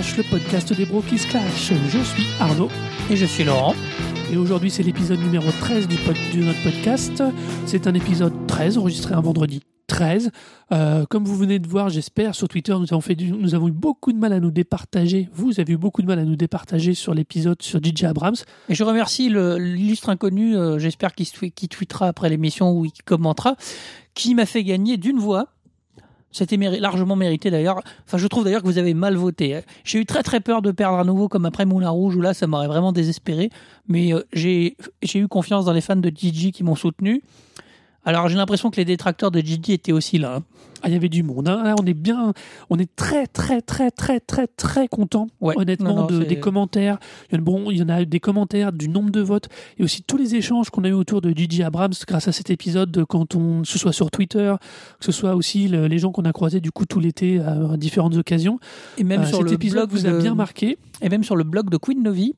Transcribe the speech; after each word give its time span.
Clash, 0.00 0.16
le 0.16 0.22
podcast 0.22 0.72
des 0.72 0.86
Bro 0.86 1.02
qui 1.02 1.18
se 1.18 1.26
clash. 1.26 1.72
Je 1.90 1.98
suis 2.02 2.24
Arnaud 2.40 2.68
Et 3.10 3.16
je 3.16 3.26
suis 3.26 3.44
Laurent. 3.44 3.74
et 4.32 4.36
aujourd'hui 4.38 4.70
c'est 4.70 4.82
l'épisode 4.82 5.18
numéro 5.18 5.50
13 5.60 5.88
du 5.88 5.96
pod- 5.96 6.16
de 6.34 6.42
notre 6.42 6.62
podcast. 6.62 7.22
C'est 7.66 7.86
un 7.86 7.92
épisode 7.92 8.32
13 8.46 8.78
enregistré 8.78 9.12
un 9.14 9.20
vendredi 9.20 9.60
13. 9.88 10.30
Euh, 10.72 11.04
comme 11.10 11.24
vous 11.26 11.36
venez 11.36 11.58
de 11.58 11.68
voir, 11.68 11.90
j'espère, 11.90 12.34
sur 12.34 12.48
Twitter, 12.48 12.72
nous 12.78 12.86
avons, 12.92 13.02
fait 13.02 13.14
du- 13.14 13.30
nous 13.32 13.54
avons 13.54 13.68
eu 13.68 13.72
beaucoup 13.72 14.12
de 14.12 14.18
mal 14.18 14.32
à 14.32 14.40
nous 14.40 14.50
départager. 14.50 15.28
Vous 15.34 15.60
avez 15.60 15.74
eu 15.74 15.76
beaucoup 15.76 16.00
de 16.00 16.06
mal 16.06 16.18
à 16.18 16.24
nous 16.24 16.36
départager 16.36 16.94
sur 16.94 17.12
l'épisode 17.12 17.60
sur 17.60 17.78
DJ 17.82 18.04
Abrams. 18.04 18.36
Et 18.70 18.74
je 18.74 18.84
remercie 18.84 19.28
l'illustre 19.28 20.08
inconnu, 20.08 20.56
euh, 20.56 20.78
j'espère 20.78 21.14
qu'il 21.14 21.26
twe- 21.26 21.50
qu'il 21.52 21.68
tweetera 21.68 22.08
après 22.08 22.30
l'émission 22.30 22.72
ou 22.72 22.84
qu'il 22.84 23.04
commentera, 23.04 23.56
qui 24.14 24.34
m'a 24.34 24.46
fait 24.46 24.64
gagner 24.64 24.96
d'une 24.96 25.18
voix. 25.18 25.48
C'était 26.32 26.56
largement 26.56 27.16
mérité 27.16 27.50
d'ailleurs. 27.50 27.80
Enfin, 28.06 28.18
je 28.18 28.26
trouve 28.26 28.44
d'ailleurs 28.44 28.62
que 28.62 28.66
vous 28.66 28.78
avez 28.78 28.94
mal 28.94 29.16
voté. 29.16 29.60
J'ai 29.84 29.98
eu 29.98 30.06
très 30.06 30.22
très 30.22 30.40
peur 30.40 30.62
de 30.62 30.70
perdre 30.70 30.98
à 30.98 31.04
nouveau 31.04 31.28
comme 31.28 31.44
après 31.44 31.66
Moulin 31.66 31.90
Rouge 31.90 32.16
où 32.16 32.20
là 32.20 32.34
ça 32.34 32.46
m'aurait 32.46 32.68
vraiment 32.68 32.92
désespéré. 32.92 33.50
Mais 33.88 34.14
euh, 34.14 34.22
j'ai 34.32 34.76
eu 35.14 35.28
confiance 35.28 35.64
dans 35.64 35.72
les 35.72 35.80
fans 35.80 35.96
de 35.96 36.10
Gigi 36.14 36.52
qui 36.52 36.62
m'ont 36.62 36.76
soutenu. 36.76 37.22
Alors 38.04 38.28
j'ai 38.28 38.36
l'impression 38.36 38.70
que 38.70 38.76
les 38.76 38.84
détracteurs 38.86 39.30
de 39.30 39.40
Gigi 39.40 39.72
étaient 39.72 39.92
aussi 39.92 40.18
là. 40.18 40.36
hein. 40.36 40.42
Ah, 40.82 40.88
il 40.88 40.94
y 40.94 40.96
avait 40.96 41.10
du 41.10 41.22
monde. 41.22 41.46
hein. 41.46 41.60
Là, 41.62 41.74
on 41.78 41.84
est 41.84 41.92
bien, 41.92 42.32
on 42.70 42.78
est 42.78 42.88
très, 42.96 43.26
très, 43.26 43.60
très, 43.60 43.90
très, 43.90 44.18
très, 44.18 44.46
très 44.46 44.88
content. 44.88 45.26
Ouais. 45.42 45.52
Honnêtement, 45.58 45.90
Non, 45.94 46.00
non, 46.10 46.18
de- 46.20 46.24
des 46.24 46.40
commentaires. 46.40 46.98
Il 47.30 47.34
y, 47.34 47.36
en 47.36 47.42
a, 47.42 47.44
bon, 47.44 47.70
il 47.70 47.76
y 47.76 47.82
en 47.82 47.90
a 47.90 48.02
des 48.06 48.18
commentaires, 48.20 48.72
du 48.72 48.88
nombre 48.88 49.10
de 49.10 49.20
votes 49.20 49.50
et 49.78 49.82
aussi 49.84 50.02
tous 50.02 50.16
les 50.16 50.36
échanges 50.36 50.70
qu'on 50.70 50.84
a 50.84 50.88
eu 50.88 50.92
autour 50.94 51.20
de 51.20 51.28
Gigi 51.36 51.62
Abrams 51.62 51.92
grâce 52.08 52.28
à 52.28 52.32
cet 52.32 52.48
épisode. 52.48 52.90
de 52.90 53.04
Quand 53.04 53.34
on, 53.34 53.60
que 53.60 53.68
ce 53.68 53.78
soit 53.78 53.92
sur 53.92 54.10
Twitter, 54.10 54.54
que 54.98 55.04
ce 55.04 55.12
soit 55.12 55.34
aussi 55.34 55.68
le- 55.68 55.86
les 55.86 55.98
gens 55.98 56.12
qu'on 56.12 56.24
a 56.24 56.32
croisés 56.32 56.60
du 56.60 56.70
coup 56.72 56.86
tout 56.86 56.98
l'été 57.00 57.40
à, 57.40 57.72
à 57.72 57.76
différentes 57.76 58.16
occasions. 58.16 58.58
Et 58.96 59.04
même 59.04 59.20
Euh, 59.20 59.26
sur 59.26 59.36
cet 59.38 59.48
le 59.48 59.52
épisode 59.52 59.90
blog 59.90 60.00
vous 60.00 60.06
a 60.06 60.12
de- 60.12 60.18
bien 60.22 60.34
marqué. 60.34 60.78
et 61.02 61.10
même 61.10 61.24
sur 61.24 61.36
le 61.36 61.44
blog 61.44 61.68
de 61.68 61.76
Queen 61.76 62.02
Novi, 62.02 62.32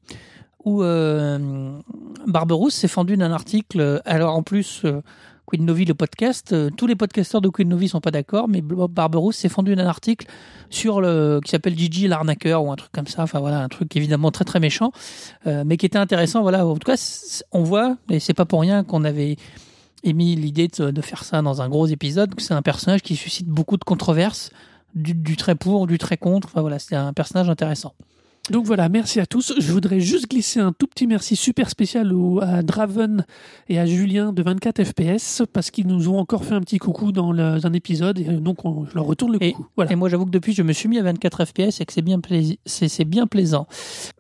où 0.64 0.83
euh, 0.83 1.38
Barberousse 2.27 2.74
s'est 2.74 2.88
fendu 2.88 3.16
d'un 3.16 3.30
article. 3.30 4.02
Alors 4.05 4.34
en 4.34 4.42
plus, 4.42 4.83
euh, 4.84 5.00
Queen 5.53 5.67
Novi, 5.67 5.84
le 5.84 5.92
podcast, 5.92 6.55
euh, 6.55 6.70
tous 6.75 6.86
les 6.86 6.97
podcasteurs 6.97 7.42
de 7.42 7.50
Queen 7.50 7.69
Novi 7.69 7.86
sont 7.86 8.00
pas 8.00 8.11
d'accord, 8.11 8.48
mais 8.48 8.62
Bob 8.62 8.91
Barberousse 8.91 9.36
s'est 9.36 9.50
fendu 9.50 9.77
d'un 9.77 9.84
article 9.84 10.27
sur 10.70 11.03
le 11.03 11.41
qui 11.45 11.50
s'appelle 11.50 11.78
Gigi 11.78 12.08
l'arnaqueur 12.08 12.64
ou 12.64 12.72
un 12.72 12.77
truc 12.77 12.91
comme 12.91 13.06
ça. 13.06 13.25
Enfin 13.25 13.39
voilà, 13.39 13.62
un 13.62 13.69
truc 13.69 13.95
évidemment 13.95 14.30
très 14.30 14.47
très 14.47 14.61
méchant, 14.61 14.92
euh, 15.47 15.62
mais 15.67 15.77
qui 15.77 15.84
était 15.84 15.98
intéressant. 15.98 16.41
Voilà, 16.41 16.67
en 16.67 16.73
tout 16.78 16.91
cas, 16.91 16.97
on 17.53 17.62
voit, 17.64 17.98
et 18.08 18.19
c'est 18.19 18.33
pas 18.33 18.47
pour 18.47 18.62
rien 18.62 18.83
qu'on 18.83 19.05
avait 19.05 19.36
émis 20.05 20.36
l'idée 20.36 20.69
de, 20.69 21.03
faire 21.03 21.23
ça 21.23 21.42
dans 21.42 21.61
un 21.61 21.69
gros 21.69 21.86
épisode, 21.86 22.33
c'est 22.39 22.55
un 22.55 22.62
personnage 22.62 23.03
qui 23.03 23.14
suscite 23.14 23.47
beaucoup 23.47 23.77
de 23.77 23.84
controverses, 23.84 24.53
du, 24.95 25.12
du 25.12 25.36
très 25.36 25.55
pour, 25.55 25.86
du 25.86 25.98
très 25.98 26.17
contre. 26.17 26.48
Enfin 26.48 26.62
voilà, 26.62 26.78
c'est 26.78 26.97
un 26.97 27.12
personnage 27.12 27.50
intéressant. 27.50 27.92
Donc 28.50 28.66
voilà, 28.66 28.88
merci 28.88 29.20
à 29.20 29.24
tous. 29.26 29.54
Je 29.56 29.72
voudrais 29.72 30.00
juste 30.00 30.28
glisser 30.28 30.58
un 30.58 30.72
tout 30.72 30.88
petit 30.88 31.06
merci 31.06 31.36
super 31.36 31.70
spécial 31.70 32.12
au- 32.12 32.40
à 32.40 32.62
Draven 32.62 33.24
et 33.68 33.78
à 33.78 33.86
Julien 33.86 34.32
de 34.32 34.42
24 34.42 34.82
FPS 34.82 35.42
parce 35.52 35.70
qu'ils 35.70 35.86
nous 35.86 36.08
ont 36.08 36.18
encore 36.18 36.44
fait 36.44 36.54
un 36.54 36.60
petit 36.60 36.78
coucou 36.78 37.12
dans 37.12 37.30
le- 37.30 37.64
un 37.64 37.72
épisode 37.72 38.18
et 38.18 38.24
donc 38.24 38.64
on, 38.64 38.84
je 38.86 38.96
leur 38.96 39.04
retourne 39.04 39.32
le 39.34 39.42
Et- 39.44 39.52
coucou. 39.52 39.68
Voilà. 39.76 39.92
Et 39.92 39.94
moi, 39.94 40.08
j'avoue 40.08 40.24
que 40.26 40.30
depuis, 40.32 40.54
je 40.54 40.62
me 40.64 40.72
suis 40.72 40.88
mis 40.88 40.98
à 40.98 41.04
24 41.04 41.44
FPS 41.44 41.80
et 41.80 41.84
que 41.86 41.92
c'est 41.92 42.02
bien, 42.02 42.18
plais- 42.18 42.58
c'est, 42.66 42.88
c'est 42.88 43.04
bien 43.04 43.28
plaisant. 43.28 43.68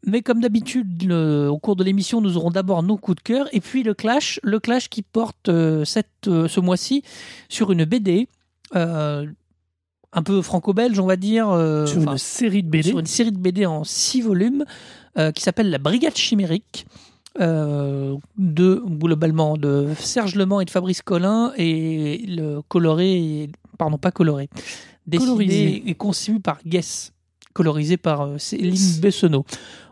Mais 0.06 0.22
comme 0.22 0.40
d'habitude, 0.40 1.10
au 1.12 1.58
cours 1.58 1.74
de 1.74 1.82
l'émission, 1.82 2.20
nous 2.20 2.36
aurons 2.36 2.50
d'abord 2.50 2.84
nos 2.84 2.96
coups 2.98 3.16
de 3.16 3.22
cœur 3.22 3.48
et 3.52 3.60
puis 3.60 3.82
le 3.82 3.92
clash, 3.92 4.38
le 4.44 4.60
clash 4.60 4.88
qui 4.88 5.02
porte 5.02 5.48
euh, 5.48 5.84
cette, 5.84 6.28
euh, 6.28 6.46
ce 6.46 6.60
mois-ci 6.60 7.02
sur 7.48 7.72
une 7.72 7.84
BD. 7.84 8.28
euh, 8.76 9.26
un 10.12 10.22
peu 10.22 10.42
franco-belge, 10.42 10.98
on 10.98 11.06
va 11.06 11.16
dire. 11.16 11.48
euh, 11.50 11.86
sur 11.86 12.02
une 12.02 12.18
série 12.18 12.62
de 12.62 12.68
BD. 12.68 12.88
sur 12.90 12.98
une 12.98 13.06
série 13.06 13.32
de 13.32 13.38
BD 13.38 13.64
en 13.66 13.84
six 13.84 14.20
volumes 14.20 14.64
euh, 15.18 15.32
qui 15.32 15.42
s'appelle 15.42 15.70
La 15.70 15.78
Brigade 15.78 16.16
Chimérique. 16.16 16.86
euh, 17.40 18.14
de 18.36 18.82
globalement 18.86 19.56
de 19.56 19.88
Serge 19.98 20.34
Lement 20.34 20.60
et 20.60 20.66
de 20.66 20.70
Fabrice 20.70 21.00
Collin 21.00 21.52
et 21.56 22.24
le 22.28 22.60
coloré 22.68 23.48
pardon 23.78 23.96
pas 23.96 24.10
coloré 24.10 24.50
dessiné 25.06 25.26
Colorisé. 25.30 25.82
et 25.86 25.94
conçu 25.94 26.40
par 26.40 26.58
Guess 26.66 27.14
colorisé 27.54 27.96
par 27.96 28.20
euh, 28.26 28.36
Céline 28.36 29.00
Bessonneau 29.00 29.46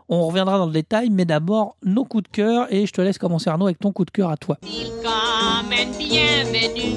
on 0.07 0.27
reviendra 0.27 0.59
dans 0.59 0.67
le 0.67 0.71
détail 0.71 1.09
mais 1.09 1.25
d'abord 1.25 1.75
nos 1.83 2.05
coups 2.05 2.25
de 2.25 2.29
cœur 2.29 2.67
et 2.71 2.85
je 2.85 2.93
te 2.93 3.01
laisse 3.01 3.17
commencer 3.17 3.49
Arnaud 3.49 3.65
avec 3.65 3.79
ton 3.79 3.91
coup 3.91 4.05
de 4.05 4.11
cœur 4.11 4.29
à 4.29 4.37
toi 4.37 4.59
Welcome 4.61 5.71
and 5.73 5.97
bienvenue. 5.97 6.95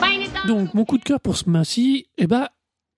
Fine 0.00 0.48
Donc 0.48 0.74
mon 0.74 0.84
coup 0.84 0.98
de 0.98 1.02
cœur 1.04 1.20
pour 1.20 1.36
ce 1.36 1.48
mois-ci, 1.48 2.06
eh 2.18 2.26
ben, 2.26 2.48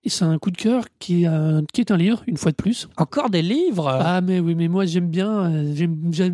c'est 0.05 0.25
un 0.25 0.37
coup 0.39 0.51
de 0.51 0.57
cœur 0.57 0.85
qui 0.99 1.23
est, 1.23 1.27
un, 1.27 1.63
qui 1.73 1.81
est 1.81 1.91
un 1.91 1.97
livre, 1.97 2.23
une 2.27 2.37
fois 2.37 2.51
de 2.51 2.55
plus. 2.57 2.87
encore 2.97 3.29
des 3.29 3.41
livres? 3.41 3.87
Ah 3.89 4.21
mais 4.21 4.39
oui, 4.39 4.55
mais 4.55 4.67
moi 4.67 4.85
j'aime 4.85 5.07
bien. 5.07 5.51
euh, 5.51 6.29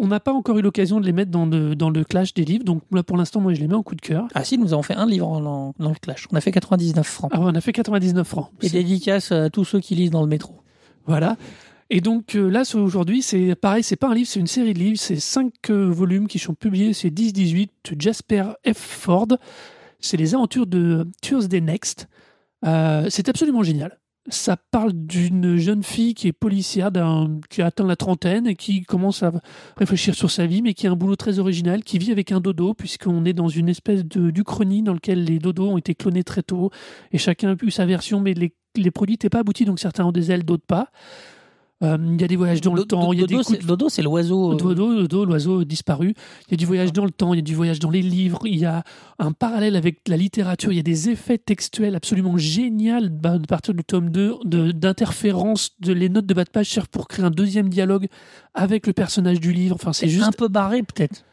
on 0.00 0.06
n'a 0.06 0.20
pas 0.20 0.32
encore 0.32 0.56
eu 0.58 0.62
l'occasion 0.62 1.00
de 1.00 1.06
les 1.06 1.12
mettre 1.12 1.30
dans 1.32 1.46
le, 1.46 1.74
dans 1.74 1.90
le 1.90 2.04
clash 2.04 2.32
des 2.34 2.44
livres, 2.44 2.62
donc 2.64 2.82
là 2.92 3.02
pour 3.02 3.16
l'instant 3.16 3.40
moi 3.40 3.52
je 3.54 3.60
les 3.60 3.66
mets 3.66 3.74
en 3.74 3.82
coup 3.82 3.96
de 3.96 4.00
cœur. 4.00 4.28
ah 4.34 4.44
si 4.44 4.56
nous 4.58 4.72
avons 4.72 4.82
fait 4.82 4.94
un 4.94 5.06
livre 5.06 5.26
en- 5.26 5.72
dans 5.76 5.88
le 5.88 5.94
clash 5.96 6.26
on 6.30 6.36
a 6.36 6.40
fait 6.40 6.52
99 6.52 7.04
francs 7.06 7.30
Ah, 7.34 7.38
on 7.40 7.52
a 7.54 7.60
fait 7.60 7.72
99 7.72 8.26
francs. 8.28 8.50
et 8.62 8.68
dédicace 8.70 9.32
à 9.32 9.50
tous 9.50 9.64
ceux 9.64 9.80
qui 9.80 9.94
lisent 9.96 10.10
dans 10.12 10.20
le 10.22 10.28
métro 10.28 10.54
Voilà. 11.06 11.36
Et 11.90 12.00
donc 12.00 12.34
euh, 12.34 12.48
là, 12.48 12.62
aujourd'hui, 12.74 13.22
c'est 13.22 13.54
pareil, 13.54 13.82
c'est 13.82 13.96
pas 13.96 14.08
un 14.08 14.14
livre, 14.14 14.28
c'est 14.28 14.40
une 14.40 14.46
série 14.46 14.74
de 14.74 14.78
livres. 14.78 14.98
C'est 14.98 15.20
cinq 15.20 15.70
euh, 15.70 15.88
volumes 15.90 16.28
qui 16.28 16.38
sont 16.38 16.54
publiés, 16.54 16.92
c'est 16.92 17.10
10-18 17.10 17.68
de 17.92 18.00
Jasper 18.00 18.44
F. 18.66 18.76
Ford. 18.76 19.28
C'est 20.00 20.16
les 20.16 20.34
aventures 20.34 20.66
de 20.66 21.08
Tuesday 21.22 21.60
Next. 21.60 22.08
Euh, 22.66 23.06
c'est 23.08 23.28
absolument 23.28 23.62
génial. 23.62 23.98
Ça 24.30 24.58
parle 24.70 24.92
d'une 24.92 25.56
jeune 25.56 25.82
fille 25.82 26.12
qui 26.12 26.28
est 26.28 26.32
policière, 26.32 26.90
qui 27.48 27.62
a 27.62 27.66
atteint 27.66 27.86
la 27.86 27.96
trentaine 27.96 28.46
et 28.46 28.56
qui 28.56 28.82
commence 28.82 29.22
à 29.22 29.32
réfléchir 29.78 30.14
sur 30.14 30.30
sa 30.30 30.44
vie, 30.44 30.60
mais 30.60 30.74
qui 30.74 30.86
a 30.86 30.90
un 30.90 30.96
boulot 30.96 31.16
très 31.16 31.38
original, 31.38 31.82
qui 31.82 31.96
vit 31.96 32.12
avec 32.12 32.30
un 32.30 32.40
dodo, 32.40 32.74
puisqu'on 32.74 33.24
est 33.24 33.32
dans 33.32 33.48
une 33.48 33.70
espèce 33.70 34.04
d'Uchronie 34.04 34.82
dans 34.82 34.92
lequel 34.92 35.24
les 35.24 35.38
dodos 35.38 35.70
ont 35.70 35.78
été 35.78 35.94
clonés 35.94 36.24
très 36.24 36.42
tôt, 36.42 36.70
et 37.10 37.16
chacun 37.16 37.54
a 37.54 37.56
eu 37.62 37.70
sa 37.70 37.86
version, 37.86 38.20
mais 38.20 38.34
les, 38.34 38.52
les 38.76 38.90
produits 38.90 39.14
n'étaient 39.14 39.30
pas 39.30 39.40
aboutis, 39.40 39.64
donc 39.64 39.80
certains 39.80 40.04
ont 40.04 40.12
des 40.12 40.30
ailes, 40.30 40.44
d'autres 40.44 40.66
pas. 40.66 40.90
Euh, 41.84 41.96
Il 42.00 42.20
y 42.20 42.24
a 42.24 42.26
des 42.28 42.34
voyages 42.34 42.60
dans 42.60 42.74
le 42.74 42.82
temps, 42.84 43.12
il 43.12 43.20
y 43.20 43.22
a 43.22 43.26
des 43.26 43.36
Dodo, 43.36 43.88
c'est- 43.88 44.02
l'oiseau. 44.02 44.52
euh, 44.52 44.56
Dodo, 44.56 45.02
Dodo, 45.02 45.24
l'oiseau 45.24 45.62
disparu. 45.64 46.12
Il 46.48 46.50
y 46.50 46.54
a 46.54 46.56
du 46.56 46.66
voyage 46.66 46.92
dans 46.92 47.04
le 47.04 47.10
temps, 47.12 47.34
il 47.34 47.36
y 47.36 47.38
a 47.38 47.42
du 47.42 47.54
voyage 47.54 47.78
dans 47.78 47.90
les 47.90 48.02
livres, 48.02 48.40
il 48.46 48.58
y 48.58 48.64
a 48.64 48.82
un 49.20 49.30
parallèle 49.30 49.76
avec 49.76 50.00
la 50.08 50.16
littérature, 50.16 50.72
il 50.72 50.76
y 50.76 50.80
a 50.80 50.82
des 50.82 51.08
effets 51.08 51.38
textuels 51.38 51.94
absolument 51.94 52.36
géniaux 52.36 53.08
bah, 53.10 53.34
à 53.34 53.38
partir 53.46 53.74
du 53.74 53.84
tome 53.84 54.10
2, 54.10 54.34
de- 54.44 54.72
d'interférences, 54.72 55.70
de, 55.80 55.92
les 55.92 56.08
notes 56.08 56.26
de 56.26 56.34
bas 56.34 56.44
de 56.44 56.50
page 56.50 56.68
servent 56.68 56.88
pour 56.88 57.06
créer 57.06 57.24
un 57.24 57.30
deuxième 57.30 57.68
dialogue 57.68 58.08
avec 58.54 58.86
le 58.88 58.92
personnage 58.92 59.38
du 59.40 59.52
livre. 59.52 59.76
Enfin, 59.76 59.92
c'est 59.92 60.08
juste. 60.08 60.24
un 60.26 60.32
peu 60.32 60.48
barré 60.48 60.82
peut-être. 60.82 61.24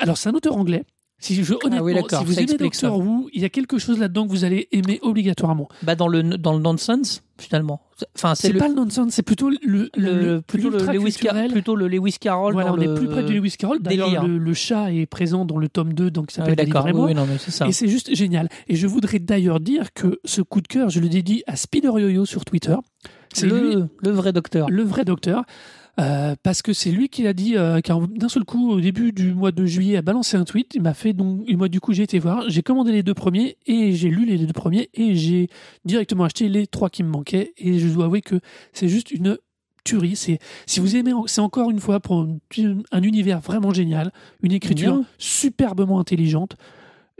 Alors, 0.00 0.16
c'est 0.18 0.28
un 0.28 0.34
auteur 0.34 0.56
anglais. 0.56 0.84
Si 1.20 1.34
je, 1.42 1.52
honnêtement, 1.54 1.78
Ah 1.78 1.82
oui, 1.82 1.94
d'accord, 1.94 2.20
si 2.20 2.24
vous 2.24 2.32
ça 2.34 2.42
aimez 2.42 2.56
Doctor. 2.56 2.96
Who, 2.98 3.28
il 3.32 3.42
y 3.42 3.44
a 3.44 3.48
quelque 3.48 3.76
chose 3.78 3.98
là-dedans 3.98 4.24
que 4.26 4.30
vous 4.30 4.44
allez 4.44 4.68
aimer 4.70 5.00
obligatoirement. 5.02 5.68
Bah 5.82 5.96
dans 5.96 6.06
le 6.06 6.22
dans 6.22 6.52
le 6.52 6.60
nonsense 6.60 7.24
finalement. 7.38 7.80
Enfin 8.14 8.34
c'est 8.36 8.52
pas 8.52 8.68
le 8.68 8.74
nonsense, 8.74 9.12
c'est 9.14 9.22
plutôt 9.24 9.50
le, 9.50 9.58
le, 9.62 9.90
le- 9.96 10.40
plutôt 10.40 10.70
le 10.70 10.78
Lewis 10.78 10.84
Car- 10.84 10.92
l'ultra-culturel. 11.34 11.50
plutôt 11.52 11.74
le 11.74 11.88
Lewis 11.88 12.16
Carroll. 12.20 12.52
Voilà, 12.52 12.72
on 12.72 12.76
le- 12.76 12.84
est 12.84 12.94
plus 12.94 13.08
près 13.08 13.24
du 13.24 13.34
Lewis 13.40 13.56
Carroll. 13.58 13.80
D'ailleurs, 13.80 14.26
le, 14.26 14.38
le 14.38 14.54
chat 14.54 14.92
est 14.92 15.06
présent 15.06 15.44
dans 15.44 15.58
le 15.58 15.68
tome 15.68 15.92
2, 15.92 16.10
donc 16.12 16.30
ça 16.30 16.42
Ah 16.42 16.44
oui, 16.46 16.50
s'appelle 16.52 16.66
d'accord. 16.66 16.84
Oui, 16.84 16.92
Délivrez-moi. 16.92 17.06
oui, 17.08 17.14
non 17.14 17.26
mais 17.32 17.38
c'est 17.38 17.50
ça. 17.50 17.66
Et 17.66 17.72
c'est 17.72 17.88
juste 17.88 18.14
génial. 18.14 18.48
Et 18.68 18.76
je 18.76 18.86
voudrais 18.86 19.18
d'ailleurs 19.18 19.58
dire 19.58 19.92
que 19.94 20.20
ce 20.24 20.40
coup 20.42 20.60
de 20.60 20.68
cœur, 20.68 20.88
je 20.90 21.00
le 21.00 21.08
dédie 21.08 21.42
à 21.48 21.56
Spider 21.56 21.88
Yo-Yo 21.88 22.26
sur 22.26 22.44
Twitter. 22.44 22.76
C'est 23.34 23.46
le, 23.46 23.58
lui, 23.60 23.76
le 24.02 24.10
vrai 24.10 24.32
docteur. 24.32 24.70
le 24.70 24.82
vrai 24.84 25.04
docteur. 25.04 25.44
Euh, 26.00 26.34
parce 26.42 26.62
que 26.62 26.72
c'est 26.72 26.90
lui 26.90 27.08
qui 27.08 27.26
a 27.26 27.32
dit, 27.32 27.56
euh, 27.56 27.80
car 27.80 28.00
d'un 28.06 28.28
seul 28.28 28.44
coup, 28.44 28.70
au 28.70 28.80
début 28.80 29.12
du 29.12 29.34
mois 29.34 29.50
de 29.52 29.66
juillet, 29.66 29.96
a 29.96 30.02
balancé 30.02 30.36
un 30.36 30.44
tweet. 30.44 30.74
Il 30.74 30.82
m'a 30.82 30.94
fait 30.94 31.12
donc, 31.12 31.42
et 31.48 31.56
moi 31.56 31.68
du 31.68 31.80
coup, 31.80 31.92
j'ai 31.92 32.04
été 32.04 32.18
voir, 32.18 32.44
j'ai 32.48 32.62
commandé 32.62 32.92
les 32.92 33.02
deux 33.02 33.14
premiers 33.14 33.56
et 33.66 33.92
j'ai 33.92 34.08
lu 34.08 34.24
les 34.24 34.38
deux 34.38 34.52
premiers 34.52 34.90
et 34.94 35.16
j'ai 35.16 35.48
directement 35.84 36.24
acheté 36.24 36.48
les 36.48 36.66
trois 36.66 36.88
qui 36.90 37.02
me 37.02 37.08
manquaient. 37.08 37.52
Et 37.58 37.78
je 37.78 37.88
dois 37.88 38.04
avouer 38.06 38.20
que 38.22 38.40
c'est 38.72 38.88
juste 38.88 39.10
une 39.10 39.38
tuerie. 39.84 40.16
C'est, 40.16 40.38
si 40.66 40.80
vous 40.80 40.94
aimez, 40.96 41.12
c'est 41.26 41.40
encore 41.40 41.70
une 41.70 41.80
fois 41.80 41.98
pour 42.00 42.20
un, 42.20 42.38
un 42.92 43.02
univers 43.02 43.40
vraiment 43.40 43.72
génial, 43.72 44.12
une 44.42 44.52
écriture 44.52 44.96
Bien. 44.98 45.04
superbement 45.18 45.98
intelligente. 45.98 46.56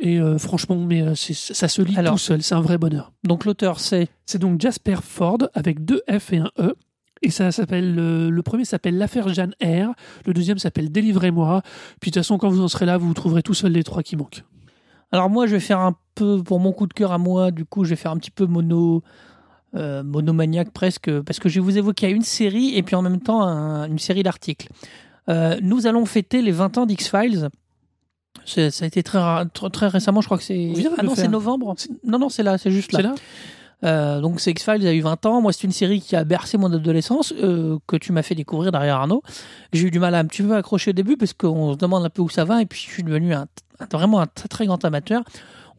Et 0.01 0.21
euh, 0.21 0.39
franchement, 0.39 0.77
mais 0.77 1.03
euh, 1.03 1.17
c'est- 1.17 1.35
ça 1.35 1.67
se 1.67 1.83
lit 1.83 1.97
Alors- 1.97 2.13
tout 2.15 2.19
seul, 2.21 2.43
c'est 2.43 2.55
un 2.55 2.61
vrai 2.61 2.79
bonheur. 2.79 3.11
Donc 3.25 3.45
l'auteur 3.45 3.81
c'est 3.81 4.07
C'est 4.27 4.39
donc 4.39 4.61
Jasper 4.61 4.99
Ford 5.03 5.39
avec 5.55 5.85
deux 5.85 6.03
F 6.09 6.33
et 6.33 6.37
un 6.39 6.51
E. 6.61 6.75
Et 7.23 7.31
ça 7.31 7.51
s'appelle 7.53 7.95
le, 7.95 8.31
le 8.31 8.43
premier 8.43 8.65
s'appelle 8.65 8.97
l'affaire 8.99 9.29
Jeanne 9.33 9.55
R. 9.63 9.93
Le 10.27 10.33
deuxième 10.35 10.59
s'appelle 10.59 10.91
Délivrez-moi. 10.93 11.63
Puis 12.01 12.11
de 12.11 12.15
toute 12.15 12.23
façon, 12.23 12.39
quand 12.39 12.49
vous 12.49 12.63
en 12.63 12.69
serez 12.69 12.87
là, 12.87 12.97
vous 12.99 13.13
trouverez 13.15 13.43
tout 13.43 13.55
seul 13.55 13.73
les 13.73 13.83
trois 13.85 14.03
qui 14.03 14.17
manquent. 14.17 14.45
Alors 15.11 15.31
moi, 15.31 15.47
je 15.47 15.53
vais 15.53 15.61
faire 15.61 15.81
un 15.81 15.97
peu 16.15 16.43
pour 16.43 16.61
mon 16.61 16.73
coup 16.73 16.87
de 16.87 16.93
cœur 16.93 17.13
à 17.13 17.19
moi. 17.19 17.51
Du 17.51 17.65
coup, 17.65 17.85
je 17.85 17.91
vais 17.91 17.97
faire 17.97 18.11
un 18.13 18.19
petit 18.19 18.31
peu 18.31 18.47
mono, 18.47 19.03
euh, 19.75 20.03
monomaniaque 20.03 20.71
presque, 20.73 21.11
parce 21.23 21.39
que 21.39 21.49
je 21.49 21.57
vais 21.61 21.65
vous 21.65 21.79
évoquer 21.79 22.11
une 22.11 22.23
série 22.23 22.77
et 22.77 22.83
puis 22.83 22.95
en 22.95 23.03
même 23.03 23.21
temps 23.21 23.43
un- 23.43 23.87
une 23.89 23.99
série 23.99 24.23
d'articles. 24.23 24.69
Euh, 25.29 25.59
nous 25.63 25.87
allons 25.87 26.05
fêter 26.07 26.41
les 26.43 26.53
20 26.53 26.79
ans 26.79 26.87
d'X-Files. 26.87 27.49
C'est- 28.45 28.71
Ça 28.71 28.85
a 28.85 28.89
été 28.89 29.03
très, 29.03 29.19
très, 29.53 29.71
très 29.71 29.89
récemment, 29.89 30.21
je 30.21 30.27
crois 30.27 30.39
que 30.39 30.45
c'est. 30.45 30.73
Ah 30.99 31.03
non, 31.03 31.11
c'est 31.17 31.29
novembre. 31.29 31.75
Non, 32.05 32.19
non, 32.19 32.29
c'est 32.29 32.43
là, 32.43 32.57
c'est 32.59 32.71
juste 32.71 32.93
là. 32.93 32.99
C'est 32.99 33.03
là? 33.03 33.15
Euh, 33.85 34.21
donc 34.21 34.41
c'est 34.41 34.51
X-Files 34.51 34.87
a 34.87 34.93
eu 34.93 35.01
20 35.01 35.27
ans. 35.27 35.41
Moi, 35.41 35.53
c'est 35.53 35.65
une 35.65 35.73
série 35.73 36.01
qui 36.01 36.17
a 36.17 36.25
bercé 36.25 36.59
mon 36.59 36.73
adolescence, 36.73 37.33
euh, 37.43 37.79
que 37.87 37.97
tu 37.97 38.13
m'as 38.13 38.23
fait 38.23 38.35
découvrir 38.35 38.73
derrière 38.73 38.97
Arnaud. 38.97 39.23
J'ai 39.73 39.87
eu 39.87 39.91
du 39.91 39.99
mal 39.99 40.15
à 40.15 40.19
un 40.19 40.25
petit 40.25 40.43
peu 40.43 40.57
accrocher 40.57 40.91
au 40.91 40.95
début 40.95 41.17
parce 41.17 41.33
qu'on 41.33 41.73
se 41.73 41.79
demande 41.79 42.05
un 42.05 42.11
peu 42.11 42.23
où 42.23 42.29
ça 42.29 42.45
va 42.45 42.61
et 42.63 42.67
puis 42.67 42.85
je 42.87 42.93
suis 42.93 43.03
devenu 43.03 43.35
un, 43.35 43.47
vraiment 43.93 44.21
un 44.21 44.27
très 44.27 44.49
très 44.49 44.67
grand 44.67 44.85
amateur. 44.85 45.23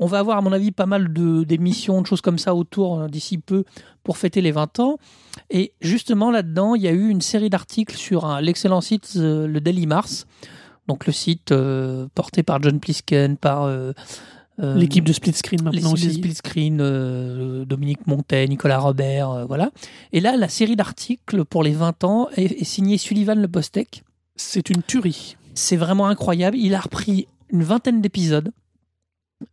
On 0.01 0.05
va 0.05 0.19
avoir, 0.19 0.37
à 0.37 0.41
mon 0.41 0.53
avis, 0.53 0.71
pas 0.71 0.85
mal 0.85 1.11
de 1.11 1.43
d'émissions, 1.43 2.01
de 2.01 2.07
choses 2.07 2.21
comme 2.21 2.39
ça 2.39 2.55
autour 2.55 3.01
euh, 3.01 3.07
d'ici 3.07 3.37
peu 3.37 3.65
pour 4.03 4.17
fêter 4.17 4.39
les 4.39 4.51
20 4.51 4.79
ans. 4.79 4.97
Et 5.49 5.73
justement, 5.81 6.31
là-dedans, 6.31 6.75
il 6.75 6.81
y 6.81 6.87
a 6.87 6.91
eu 6.91 7.09
une 7.09 7.21
série 7.21 7.49
d'articles 7.49 7.97
sur 7.97 8.39
l'excellent 8.39 8.81
site, 8.81 9.15
le 9.15 9.59
Daily 9.59 9.87
Mars. 9.87 10.25
Donc 10.87 11.05
le 11.05 11.13
site 11.13 11.53
porté 12.15 12.43
par 12.43 12.61
John 12.63 12.79
Plisken, 12.79 13.37
par 13.37 13.69
L'équipe 14.61 15.05
de 15.05 15.13
split 15.13 15.33
screen 15.33 15.61
maintenant 15.63 15.95
sites 15.95 16.05
de 16.05 16.09
aussi. 16.11 16.17
split 16.19 16.35
screen, 16.35 16.79
euh, 16.81 17.63
Dominique 17.65 18.05
Montet, 18.07 18.45
Nicolas 18.47 18.79
Robert, 18.79 19.29
euh, 19.31 19.45
voilà. 19.45 19.71
Et 20.11 20.19
là, 20.19 20.35
la 20.35 20.49
série 20.49 20.75
d'articles 20.75 21.45
pour 21.45 21.63
les 21.63 21.71
20 21.71 22.03
ans 22.03 22.27
est, 22.35 22.59
est 22.61 22.63
signée 22.65 22.97
Sullivan 22.97 23.39
Le 23.39 23.47
Postec. 23.47 24.03
C'est 24.35 24.69
une 24.69 24.83
tuerie. 24.83 25.37
C'est 25.53 25.77
vraiment 25.77 26.07
incroyable. 26.07 26.57
Il 26.57 26.75
a 26.75 26.79
repris 26.81 27.27
une 27.51 27.63
vingtaine 27.63 28.01
d'épisodes 28.01 28.51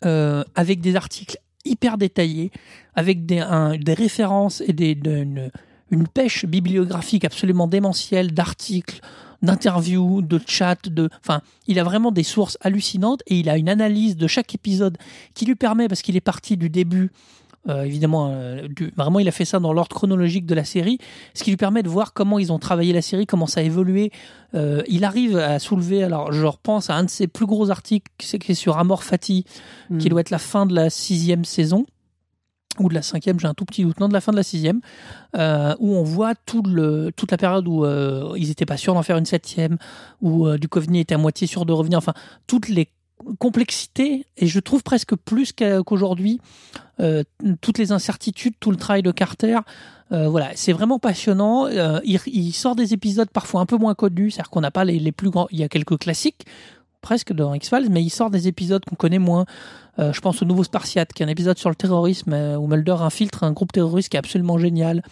euh, 0.05 0.43
avec 0.55 0.81
des 0.81 0.97
articles 0.97 1.39
hyper 1.65 1.99
détaillés, 1.99 2.51
avec 2.95 3.27
des, 3.27 3.39
un- 3.41 3.77
des 3.77 3.95
références 3.95 4.61
et 4.67 4.73
des, 4.73 4.95
de- 4.95 5.17
une, 5.17 5.51
une 5.91 6.09
pêche 6.09 6.45
bibliographique 6.47 7.25
absolument 7.25 7.67
démentielle 7.69 8.33
d'articles, 8.33 9.01
d'interviews, 9.43 10.23
de 10.23 10.41
chats, 10.47 10.77
de, 10.87 11.09
enfin, 11.23 11.41
il 11.67 11.79
a 11.79 11.85
vraiment 11.85 12.11
des 12.11 12.23
sources 12.23 12.59
hallucinantes 12.63 13.23
et 13.27 13.39
il 13.39 13.49
a 13.49 13.57
une 13.57 13.69
analyse 13.69 14.17
de 14.17 14.27
chaque 14.27 14.55
épisode 14.55 14.97
qui 15.35 15.45
lui 15.45 15.55
permet, 15.55 15.89
parce 15.89 16.03
qu'il 16.03 16.17
est 16.17 16.21
parti 16.21 16.57
du 16.57 16.71
début, 16.71 17.11
euh, 17.69 17.83
évidemment, 17.85 18.31
euh, 18.33 18.67
du- 18.69 18.93
vraiment, 18.97 19.19
il 19.21 19.29
a 19.29 19.33
fait 19.33 19.45
ça 19.45 19.59
dans 19.61 19.73
l'ordre 19.73 19.95
chronologique 19.95 20.47
de 20.47 20.55
la 20.55 20.65
série, 20.65 20.99
ce 21.35 21.45
qui 21.45 21.51
lui 21.51 21.57
permet 21.57 21.83
de 21.83 21.89
voir 21.89 22.13
comment 22.15 22.39
ils 22.39 22.51
ont 22.53 22.59
travaillé 22.59 22.93
la 22.93 23.03
série, 23.03 23.27
comment 23.27 23.47
ça 23.47 23.61
a 23.61 23.63
évolué. 23.63 24.11
Euh, 24.55 24.83
il 24.89 25.05
arrive 25.05 25.37
à 25.37 25.59
soulever, 25.59 26.03
alors 26.03 26.33
je 26.33 26.47
repense 26.47 26.91
à 26.91 26.95
un 26.95 27.05
de 27.05 27.11
ses 27.11 27.27
plus 27.27 27.47
gros 27.47 27.71
articles, 27.71 28.11
c'est 28.21 28.39
qui 28.39 28.53
est 28.53 28.55
sur 28.57 28.79
Amor 28.79 29.05
Fati, 29.05 29.45
qui 29.99 30.07
Mm. 30.07 30.09
doit 30.09 30.21
être 30.23 30.31
la 30.31 30.39
fin 30.39 30.65
de 30.67 30.75
la 30.75 30.91
sixième 30.91 31.45
saison 31.45 31.87
ou 32.85 32.89
de 32.89 32.95
la 32.95 33.03
cinquième, 33.03 33.39
j'ai 33.41 33.47
un 33.47 33.55
tout 33.55 33.65
petit 33.65 33.85
doute, 33.85 34.01
non, 34.01 34.09
de 34.09 34.13
la 34.13 34.21
fin 34.21 34.33
de 34.33 34.37
la 34.37 34.43
sixième, 34.43 34.81
euh, 35.37 35.75
où 35.79 35.95
on 35.95 36.03
voit 36.03 36.35
toute 36.35 37.31
la 37.31 37.37
période 37.37 37.67
où 37.69 37.85
euh, 37.85 38.33
ils 38.37 38.49
n'étaient 38.49 38.67
pas 38.67 38.77
sûrs 38.77 38.95
d'en 38.95 39.03
faire 39.03 39.17
une 39.17 39.27
septième, 39.27 39.79
où 40.23 40.47
euh, 40.47 40.59
était 40.95 41.15
à 41.15 41.19
moitié 41.19 41.47
sûr 41.47 41.67
de 41.67 41.73
revenir, 41.73 41.99
enfin, 41.99 42.15
toutes 42.47 42.69
les 42.69 42.89
complexités, 43.39 44.27
et 44.37 44.47
je 44.47 44.61
trouve 44.61 44.83
presque 44.83 45.17
plus 45.17 45.53
qu'aujourd'hui, 45.53 46.41
euh, 47.01 47.23
toutes 47.61 47.79
les 47.79 47.93
incertitudes, 47.93 48.55
tout 48.61 48.71
le 48.71 48.77
travail 48.77 49.03
de 49.03 49.11
Carter, 49.11 49.59
voilà, 50.11 50.51
c'est 50.55 50.73
vraiment 50.73 51.01
passionnant. 51.01 51.67
Il, 52.05 52.53
sort 52.53 52.77
des 52.77 52.95
épisodes 52.95 53.29
parfois 53.29 53.61
un 53.61 53.67
peu 53.67 53.77
moins 53.77 53.95
connus, 53.95 54.31
c'est-à-dire 54.31 54.51
qu'on 54.51 54.61
n'a 54.61 54.71
pas 54.71 54.85
les 54.85 55.11
plus 55.11 55.31
grands, 55.31 55.49
il 55.51 55.59
y 55.59 55.65
a 55.65 55.69
quelques 55.69 55.99
classiques, 55.99 56.47
presque 57.07 57.33
dans 57.33 57.55
X-Files, 57.55 57.87
mais 57.89 58.03
il 58.03 58.11
sort 58.11 58.31
des 58.31 58.49
épisodes 58.49 58.85
qu'on 58.85 58.97
connaît 58.97 59.21
moins. 59.21 59.47
Euh, 60.01 60.13
je 60.13 60.21
pense 60.21 60.43
au 60.43 60.45
Nouveau 60.45 60.65
Spartiate, 60.65 61.13
qui 61.13 61.23
est 61.23 61.27
un 61.27 61.29
épisode 61.29 61.57
sur 61.57 61.69
le 61.69 61.77
terrorisme 61.77 62.33
euh, 62.33 62.57
où 62.57 62.67
Mulder 62.67 62.97
infiltre 62.99 63.45
un 63.45 63.53
groupe 63.53 63.71
terroriste 63.71 64.09
qui 64.09 64.17
est 64.17 64.19
absolument 64.19 64.59
génial. 64.59 65.05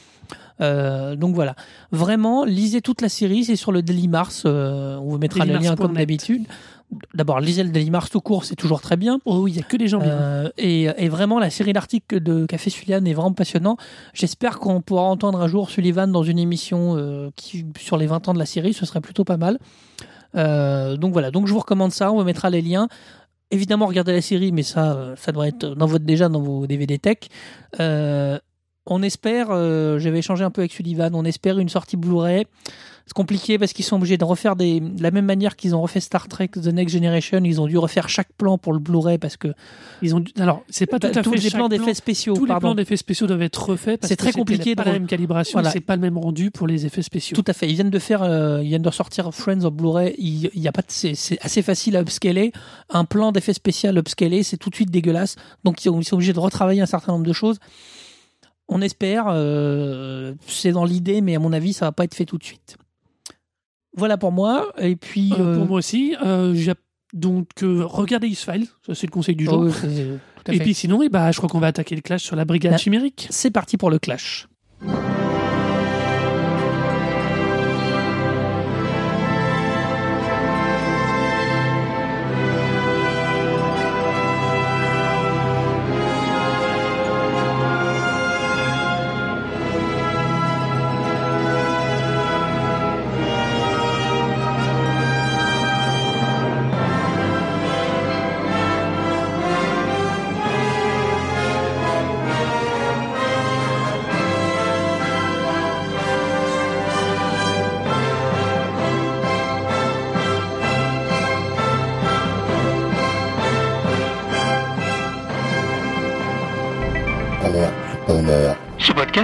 Euh, 0.60 1.14
donc 1.14 1.36
voilà, 1.36 1.54
vraiment, 1.92 2.44
lisez 2.44 2.80
toute 2.80 3.00
la 3.00 3.08
série, 3.08 3.44
c'est 3.44 3.54
sur 3.54 3.70
le 3.70 3.80
Daily 3.80 4.08
Mars, 4.08 4.44
on 4.44 5.06
vous 5.08 5.18
mettra 5.18 5.44
le 5.44 5.56
lien 5.56 5.76
comme 5.76 5.94
d'habitude. 5.94 6.46
D'abord, 7.14 7.38
lisez 7.38 7.62
le 7.62 7.70
Daily 7.70 7.90
Mars 7.90 8.10
tout 8.10 8.20
court, 8.20 8.44
c'est 8.44 8.56
toujours 8.56 8.80
très 8.80 8.96
bien. 8.96 9.20
Oh 9.24 9.42
oui, 9.42 9.52
il 9.52 9.56
y 9.56 9.60
a 9.60 9.62
que 9.62 9.76
des 9.76 9.86
gens 9.86 10.00
bien. 10.00 10.50
Et, 10.58 10.88
et 10.96 11.08
vraiment, 11.08 11.38
la 11.38 11.50
série 11.50 11.72
d'articles 11.72 12.20
de 12.20 12.44
Café 12.46 12.70
Sullivan 12.70 13.06
est 13.06 13.14
vraiment 13.14 13.32
passionnant. 13.32 13.76
J'espère 14.14 14.58
qu'on 14.58 14.80
pourra 14.80 15.02
entendre 15.02 15.40
un 15.40 15.46
jour 15.46 15.70
Sullivan 15.70 16.10
dans 16.10 16.24
une 16.24 16.40
émission 16.40 17.30
qui, 17.36 17.66
sur 17.78 17.96
les 17.98 18.06
20 18.06 18.28
ans 18.28 18.34
de 18.34 18.40
la 18.40 18.46
série, 18.46 18.74
ce 18.74 18.84
serait 18.84 19.00
plutôt 19.00 19.24
pas 19.24 19.36
mal. 19.36 19.60
Euh, 20.36 20.96
donc 20.96 21.12
voilà, 21.12 21.30
donc 21.30 21.46
je 21.46 21.52
vous 21.52 21.60
recommande 21.60 21.92
ça, 21.92 22.12
on 22.12 22.18
vous 22.18 22.24
mettra 22.24 22.50
les 22.50 22.62
liens. 22.62 22.88
Évidemment, 23.50 23.86
regardez 23.86 24.12
la 24.12 24.22
série, 24.22 24.52
mais 24.52 24.62
ça, 24.62 24.94
euh, 24.94 25.16
ça 25.16 25.32
doit 25.32 25.46
être 25.46 25.74
dans 25.74 25.86
votre, 25.86 26.04
déjà 26.04 26.28
dans 26.28 26.40
vos 26.40 26.66
DVD 26.66 26.98
tech. 26.98 27.18
Euh, 27.80 28.38
on 28.86 29.02
espère, 29.02 29.48
j'avais 29.98 30.18
échangé 30.18 30.44
un 30.44 30.50
peu 30.50 30.60
avec 30.60 30.72
Sullivan, 30.72 31.14
on 31.14 31.24
espère 31.24 31.58
une 31.58 31.70
sortie 31.70 31.96
Blu-ray. 31.96 32.44
C'est 33.06 33.12
compliqué 33.12 33.58
parce 33.58 33.74
qu'ils 33.74 33.84
sont 33.84 33.96
obligés 33.96 34.16
de 34.16 34.24
refaire 34.24 34.56
des, 34.56 34.80
de 34.80 35.02
la 35.02 35.10
même 35.10 35.26
manière 35.26 35.56
qu'ils 35.56 35.74
ont 35.74 35.82
refait 35.82 36.00
Star 36.00 36.26
Trek 36.26 36.48
The 36.48 36.68
Next 36.68 36.94
Generation, 36.94 37.38
ils 37.44 37.60
ont 37.60 37.66
dû 37.66 37.76
refaire 37.76 38.08
chaque 38.08 38.32
plan 38.32 38.56
pour 38.56 38.72
le 38.72 38.78
Blu-ray 38.78 39.18
parce 39.18 39.36
que 39.36 39.48
Ils 40.00 40.14
ont 40.16 40.20
dû- 40.20 40.32
alors 40.38 40.62
c'est 40.70 40.86
pas 40.86 40.98
tout 40.98 41.08
à 41.08 41.22
tous 41.22 41.32
fait 41.32 41.36
les 41.36 41.50
plans 41.50 41.68
plan- 41.68 41.68
d'effets 41.68 41.92
spéciaux. 41.92 42.32
Tous 42.34 42.46
les 42.46 42.54
plans 42.58 42.74
d'effets 42.74 42.96
spéciaux 42.96 43.26
doivent 43.26 43.42
être 43.42 43.62
refaits. 43.68 44.00
parce 44.00 44.08
C'est 44.08 44.16
que 44.16 44.22
très 44.22 44.32
compliqué 44.32 44.74
Pas 44.74 44.84
de 44.84 44.88
la 44.88 44.92
même 44.94 45.06
calibration. 45.06 45.56
Voilà. 45.58 45.70
C'est 45.70 45.80
pas 45.80 45.96
le 45.96 46.00
même 46.02 46.16
rendu 46.16 46.50
pour 46.50 46.66
les 46.66 46.86
effets 46.86 47.02
spéciaux. 47.02 47.34
Tout 47.36 47.44
à 47.46 47.52
fait. 47.52 47.68
Ils 47.68 47.74
viennent 47.74 47.90
de 47.90 47.98
faire, 47.98 48.22
euh, 48.22 48.62
ils 48.62 48.68
viennent 48.68 48.80
de 48.80 48.90
sortir 48.90 49.34
Friends 49.34 49.64
of 49.64 49.74
Blu-ray. 49.74 50.14
Il, 50.16 50.48
il 50.54 50.62
y 50.62 50.68
a 50.68 50.72
pas, 50.72 50.80
de- 50.80 50.86
c'est, 50.88 51.12
assez 51.42 51.60
facile 51.60 51.96
à 51.98 52.00
upscaler. 52.00 52.52
Un 52.88 53.04
plan 53.04 53.32
d'effet 53.32 53.52
spécial 53.52 53.98
upscalé, 53.98 54.42
c'est 54.44 54.56
tout 54.56 54.70
de 54.70 54.76
suite 54.76 54.90
dégueulasse. 54.90 55.36
Donc 55.62 55.84
ils 55.84 55.88
sont, 55.90 56.00
ils 56.00 56.04
sont 56.04 56.14
obligés 56.14 56.32
de 56.32 56.40
retravailler 56.40 56.80
un 56.80 56.86
certain 56.86 57.12
nombre 57.12 57.26
de 57.26 57.34
choses. 57.34 57.58
On 58.66 58.80
espère. 58.80 59.26
euh, 59.28 60.32
c'est 60.46 60.72
dans 60.72 60.86
l'idée, 60.86 61.20
mais 61.20 61.34
à 61.36 61.38
mon 61.38 61.52
avis, 61.52 61.74
ça 61.74 61.84
va 61.84 61.92
pas 61.92 62.04
être 62.04 62.14
fait 62.14 62.24
tout 62.24 62.38
de 62.38 62.44
suite. 62.44 62.78
Voilà 63.96 64.16
pour 64.18 64.32
moi. 64.32 64.72
Et 64.78 64.96
puis. 64.96 65.32
Euh, 65.32 65.36
euh, 65.40 65.56
Pour 65.58 65.66
moi 65.66 65.78
aussi, 65.78 66.16
euh, 66.24 66.54
donc 67.12 67.48
euh, 67.62 67.84
regardez 67.84 68.26
X-Files, 68.28 68.66
ça 68.86 68.94
c'est 68.94 69.06
le 69.06 69.12
conseil 69.12 69.36
du 69.36 69.44
jour. 69.44 69.64
oh, 69.68 70.50
Et 70.52 70.58
puis 70.58 70.74
sinon, 70.74 71.00
eh 71.02 71.08
ben, 71.08 71.30
je 71.30 71.36
crois 71.38 71.48
qu'on 71.48 71.60
va 71.60 71.68
attaquer 71.68 71.94
le 71.94 72.00
clash 72.02 72.22
sur 72.24 72.34
la 72.36 72.44
brigade 72.44 72.72
Ah. 72.74 72.78
chimérique. 72.78 73.28
c'est 73.30 73.50
parti 73.52 73.76
pour 73.76 73.90
le 73.90 73.98
clash. 73.98 74.48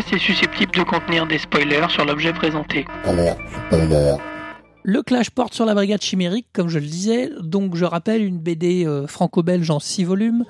Podcast 0.00 0.12
est 0.14 0.18
susceptible 0.18 0.72
de 0.72 0.82
contenir 0.82 1.26
des 1.26 1.38
spoilers 1.38 1.86
sur 1.90 2.04
l'objet 2.04 2.32
présenté. 2.32 2.86
Le 4.82 5.02
clash 5.02 5.30
porte 5.30 5.52
sur 5.54 5.66
la 5.66 5.74
brigade 5.74 6.00
chimérique, 6.00 6.46
comme 6.52 6.68
je 6.68 6.78
le 6.78 6.86
disais. 6.86 7.30
Donc, 7.42 7.76
je 7.76 7.84
rappelle 7.84 8.22
une 8.24 8.38
BD 8.38 8.86
euh, 8.86 9.06
franco-belge 9.06 9.70
en 9.70 9.78
six 9.78 10.04
volumes. 10.04 10.44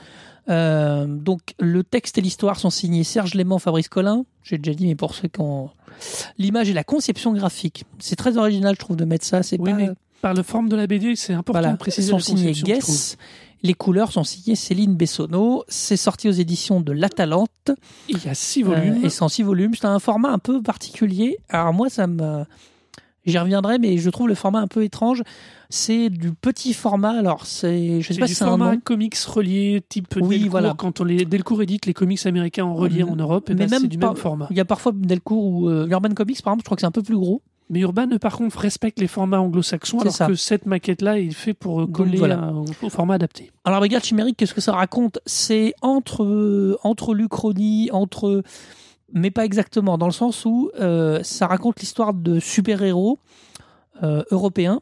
Euh, 0.49 1.07
donc, 1.07 1.40
le 1.59 1.83
texte 1.83 2.16
et 2.19 2.21
l'histoire 2.21 2.59
sont 2.61 2.71
signés 2.71 3.02
Serge 3.02 3.35
Léman, 3.35 3.59
Fabrice 3.59 3.88
Collin. 3.88 4.25
J'ai 4.45 4.57
déjà 4.59 4.75
dit, 4.76 4.87
mais 4.87 4.95
pour 4.95 5.14
ceux 5.14 5.28
qui 5.28 5.40
ont. 5.40 5.71
L'image 6.38 6.71
et 6.71 6.73
la 6.73 6.85
conception 6.85 7.33
graphique. 7.33 7.85
C'est 7.99 8.16
très 8.16 8.37
original, 8.38 8.75
je 8.76 8.80
trouve, 8.80 8.97
de 8.97 9.04
mettre 9.04 9.25
ça. 9.26 9.42
C'est 9.42 9.61
Oui, 9.61 9.71
pas. 9.73 9.76
mais 9.76 9.90
par 10.23 10.35
la 10.35 10.42
forme 10.45 10.69
de 10.69 10.76
la 10.76 10.87
BD, 10.87 11.16
c'est 11.16 11.33
important 11.33 11.59
Voilà, 11.61 11.73
de 11.73 11.78
préciser 11.78 12.11
sont 12.11 12.16
la 12.19 12.23
signés. 12.23 12.52
Guess. 12.52 13.16
Les 13.62 13.75
couleurs 13.75 14.11
sont 14.12 14.25
signées 14.25 14.57
Céline 14.57 14.95
Bessonneau. 14.95 15.64
C'est 15.69 15.97
sorti 15.99 16.29
aux 16.29 16.33
éditions 16.33 16.81
de 16.81 16.93
La 16.93 17.09
Talente. 17.11 17.71
Il 18.09 18.23
y 18.25 18.29
a 18.29 18.35
six 18.35 18.62
volumes. 18.62 19.00
Euh, 19.02 19.07
et 19.07 19.11
c'est 19.11 19.23
en 19.23 19.29
six 19.29 19.43
volumes. 19.43 19.75
C'est 19.75 19.87
un 19.87 19.99
format 19.99 20.31
un 20.31 20.38
peu 20.38 20.62
particulier. 20.62 21.37
Alors 21.49 21.73
moi, 21.75 21.88
ça 21.90 22.07
me... 22.07 22.45
J'y 23.26 23.37
reviendrai, 23.38 23.79
mais 23.79 23.99
je 23.99 24.09
trouve 24.09 24.29
le 24.29 24.35
format 24.35 24.61
un 24.61 24.67
peu 24.67 24.83
étrange. 24.83 25.23
C'est 25.69 26.09
du 26.09 26.33
petit 26.33 26.73
format. 26.73 27.11
Alors, 27.19 27.45
c'est... 27.45 28.00
Je 28.00 28.14
sais 28.14 28.19
pas 28.19 28.26
si 28.26 28.35
c'est 28.35 28.45
un 28.45 28.49
format 28.49 28.73
nom. 28.76 28.81
comics 28.83 29.14
relié 29.19 29.83
type 29.87 30.07
Oui, 30.17 30.37
Delcourt. 30.38 30.50
voilà. 30.50 30.75
Quand 30.76 31.02
on 31.02 31.05
les 31.05 31.26
Delcourt 31.26 31.61
édite 31.62 31.85
les 31.85 31.93
comics 31.93 32.25
américains 32.25 32.64
en 32.64 32.75
relié 32.75 33.05
Mm. 33.05 33.11
en 33.11 33.17
Europe, 33.17 33.50
et 33.50 33.55
Mais 33.55 33.67
ben, 33.67 33.71
même 33.73 33.83
c'est 33.83 33.88
du 33.88 33.99
pas- 33.99 34.07
même 34.09 34.17
format. 34.17 34.47
Il 34.50 34.57
y 34.57 34.61
a 34.61 34.64
parfois 34.64 34.93
Delcourt 34.95 35.45
ou 35.45 35.69
euh, 35.69 35.87
Urban 35.87 36.09
Comics, 36.14 36.40
par 36.43 36.55
exemple, 36.55 36.62
je 36.62 36.64
crois 36.64 36.76
que 36.76 36.81
c'est 36.81 36.87
un 36.87 36.90
peu 36.90 37.02
plus 37.02 37.19
gros. 37.19 37.43
Mais 37.70 37.80
Urban, 37.80 38.08
par 38.20 38.36
contre, 38.36 38.58
respecte 38.58 39.00
les 39.00 39.06
formats 39.06 39.40
anglo-saxons, 39.40 40.00
alors 40.00 40.12
ça. 40.12 40.26
que 40.26 40.34
cette 40.34 40.66
maquette-là 40.66 41.18
est 41.18 41.30
fait 41.30 41.54
pour 41.54 41.82
euh, 41.82 41.86
coller 41.86 42.18
voilà. 42.18 42.48
à- 42.48 42.52
au, 42.52 42.90
format 42.90 43.14
adapté. 43.14 43.50
Alors, 43.64 43.78
Brigade 43.78 44.04
Chimérique, 44.04 44.36
qu'est-ce 44.36 44.54
que 44.54 44.60
ça 44.60 44.72
raconte? 44.72 45.20
C'est 45.24 45.72
entre, 45.80 46.24
euh, 46.24 46.76
entre 46.82 47.14
l'Uchronie, 47.14 47.90
entre. 47.92 48.42
Mais 49.12 49.30
pas 49.30 49.44
exactement, 49.44 49.98
dans 49.98 50.06
le 50.06 50.12
sens 50.12 50.44
où 50.44 50.70
euh, 50.78 51.20
ça 51.22 51.46
raconte 51.46 51.80
l'histoire 51.80 52.14
de 52.14 52.38
super-héros 52.38 53.18
euh, 54.02 54.22
européens 54.30 54.80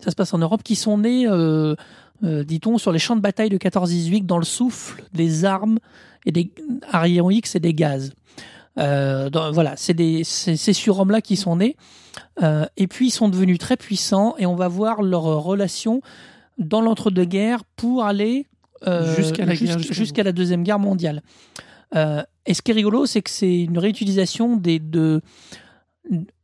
ça 0.00 0.10
se 0.10 0.16
passe 0.16 0.34
en 0.34 0.38
Europe, 0.38 0.62
qui 0.62 0.76
sont 0.76 0.98
nés, 0.98 1.26
euh, 1.26 1.74
euh, 2.24 2.44
dit-on, 2.44 2.78
sur 2.78 2.92
les 2.92 2.98
champs 2.98 3.16
de 3.16 3.20
bataille 3.20 3.48
de 3.48 3.58
14-18, 3.58 4.26
dans 4.26 4.38
le 4.38 4.44
souffle 4.44 5.04
des 5.12 5.44
armes 5.44 5.78
et 6.24 6.32
des 6.32 6.50
rayons 6.90 7.30
X 7.30 7.56
et 7.56 7.60
des 7.60 7.74
gaz. 7.74 8.12
Euh, 8.78 9.30
voilà, 9.52 9.74
c'est 9.76 9.94
des- 9.94 10.22
ces 10.24 10.72
surhommes-là 10.72 11.20
qui 11.20 11.36
sont 11.36 11.56
nés. 11.56 11.76
Euh, 12.42 12.66
et 12.76 12.86
puis, 12.86 13.08
ils 13.08 13.10
sont 13.10 13.28
devenus 13.28 13.58
très 13.58 13.76
puissants 13.76 14.34
et 14.38 14.46
on 14.46 14.54
va 14.56 14.68
voir 14.68 15.02
leur 15.02 15.22
relation 15.22 16.02
dans 16.58 16.80
l'entre-deux-guerres 16.80 17.64
pour 17.76 18.04
aller 18.04 18.46
euh, 18.86 19.14
Jusqu'à 19.16 19.46
la 20.22 20.30
jusqu'- 20.30 20.32
Deuxième 20.32 20.62
Guerre 20.62 20.78
mondiale. 20.78 21.22
Et 21.94 22.54
ce 22.54 22.60
qui 22.62 22.70
est 22.70 22.74
rigolo, 22.74 23.06
c'est 23.06 23.22
que 23.22 23.30
c'est 23.30 23.60
une 23.62 23.78
réutilisation 23.78 24.56
des 24.56 24.78
de 24.78 25.22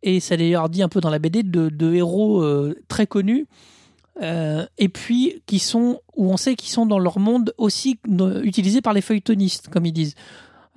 et 0.02 0.18
ça 0.18 0.36
d'ailleurs 0.36 0.68
dit 0.68 0.82
un 0.82 0.88
peu 0.88 1.00
dans 1.00 1.10
la 1.10 1.18
BD 1.20 1.42
de, 1.44 1.68
de 1.68 1.94
héros 1.94 2.42
très 2.88 3.06
connus 3.06 3.46
euh, 4.22 4.66
et 4.78 4.88
puis 4.88 5.42
qui 5.46 5.58
sont 5.60 6.00
où 6.16 6.32
on 6.32 6.36
sait 6.36 6.54
qu'ils 6.56 6.70
sont 6.70 6.86
dans 6.86 6.98
leur 6.98 7.18
monde 7.20 7.54
aussi 7.58 7.98
utilisés 8.42 8.80
par 8.80 8.92
les 8.92 9.02
feuilletonistes 9.02 9.68
comme 9.68 9.86
ils 9.86 9.92
disent. 9.92 10.14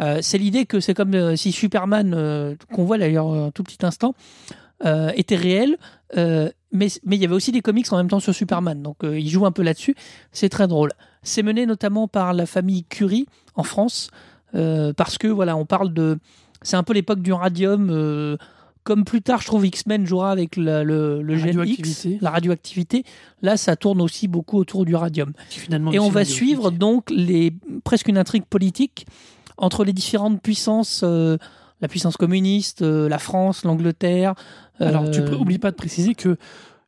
Euh, 0.02 0.20
c'est 0.22 0.38
l'idée 0.38 0.66
que 0.66 0.80
c'est 0.80 0.94
comme 0.94 1.14
euh, 1.14 1.36
si 1.36 1.52
Superman 1.52 2.14
euh, 2.14 2.56
qu'on 2.74 2.84
voit 2.84 2.98
d'ailleurs 2.98 3.32
un 3.32 3.52
tout 3.52 3.64
petit 3.64 3.86
instant 3.86 4.14
était 5.16 5.38
réel, 5.38 5.78
mais 6.16 6.52
mais 6.72 7.16
il 7.16 7.22
y 7.22 7.26
avait 7.26 7.34
aussi 7.34 7.52
des 7.54 7.62
comics 7.62 7.92
en 7.94 7.98
même 7.98 8.10
temps 8.10 8.20
sur 8.20 8.36
Superman, 8.36 8.84
donc 8.84 8.98
ils 9.04 9.30
jouent 9.30 9.46
un 9.46 9.52
peu 9.54 9.64
là-dessus. 9.64 9.96
C'est 10.34 10.50
très 10.50 10.68
drôle. 10.68 10.92
C'est 11.24 11.44
mené 11.44 11.66
notamment 11.66 12.08
par 12.10 12.34
la 12.34 12.46
famille 12.46 12.84
Curie 12.84 13.26
en 13.56 13.64
France, 13.64 14.12
parce 14.52 15.18
que 15.18 15.28
voilà, 15.28 15.56
on 15.56 15.66
parle 15.66 15.94
de, 15.94 16.20
c'est 16.62 16.76
un 16.76 16.84
peu 16.84 16.94
l'époque 16.94 17.22
du 17.22 17.32
radium. 17.32 18.38
comme 18.84 19.06
plus 19.06 19.22
tard, 19.22 19.42
je 19.42 19.48
trouve 19.48 19.66
X-Men 19.66 20.06
jouera 20.06 20.30
avec 20.32 20.58
la- 20.58 20.84
le, 20.84 21.22
le 21.24 21.38
gène 21.38 21.50
X, 21.52 21.58
radioactivité. 21.58 22.18
la 22.22 22.30
radioactivité. 22.30 23.04
Là, 23.42 23.58
ça 23.58 23.76
tourne 23.78 24.02
aussi 24.02 24.28
beaucoup 24.28 24.58
autour 24.58 24.86
du 24.86 24.94
radium. 24.96 25.32
Et 25.94 26.00
on 26.00 26.10
va 26.10 26.26
suivre 26.26 26.70
donc 26.70 27.10
les, 27.10 27.54
presque 27.84 28.10
une 28.10 28.18
intrigue 28.20 28.46
politique 28.46 29.08
entre 29.58 29.84
les 29.84 29.94
différentes 29.94 30.42
puissances, 30.42 31.02
euh, 31.04 31.38
la 31.82 31.88
puissance 31.88 32.18
communiste, 32.18 32.82
euh, 32.82 33.10
la 33.10 33.20
France, 33.20 33.64
l'Angleterre. 33.64 34.36
Alors, 34.80 35.10
tu 35.12 35.22
euh, 35.22 35.26
peux, 35.26 35.36
oublie 35.36 35.60
pas 35.60 35.72
de 35.72 35.76
préciser 35.76 36.16
que 36.16 36.38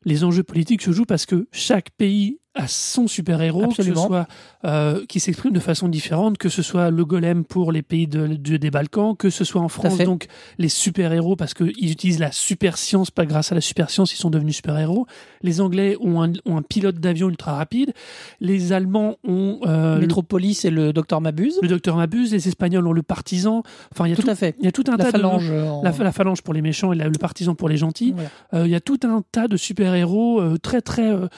les 0.04 0.24
enjeux 0.24 0.42
politiques 0.42 0.82
se 0.82 0.92
jouent 0.92 1.04
parce 1.04 1.26
que 1.26 1.48
chaque 1.52 1.90
pays 1.90 2.38
a 2.58 2.68
son 2.68 3.06
super-héros, 3.06 3.68
que 3.68 3.82
ce 3.82 3.94
soit 3.94 4.26
euh, 4.64 5.04
qui 5.08 5.20
s'exprime 5.20 5.52
de 5.52 5.60
façon 5.60 5.88
différente, 5.88 6.36
que 6.36 6.48
ce 6.48 6.60
soit 6.62 6.90
le 6.90 7.04
golem 7.04 7.44
pour 7.44 7.72
les 7.72 7.82
pays 7.82 8.06
de, 8.06 8.26
de- 8.26 8.56
des 8.56 8.70
Balkans, 8.70 9.16
que 9.16 9.30
ce 9.30 9.44
soit 9.44 9.60
en 9.62 9.68
France, 9.68 9.96
donc 9.98 10.26
les 10.58 10.68
super-héros 10.68 11.36
parce 11.36 11.54
qu'ils 11.54 11.90
utilisent 11.90 12.18
la 12.18 12.32
super-science, 12.32 13.10
pas 13.10 13.24
grâce 13.26 13.52
à 13.52 13.54
la 13.54 13.60
super-science, 13.60 14.12
ils 14.12 14.16
sont 14.16 14.30
devenus 14.30 14.56
super-héros. 14.56 15.06
Les 15.42 15.60
Anglais 15.60 15.96
ont 16.00 16.22
un, 16.22 16.32
ont 16.44 16.56
un 16.56 16.62
pilote 16.62 16.96
d'avion 16.96 17.28
ultra 17.28 17.54
rapide. 17.54 17.92
Les 18.40 18.72
Allemands 18.72 19.16
ont 19.24 19.60
euh, 19.66 19.98
Métropolis 20.00 20.64
et 20.64 20.70
le 20.70 20.92
docteur 20.92 21.20
Mabuse. 21.20 21.58
le 21.62 21.68
docteur 21.68 21.96
Mabuse. 21.96 22.32
Les 22.32 22.48
Espagnols 22.48 22.86
ont 22.86 22.92
le 22.92 23.02
partisan. 23.04 23.62
Enfin, 23.92 24.06
il 24.06 24.10
y 24.10 24.12
a 24.12 24.16
Tout 24.16 24.22
tout, 24.22 24.30
à 24.30 24.34
fait. 24.34 24.56
il 24.58 24.64
y 24.64 24.68
a 24.68 24.72
tout 24.72 24.84
un 24.88 24.96
La 24.96 25.04
tas 25.04 25.10
phalange. 25.12 25.48
de... 25.48 25.54
en- 25.62 25.82
La, 25.82 25.92
la 25.96 26.12
phalange 26.12 26.42
pour 26.42 26.54
les 26.54 26.62
méchants 26.62 26.92
et 26.92 26.96
la- 26.96 27.06
le 27.08 27.18
partisan 27.18 27.54
pour 27.54 27.68
les 27.68 27.76
gentils. 27.76 28.12
Voilà. 28.12 28.30
Euh, 28.54 28.66
Il 28.66 28.70
y 28.72 28.74
a 28.74 28.80
tout 28.80 28.98
un 29.04 29.22
tas 29.30 29.46
de 29.48 29.56
super-héros 29.56 30.40
euh, 30.40 30.58
très, 30.58 30.80
très, 30.80 31.08
euh, 31.10 31.28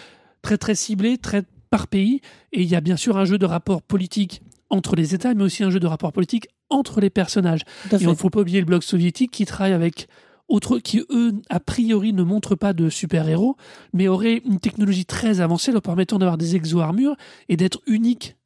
très, 0.43 0.59
très 0.59 0.75
ciblés, 0.75 1.19
très 1.19 1.43
par 1.71 1.87
pays. 1.87 2.21
Et 2.53 2.63
il 2.63 2.69
y 2.69 2.75
a 2.77 2.81
bien 2.81 2.97
sûr 2.97 3.17
un 3.17 3.25
jeu 3.25 3.39
de 3.39 3.47
rapport 3.47 3.83
politique 3.83 4.43
entre 4.71 4.97
les 4.97 5.15
États, 5.15 5.35
mais 5.35 5.43
aussi 5.45 5.63
un 5.65 5.71
jeu 5.71 5.81
de 5.81 5.87
rapport 5.87 6.13
politique 6.13 6.49
entre 6.69 7.01
les 7.01 7.11
personnages. 7.11 7.63
Et 7.63 7.89
il 8.03 8.07
ne 8.09 8.15
faut 8.17 8.31
pas 8.31 8.41
oublier 8.41 8.61
le 8.61 8.67
bloc 8.67 8.83
soviétique 8.85 9.31
qui 9.33 9.45
travaille 9.45 9.73
avec 9.73 10.07
autres 10.49 10.79
qui, 10.81 11.01
eux, 11.11 11.33
a 11.49 11.61
priori, 11.61 12.13
ne 12.13 12.23
montrent 12.25 12.57
pas 12.57 12.73
de 12.73 12.89
super-héros, 12.89 13.57
mais 13.93 14.09
auraient 14.09 14.43
une 14.45 14.59
technologie 14.59 15.05
très 15.07 15.41
avancée 15.41 15.71
leur 15.71 15.83
permettant 15.83 16.19
d'avoir 16.19 16.39
des 16.39 16.57
exo-armures 16.57 17.15
et 17.49 17.57
d'être 17.57 17.81
uniques. 17.87 18.37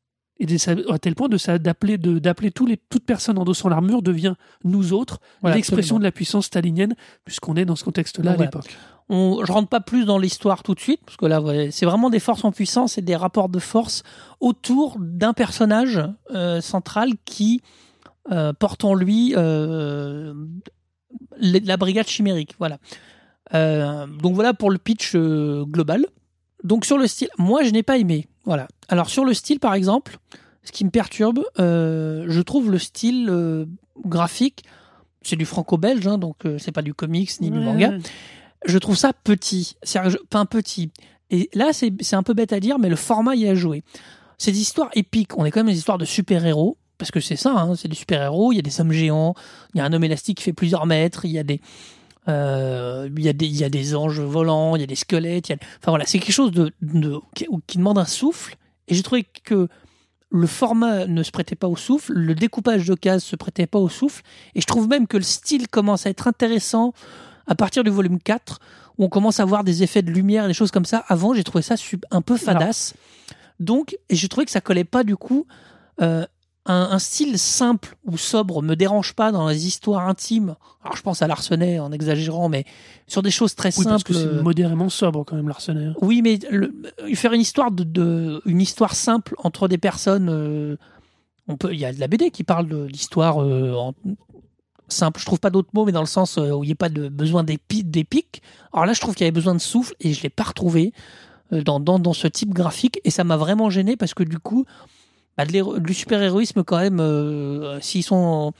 Et 0.41 0.47
de- 0.47 0.91
à 0.93 0.99
tel 0.99 1.15
point 1.15 1.29
d'appeler 1.29 1.97
de- 1.97 2.19
d'appeler 2.19 2.51
tous 2.51 2.67
les 2.67 2.77
toute 2.77 3.07
personne 3.07 3.39
endossant 3.39 3.69
l'armure 3.69 4.03
devient 4.03 4.35
nous 4.65 4.93
autres 4.93 5.21
l'expression 5.57 5.99
de 6.01 6.05
la 6.05 6.11
puissance 6.13 6.47
stalinienne 6.47 6.95
puisqu'on 7.25 7.55
est 7.55 7.65
dans 7.65 7.77
ce 7.77 7.85
contexte-là 7.85 8.33
à 8.33 8.35
Voilà. 8.37 8.51
On, 9.11 9.45
je 9.45 9.53
rentre 9.53 9.69
pas 9.69 9.81
plus 9.81 10.07
dans 10.07 10.19
l'histoire 10.19 10.63
tout 10.63 10.75
de 10.75 10.81
suite, 10.81 11.01
parce 11.05 11.19
que 11.19 11.27
là, 11.27 11.41
ouais, 11.43 11.71
c'est 11.71 11.85
vraiment 11.85 12.09
des 12.09 12.21
forces 12.21 12.45
en 12.45 12.53
puissance 12.53 12.97
et 12.97 13.03
des 13.03 13.17
rapports 13.17 13.51
de 13.51 13.59
force 13.59 14.03
autour 14.41 14.97
d'un 14.99 15.35
personnage 15.35 16.01
euh, 16.31 16.63
central 16.63 17.11
qui 17.27 17.61
euh, 18.33 18.55
porte 18.55 18.85
en 18.85 18.95
lui 18.95 19.35
euh, 19.37 20.33
la 21.39 21.77
brigade 21.77 22.07
chimérique. 22.07 22.55
Voilà. 22.59 22.79
Donc 23.53 24.35
voilà 24.35 24.53
pour 24.55 24.71
le 24.71 24.79
pitch 24.79 25.15
global. 25.15 26.07
Donc 26.65 26.87
sur 26.87 26.99
le 26.99 27.07
style, 27.07 27.29
moi 27.39 27.63
je 27.63 27.71
n'ai 27.71 27.85
pas 27.85 27.99
aimé. 27.99 28.27
Voilà. 28.45 28.67
Alors 28.89 29.11
sur 29.11 29.25
le 29.25 29.33
style 29.33 29.61
par 29.61 29.75
exemple, 29.75 30.19
ce 30.65 30.73
qui 30.73 30.85
me 30.85 30.91
perturbe, 30.91 31.45
je 31.59 32.41
trouve 32.41 32.73
le 32.73 32.79
style 32.79 33.67
graphique, 34.05 34.65
c'est 35.23 35.37
du 35.37 35.45
franco-belge, 35.45 36.07
hein, 36.07 36.19
donc 36.19 36.39
c'est 36.59 36.73
pas 36.73 36.83
du 36.83 36.95
comics 36.95 37.31
ni 37.41 37.51
du 37.51 37.61
manga 37.61 37.93
je 38.65 38.79
trouve 38.79 38.97
ça 38.97 39.13
petit, 39.13 39.77
enfin 40.33 40.47
petit. 40.47 40.91
Et 41.31 41.49
là, 41.55 41.71
c'est 41.73 42.15
un 42.15 42.23
peu 42.23 42.35
bête 42.35 42.53
à 42.53 42.61
dire, 42.61 42.79
mais 42.79 42.89
le 42.89 42.97
format 42.97 43.35
y 43.35 43.49
a 43.49 43.55
joué. 43.55 43.83
C'est 44.39 44.53
des 44.53 44.61
histoires 44.61 44.91
épiques. 44.95 45.37
On 45.39 45.45
est 45.45 45.51
quand 45.51 45.61
même 45.61 45.73
des 45.73 45.79
histoires 45.79 45.99
de 45.99 46.05
super-héros, 46.05 46.77
parce 46.99 47.11
que 47.11 47.21
c'est 47.21 47.37
ça, 47.37 47.53
hein, 47.53 47.75
c'est 47.77 47.89
des 47.89 47.97
super-héros. 47.97 48.53
Il 48.53 48.57
y 48.57 48.59
a 48.59 48.63
des 48.63 48.81
hommes 48.81 48.93
géants, 48.93 49.35
il 49.75 49.79
y 49.79 49.81
a 49.81 49.85
un 49.85 49.93
homme 49.93 50.05
élastique 50.05 50.39
qui 50.39 50.45
fait 50.45 50.53
plusieurs 50.53 50.87
mètres, 50.87 51.25
il 51.25 51.31
y 51.33 51.39
a 51.39 51.43
des, 51.43 51.61
euh, 52.29 53.09
il 53.17 53.23
y 53.25 53.29
a 53.29 53.33
des, 53.33 53.47
il 53.47 53.57
y 53.57 53.65
a 53.65 53.69
des 53.69 53.95
anges 53.95 54.21
volants, 54.21 54.77
il 54.77 54.81
y 54.81 54.85
a 54.85 54.87
des 54.87 54.95
squelettes. 54.95 55.49
il 55.49 55.53
y 55.53 55.55
a- 55.55 55.59
Enfin 55.81 55.91
voilà, 55.91 56.05
c'est 56.07 56.19
quelque 56.19 56.33
chose 56.33 56.53
de, 56.53 56.73
de- 56.83 57.21
qui, 57.35 57.79
demande 57.79 57.99
un 57.99 58.05
souffle. 58.07 58.57
Et 58.89 58.95
j'ai 58.95 59.03
trouvé 59.03 59.25
que 59.45 59.69
le 60.31 60.47
format 60.47 61.07
ne 61.07 61.23
se 61.23 61.31
prêtait 61.31 61.55
pas 61.57 61.69
au 61.69 61.77
souffle, 61.77 62.13
le 62.13 62.35
découpage 62.35 62.87
de 62.87 62.95
cases 62.95 63.25
se 63.25 63.37
prêtait 63.37 63.67
pas 63.67 63.79
au 63.79 63.89
souffle, 63.89 64.23
et 64.55 64.61
je 64.61 64.67
trouve 64.67 64.89
même 64.89 65.07
que 65.07 65.17
le 65.17 65.23
style 65.23 65.69
commence 65.69 66.07
à 66.07 66.11
être 66.11 66.27
intéressant 66.27 66.93
à 67.47 67.55
partir 67.55 67.85
du 67.85 67.91
volume 67.91 68.19
4, 68.19 68.59
où 68.99 69.05
on 69.05 69.09
commence 69.09 69.41
à 69.41 69.45
voir 69.45 69.65
des 69.65 69.83
effets 69.83 70.03
de 70.03 70.11
lumière, 70.11 70.47
des 70.47 70.55
choses 70.55 70.71
comme 70.71 70.85
ça. 70.85 71.05
Avant, 71.09 71.35
j'ai 71.35 71.45
trouvé 71.45 71.63
ça 71.63 71.75
un 72.11 72.23
peu 72.23 72.37
fadasse. 72.37 72.95
Donc, 73.61 73.97
j'ai 74.11 74.29
trouvé 74.29 74.45
que 74.47 74.51
ça 74.53 74.61
collait 74.61 74.85
pas 74.85 75.05
du 75.05 75.17
coup. 75.17 75.47
euh, 76.03 76.25
un, 76.67 76.89
un 76.93 76.99
style 76.99 77.39
simple 77.39 77.95
ou 78.07 78.17
sobre 78.17 78.63
me 78.63 78.75
dérange 78.75 79.13
pas 79.13 79.31
dans 79.33 79.49
les 79.49 79.67
histoires 79.67 80.09
intimes. 80.09 80.57
Alors, 80.83 80.97
je 80.97 81.03
pense 81.03 81.21
à 81.21 81.27
Larsenet 81.27 81.79
en 81.79 81.93
exagérant, 81.93 82.49
mais 82.49 82.65
sur 83.07 83.21
des 83.21 83.31
choses 83.31 83.55
très 83.55 83.69
Oui, 83.77 83.85
parce 83.85 83.99
simples. 83.99 84.05
que 84.05 84.15
c'est 84.15 84.25
euh, 84.27 84.43
modérément 84.43 84.89
sobre 84.89 85.25
quand 85.25 85.37
même, 85.37 85.47
Larsenet. 85.47 85.89
hein. 85.89 85.95
oui, 86.01 86.23
mais 86.23 86.39
le- 86.51 86.73
faire 87.15 87.35
une 87.35 87.43
histoire 87.43 87.71
de, 87.71 87.85
de- 87.85 88.41
une 88.47 88.63
histoire 88.63 88.95
simple 88.95 89.35
entre 89.45 89.69
des 89.69 89.77
personnes. 89.77 90.31
euh, 90.31 90.77
on 91.49 91.59
peut, 91.59 91.75
il 91.75 91.79
y 91.79 91.85
a 91.85 91.93
de 91.93 92.01
la 92.01 92.09
BD 92.09 92.31
qui 92.31 92.45
parle 92.45 92.67
de 92.67 92.85
l'histoire 92.87 93.43
euh, 93.43 93.75
simple. 94.89 95.21
Je 95.21 95.27
trouve 95.27 95.41
pas 95.41 95.51
d'autres 95.51 95.71
mots, 95.73 95.85
mais 95.85 95.93
dans 95.93 96.01
le 96.01 96.07
sens 96.07 96.39
euh, 96.39 96.51
où 96.53 96.65
il 96.65 96.69
n'y 96.69 96.73
a 96.73 96.77
pas 96.77 96.89
de 96.89 97.09
besoin 97.09 97.43
d'épi- 97.45 97.85
d'épique. 97.85 98.43
Alors 98.73 98.87
là, 98.87 98.93
je 98.93 99.01
trouve 99.01 99.15
qu'il 99.15 99.25
y 99.25 99.29
avait 99.29 99.33
besoin 99.33 99.55
de 99.55 99.61
souffle 99.61 99.95
et 100.01 100.13
je 100.13 100.23
l'ai 100.23 100.31
pas 100.31 100.45
retrouvé 100.45 100.93
euh, 101.53 101.63
dans, 101.63 101.81
dans, 101.81 101.99
dans 101.99 102.13
ce 102.13 102.27
type 102.29 102.53
graphique 102.55 103.01
et 103.05 103.11
ça 103.11 103.25
m'a 103.25 103.37
vraiment 103.37 103.71
gêné 103.71 103.97
parce 103.97 104.15
que 104.15 104.23
du 104.23 104.39
coup, 104.39 104.65
bah, 105.37 105.45
de 105.47 105.79
du 105.81 105.95
super 105.95 106.23
héroïsme 106.23 106.63
quand 106.65 106.79
même, 106.79 107.01
euh, 107.01 107.81
s'ils 107.81 108.03
sont 108.05 108.17
en, 108.17 108.53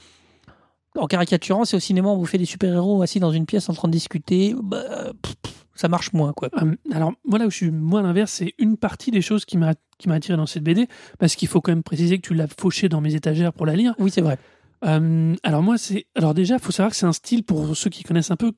en 1.01 1.07
caricaturant, 1.07 1.65
c'est 1.65 1.77
au 1.77 1.79
cinéma 1.79 2.09
on 2.09 2.17
vous 2.17 2.25
fait 2.25 2.37
des 2.37 2.45
super 2.45 2.73
héros 2.73 3.01
assis 3.01 3.19
dans 3.19 3.31
une 3.31 3.45
pièce 3.45 3.69
en 3.69 3.73
train 3.73 3.87
de 3.87 3.93
discuter, 3.93 4.55
bah, 4.61 4.83
pff, 5.21 5.35
pff, 5.41 5.53
ça 5.75 5.87
marche 5.89 6.13
moins 6.13 6.31
quoi. 6.33 6.49
Euh, 6.61 6.75
alors, 6.91 7.11
moi, 7.25 7.37
là 7.39 7.45
où 7.47 7.51
je 7.51 7.55
suis 7.57 7.71
moins 7.71 8.01
l'inverse, 8.01 8.31
c'est 8.31 8.53
une 8.57 8.77
partie 8.77 9.11
des 9.11 9.21
choses 9.21 9.45
qui 9.45 9.57
m'a 9.57 9.73
qui 9.97 10.09
m'a 10.09 10.15
attiré 10.15 10.35
dans 10.37 10.45
cette 10.45 10.63
BD, 10.63 10.87
parce 11.19 11.35
qu'il 11.35 11.47
faut 11.47 11.61
quand 11.61 11.71
même 11.71 11.83
préciser 11.83 12.17
que 12.17 12.27
tu 12.27 12.33
l'as 12.33 12.47
fauché 12.47 12.89
dans 12.89 12.99
mes 12.99 13.15
étagères 13.15 13.53
pour 13.53 13.65
la 13.65 13.75
lire. 13.77 13.93
Oui, 13.97 14.11
c'est 14.11 14.19
vrai. 14.21 14.37
Euh, 14.83 15.35
alors 15.43 15.63
moi, 15.63 15.77
c'est 15.77 16.05
alors 16.15 16.33
déjà, 16.33 16.59
faut 16.59 16.71
savoir 16.71 16.91
que 16.91 16.97
c'est 16.97 17.05
un 17.05 17.13
style 17.13 17.43
pour 17.43 17.75
ceux 17.75 17.89
qui 17.89 18.03
connaissent 18.03 18.31
un 18.31 18.35
peu. 18.35 18.51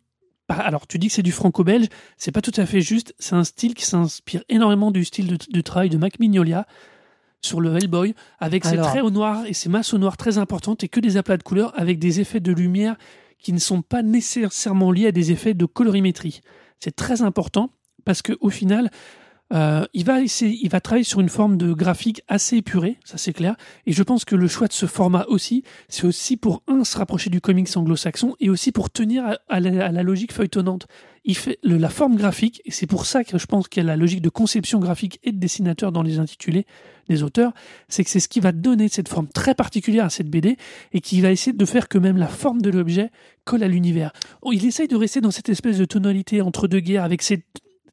Alors, 0.50 0.88
tu 0.88 0.98
dis 0.98 1.08
que 1.08 1.14
c'est 1.14 1.24
du 1.24 1.34
franco-belge, 1.34 1.88
c'est 2.16 2.32
pas 2.32 2.42
tout 2.42 2.54
à 2.56 2.66
fait 2.66 2.80
juste. 2.80 3.14
C'est 3.20 3.36
un 3.36 3.44
style 3.44 3.74
qui 3.74 3.86
s'inspire 3.86 4.44
énormément 4.48 4.92
du 4.92 5.04
style 5.04 5.28
de, 5.28 5.38
de 5.52 5.62
travail 5.62 5.90
de 5.90 5.98
Mac 5.98 6.20
Mignola 6.20 6.66
sur 7.42 7.62
le 7.62 7.76
Hellboy, 7.76 8.16
avec 8.40 8.66
ses 8.66 8.78
traits 8.78 9.04
au 9.04 9.12
noir 9.12 9.46
et 9.46 9.54
ses 9.54 9.70
masses 9.70 9.94
au 9.94 9.98
noir 9.98 10.18
très 10.18 10.38
importantes 10.38 10.84
et 10.84 10.90
que 10.90 11.00
des 11.00 11.18
aplats 11.18 11.38
de 11.38 11.44
couleurs 11.44 11.78
avec 11.80 12.00
des 12.00 12.20
effets 12.20 12.40
de 12.40 12.52
lumière 12.52 12.98
qui 13.40 13.54
ne 13.54 13.60
sont 13.60 13.82
pas 13.82 14.02
nécessairement 14.02 14.92
liés 14.92 15.08
à 15.08 15.12
des 15.12 15.32
effets 15.32 15.54
de 15.54 15.66
colorimétrie. 15.66 16.42
C'est 16.80 16.96
très 16.96 17.22
important 17.22 17.72
parce 18.06 18.22
que 18.22 18.34
au 18.42 18.50
final, 18.50 18.90
euh, 19.54 19.86
il 19.94 20.04
va 20.04 20.22
essayer, 20.22 20.58
il 20.62 20.70
va 20.70 20.82
travailler 20.82 21.06
sur 21.06 21.22
une 21.22 21.30
forme 21.30 21.58
de 21.58 21.72
graphique 21.72 22.22
assez 22.28 22.58
épurée, 22.58 22.98
ça 23.06 23.18
c'est 23.18 23.34
clair. 23.34 23.56
Et 23.86 23.94
je 23.94 24.04
pense 24.04 24.26
que 24.26 24.36
le 24.36 24.48
choix 24.48 24.68
de 24.68 24.74
ce 24.74 24.86
format 24.86 25.26
aussi, 25.30 25.64
c'est 25.88 26.06
aussi 26.06 26.36
pour 26.36 26.64
un 26.68 26.84
se 26.84 26.98
rapprocher 26.98 27.30
du 27.30 27.40
comics 27.40 27.70
anglo-saxon 27.76 28.36
et 28.40 28.50
aussi 28.50 28.72
pour 28.72 28.90
tenir 28.90 29.38
à, 29.48 29.60
la, 29.60 30.04
logique 30.04 30.34
feuilletonnante. 30.34 30.88
Il 31.24 31.36
fait 31.36 31.60
la 31.64 31.90
forme 31.90 32.16
graphique 32.16 32.62
et 32.66 32.72
c'est 32.72 32.88
pour 32.88 33.06
ça 33.06 33.24
que 33.24 33.38
je 33.38 33.46
pense 33.46 33.68
qu'il 33.68 33.84
y 33.84 33.86
a 33.86 33.88
la 33.88 33.98
logique 33.98 34.22
de 34.22 34.30
conception 34.30 34.80
graphique 34.80 35.20
et 35.24 35.32
de 35.32 35.38
dessinateur 35.38 35.92
dans 35.92 36.04
les 36.04 36.20
intitulés 36.20 36.66
des 37.10 37.24
auteurs, 37.24 37.54
c'est 37.88 38.04
que 38.04 38.10
c'est 38.10 38.20
ce 38.20 38.28
qui 38.28 38.42
va 38.42 38.52
donner 38.52 38.90
cette 38.90 39.08
forme 39.08 39.28
très 39.30 39.56
particulière 39.56 40.06
à 40.06 40.10
cette 40.10 40.30
BD 40.30 40.58
et 40.92 41.00
qui 41.00 41.22
va 41.22 41.32
essayer 41.32 41.54
de 41.54 41.66
faire 41.66 41.88
que 41.88 41.98
même 41.98 42.18
la 42.18 42.28
forme 42.28 42.62
de 42.62 42.70
l'objet 42.70 43.12
colle 43.46 43.64
à 43.64 43.70
l'univers. 43.70 44.12
Oh, 44.42 44.52
Il 44.52 44.66
essaye 44.66 44.90
de 44.90 44.96
rester 44.98 45.22
dans 45.22 45.32
cette 45.32 45.48
espèce 45.48 45.78
de 45.78 45.86
tonalité 45.86 46.42
entre 46.42 46.68
deux 46.68 46.82
guerres 46.82 47.06
avec 47.06 47.22
ces 47.22 47.46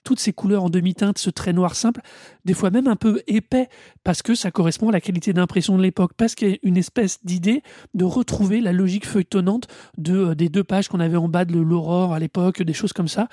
toutes 0.04 0.20
ces 0.20 0.32
couleurs 0.32 0.64
en 0.64 0.70
demi-teinte, 0.70 1.18
ce 1.18 1.30
trait 1.30 1.52
noir 1.52 1.74
simple, 1.74 2.00
des 2.44 2.54
fois 2.54 2.70
même 2.70 2.86
un 2.86 2.96
peu 2.96 3.22
épais, 3.26 3.68
parce 4.04 4.22
que 4.22 4.34
ça 4.34 4.50
correspond 4.50 4.90
à 4.90 4.92
la 4.92 5.00
qualité 5.00 5.32
d'impression 5.32 5.76
de 5.76 5.82
l'époque, 5.82 6.12
parce 6.16 6.34
qu'il 6.34 6.50
y 6.50 6.52
a 6.52 6.56
une 6.62 6.76
espèce 6.76 7.18
d'idée 7.24 7.62
de 7.94 8.04
retrouver 8.04 8.60
la 8.60 8.72
logique 8.72 9.06
feuilletonnante 9.06 9.66
de, 9.98 10.14
euh, 10.16 10.34
des 10.34 10.48
deux 10.48 10.62
pages 10.64 10.88
qu'on 10.88 11.00
avait 11.00 11.16
en 11.16 11.28
bas 11.28 11.44
de 11.44 11.58
l'Aurore 11.58 12.12
à 12.12 12.18
l'époque, 12.18 12.62
des 12.62 12.74
choses 12.74 12.92
comme 12.92 13.08
ça. 13.08 13.28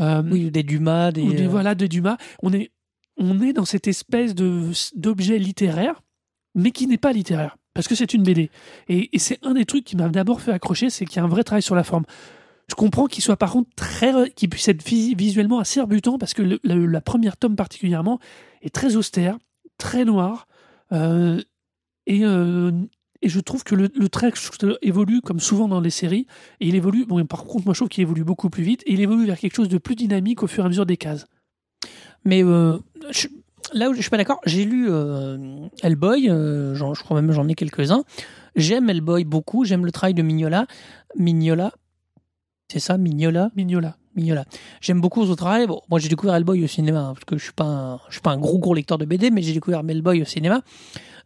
Euh, 0.00 0.22
Oui, 0.30 0.50
des 0.50 0.62
Dumas, 0.62 1.12
des. 1.12 1.22
ou 1.22 1.32
des, 1.32 1.44
euh, 1.44 1.48
voilà, 1.48 1.74
de 1.74 1.86
Dumas. 1.86 2.16
On 2.42 2.52
est, 2.52 2.70
on 3.18 3.40
est 3.40 3.52
dans 3.52 3.64
cette 3.64 3.86
espèce 3.86 4.34
d'objet 4.34 5.38
littéraire, 5.38 6.02
mais 6.54 6.70
qui 6.70 6.86
n'est 6.86 6.98
pas 6.98 7.12
littéraire, 7.12 7.56
parce 7.74 7.88
que 7.88 7.94
c'est 7.94 8.14
une 8.14 8.22
BD. 8.22 8.50
Et, 8.88 9.14
et 9.14 9.18
c'est 9.18 9.38
un 9.44 9.52
des 9.54 9.64
trucs 9.66 9.84
qui 9.84 9.96
m'a 9.96 10.08
d'abord 10.08 10.40
fait 10.40 10.52
accrocher, 10.52 10.90
c'est 10.90 11.04
qu'il 11.04 11.16
y 11.16 11.20
a 11.20 11.24
un 11.24 11.28
vrai 11.28 11.44
travail 11.44 11.62
sur 11.62 11.74
la 11.74 11.84
forme. 11.84 12.04
Je 12.68 12.74
comprends 12.74 13.06
qu'il 13.06 13.22
soit 13.22 13.36
par 13.36 13.52
contre 13.52 13.70
très, 13.76 14.30
qu'il 14.30 14.48
puisse 14.48 14.66
être 14.68 14.82
vis- 14.84 15.14
visuellement 15.14 15.60
assez 15.60 15.80
rebutant, 15.80 16.18
parce 16.18 16.34
que 16.34 16.58
la 16.64 17.00
première 17.00 17.36
tome 17.36 17.54
particulièrement 17.56 18.18
est 18.62 18.74
très 18.74 18.96
austère, 18.96 19.38
très 19.78 20.04
noire, 20.04 20.48
euh, 20.92 21.40
et, 22.06 22.24
euh, 22.24 22.72
et 23.22 23.28
je 23.28 23.40
trouve 23.40 23.62
que 23.62 23.74
le, 23.74 23.88
le 23.94 24.08
trait 24.08 24.32
évolue 24.82 25.20
comme 25.20 25.38
souvent 25.38 25.68
dans 25.68 25.80
les 25.80 25.90
séries, 25.90 26.26
et 26.60 26.68
il 26.68 26.74
évolue, 26.74 27.04
bon, 27.06 27.24
par 27.24 27.44
contre, 27.44 27.66
moi 27.66 27.74
je 27.74 27.78
trouve 27.78 27.88
qu'il 27.88 28.02
évolue 28.02 28.24
beaucoup 28.24 28.50
plus 28.50 28.64
vite, 28.64 28.82
et 28.86 28.94
il 28.94 29.00
évolue 29.00 29.26
vers 29.26 29.38
quelque 29.38 29.54
chose 29.54 29.68
de 29.68 29.78
plus 29.78 29.94
dynamique 29.94 30.42
au 30.42 30.48
fur 30.48 30.64
et 30.64 30.66
à 30.66 30.68
mesure 30.68 30.86
des 30.86 30.96
cases. 30.96 31.26
Mais 32.24 32.42
euh, 32.42 32.78
là 33.72 33.88
où 33.90 33.94
je 33.94 34.00
suis 34.00 34.10
pas 34.10 34.16
d'accord, 34.16 34.40
j'ai 34.44 34.64
lu 34.64 34.88
Hellboy, 35.82 36.26
je 36.26 37.02
crois 37.02 37.20
même 37.20 37.30
j'en 37.30 37.46
ai 37.46 37.54
quelques-uns. 37.54 38.02
J'aime 38.56 38.90
Hellboy 38.90 39.24
beaucoup, 39.24 39.64
j'aime 39.64 39.84
le 39.84 39.92
travail 39.92 40.14
de 40.14 40.22
Mignola. 40.22 40.66
Mignola, 41.16 41.72
c'est 42.68 42.80
ça, 42.80 42.98
Mignola? 42.98 43.50
Mignola. 43.56 43.96
Mignola. 44.16 44.44
J'aime 44.80 45.00
beaucoup 45.00 45.24
son 45.26 45.36
travail. 45.36 45.66
Bon, 45.66 45.80
moi 45.90 45.98
j'ai 46.00 46.08
découvert 46.08 46.34
Hellboy 46.34 46.64
au 46.64 46.66
cinéma, 46.66 47.00
hein, 47.00 47.12
parce 47.14 47.24
que 47.24 47.36
je 47.36 47.44
suis 47.44 47.52
pas 47.52 47.64
un, 47.64 47.96
je 48.08 48.14
suis 48.14 48.22
pas 48.22 48.30
un 48.30 48.38
gros 48.38 48.58
gros 48.58 48.74
lecteur 48.74 48.98
de 48.98 49.04
BD, 49.04 49.30
mais 49.30 49.42
j'ai 49.42 49.52
découvert 49.52 49.82
Hellboy 49.86 50.22
au 50.22 50.24
cinéma. 50.24 50.62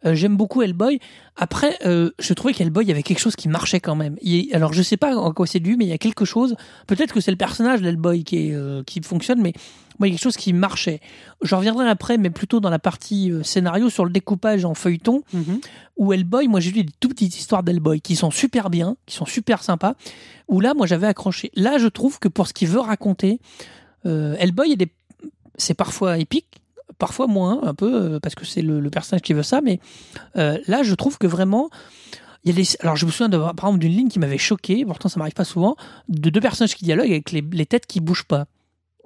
Euh, 0.05 0.13
J'aime 0.13 0.35
beaucoup 0.35 0.61
Hellboy. 0.61 0.99
Après, 1.35 1.77
euh, 1.85 2.09
je 2.19 2.33
trouvais 2.33 2.53
qu'Hellboy, 2.53 2.91
avait 2.91 3.03
quelque 3.03 3.19
chose 3.19 3.35
qui 3.35 3.47
marchait 3.47 3.79
quand 3.79 3.95
même. 3.95 4.17
Il- 4.21 4.53
alors, 4.53 4.73
je 4.73 4.81
sais 4.81 4.97
pas 4.97 5.15
en 5.15 5.31
quoi 5.31 5.47
c'est 5.47 5.59
dû, 5.59 5.77
mais 5.77 5.85
il 5.85 5.89
y 5.89 5.93
a 5.93 5.97
quelque 5.99 6.25
chose. 6.25 6.55
Peut-être 6.87 7.13
que 7.13 7.21
c'est 7.21 7.31
le 7.31 7.37
personnage 7.37 7.81
d'Hellboy 7.81 8.23
qui, 8.23 8.49
est, 8.49 8.53
euh, 8.53 8.83
qui 8.83 8.99
fonctionne, 9.01 9.41
mais 9.41 9.53
moi, 10.01 10.07
il 10.07 10.11
y 10.11 10.13
a 10.13 10.17
quelque 10.17 10.23
chose 10.23 10.35
qui 10.37 10.51
marchait. 10.51 10.99
Je 11.43 11.53
reviendrai 11.53 11.87
après, 11.87 12.17
mais 12.17 12.31
plutôt 12.31 12.59
dans 12.59 12.71
la 12.71 12.79
partie 12.79 13.31
euh, 13.31 13.43
scénario, 13.43 13.91
sur 13.91 14.03
le 14.03 14.09
découpage 14.11 14.65
en 14.65 14.73
feuilleton, 14.73 15.21
où 15.97 16.11
Hellboy, 16.11 16.47
moi 16.47 16.59
j'ai 16.59 16.71
lu 16.71 16.83
des 16.83 16.91
tout 16.99 17.09
petites 17.09 17.37
histoires 17.37 17.61
d'Hellboy 17.61 18.01
qui 18.01 18.15
sont 18.15 18.31
super 18.31 18.71
bien, 18.71 18.97
qui 19.05 19.15
sont 19.15 19.27
super 19.27 19.61
sympas, 19.61 19.93
où 20.47 20.59
là, 20.59 20.73
moi 20.73 20.87
j'avais 20.87 21.05
accroché. 21.05 21.51
Là, 21.55 21.77
je 21.77 21.85
trouve 21.87 22.17
que 22.17 22.27
pour 22.27 22.47
ce 22.47 22.53
qu'il 22.53 22.67
veut 22.67 22.79
raconter, 22.79 23.39
euh, 24.07 24.35
Hellboy, 24.39 24.75
des- 24.75 24.91
c'est 25.55 25.75
parfois 25.75 26.17
épique, 26.17 26.47
parfois 26.97 27.27
moins, 27.27 27.59
un 27.63 27.75
peu, 27.75 27.93
euh, 28.15 28.19
parce 28.19 28.33
que 28.33 28.45
c'est 28.45 28.63
le, 28.63 28.79
le 28.79 28.89
personnage 28.89 29.21
qui 29.21 29.33
veut 29.33 29.43
ça, 29.43 29.61
mais 29.61 29.79
euh, 30.35 30.57
là, 30.67 30.81
je 30.81 30.95
trouve 30.95 31.19
que 31.19 31.27
vraiment. 31.27 31.69
Il 32.43 32.49
y 32.49 32.53
a 32.53 32.55
des... 32.59 32.67
Alors, 32.79 32.95
je 32.95 33.05
me 33.05 33.11
souviens 33.11 33.29
de, 33.29 33.37
par 33.37 33.51
exemple 33.53 33.77
d'une 33.77 33.91
ligne 33.91 34.07
qui 34.09 34.17
m'avait 34.17 34.39
choqué, 34.39 34.83
pourtant 34.83 35.09
ça 35.09 35.19
m'arrive 35.19 35.35
pas 35.35 35.43
souvent, 35.43 35.75
de 36.09 36.31
deux 36.31 36.41
personnages 36.41 36.73
qui 36.75 36.83
dialoguent 36.83 37.11
avec 37.11 37.31
les, 37.31 37.43
les 37.51 37.67
têtes 37.67 37.85
qui 37.85 37.99
bougent 37.99 38.23
pas. 38.25 38.47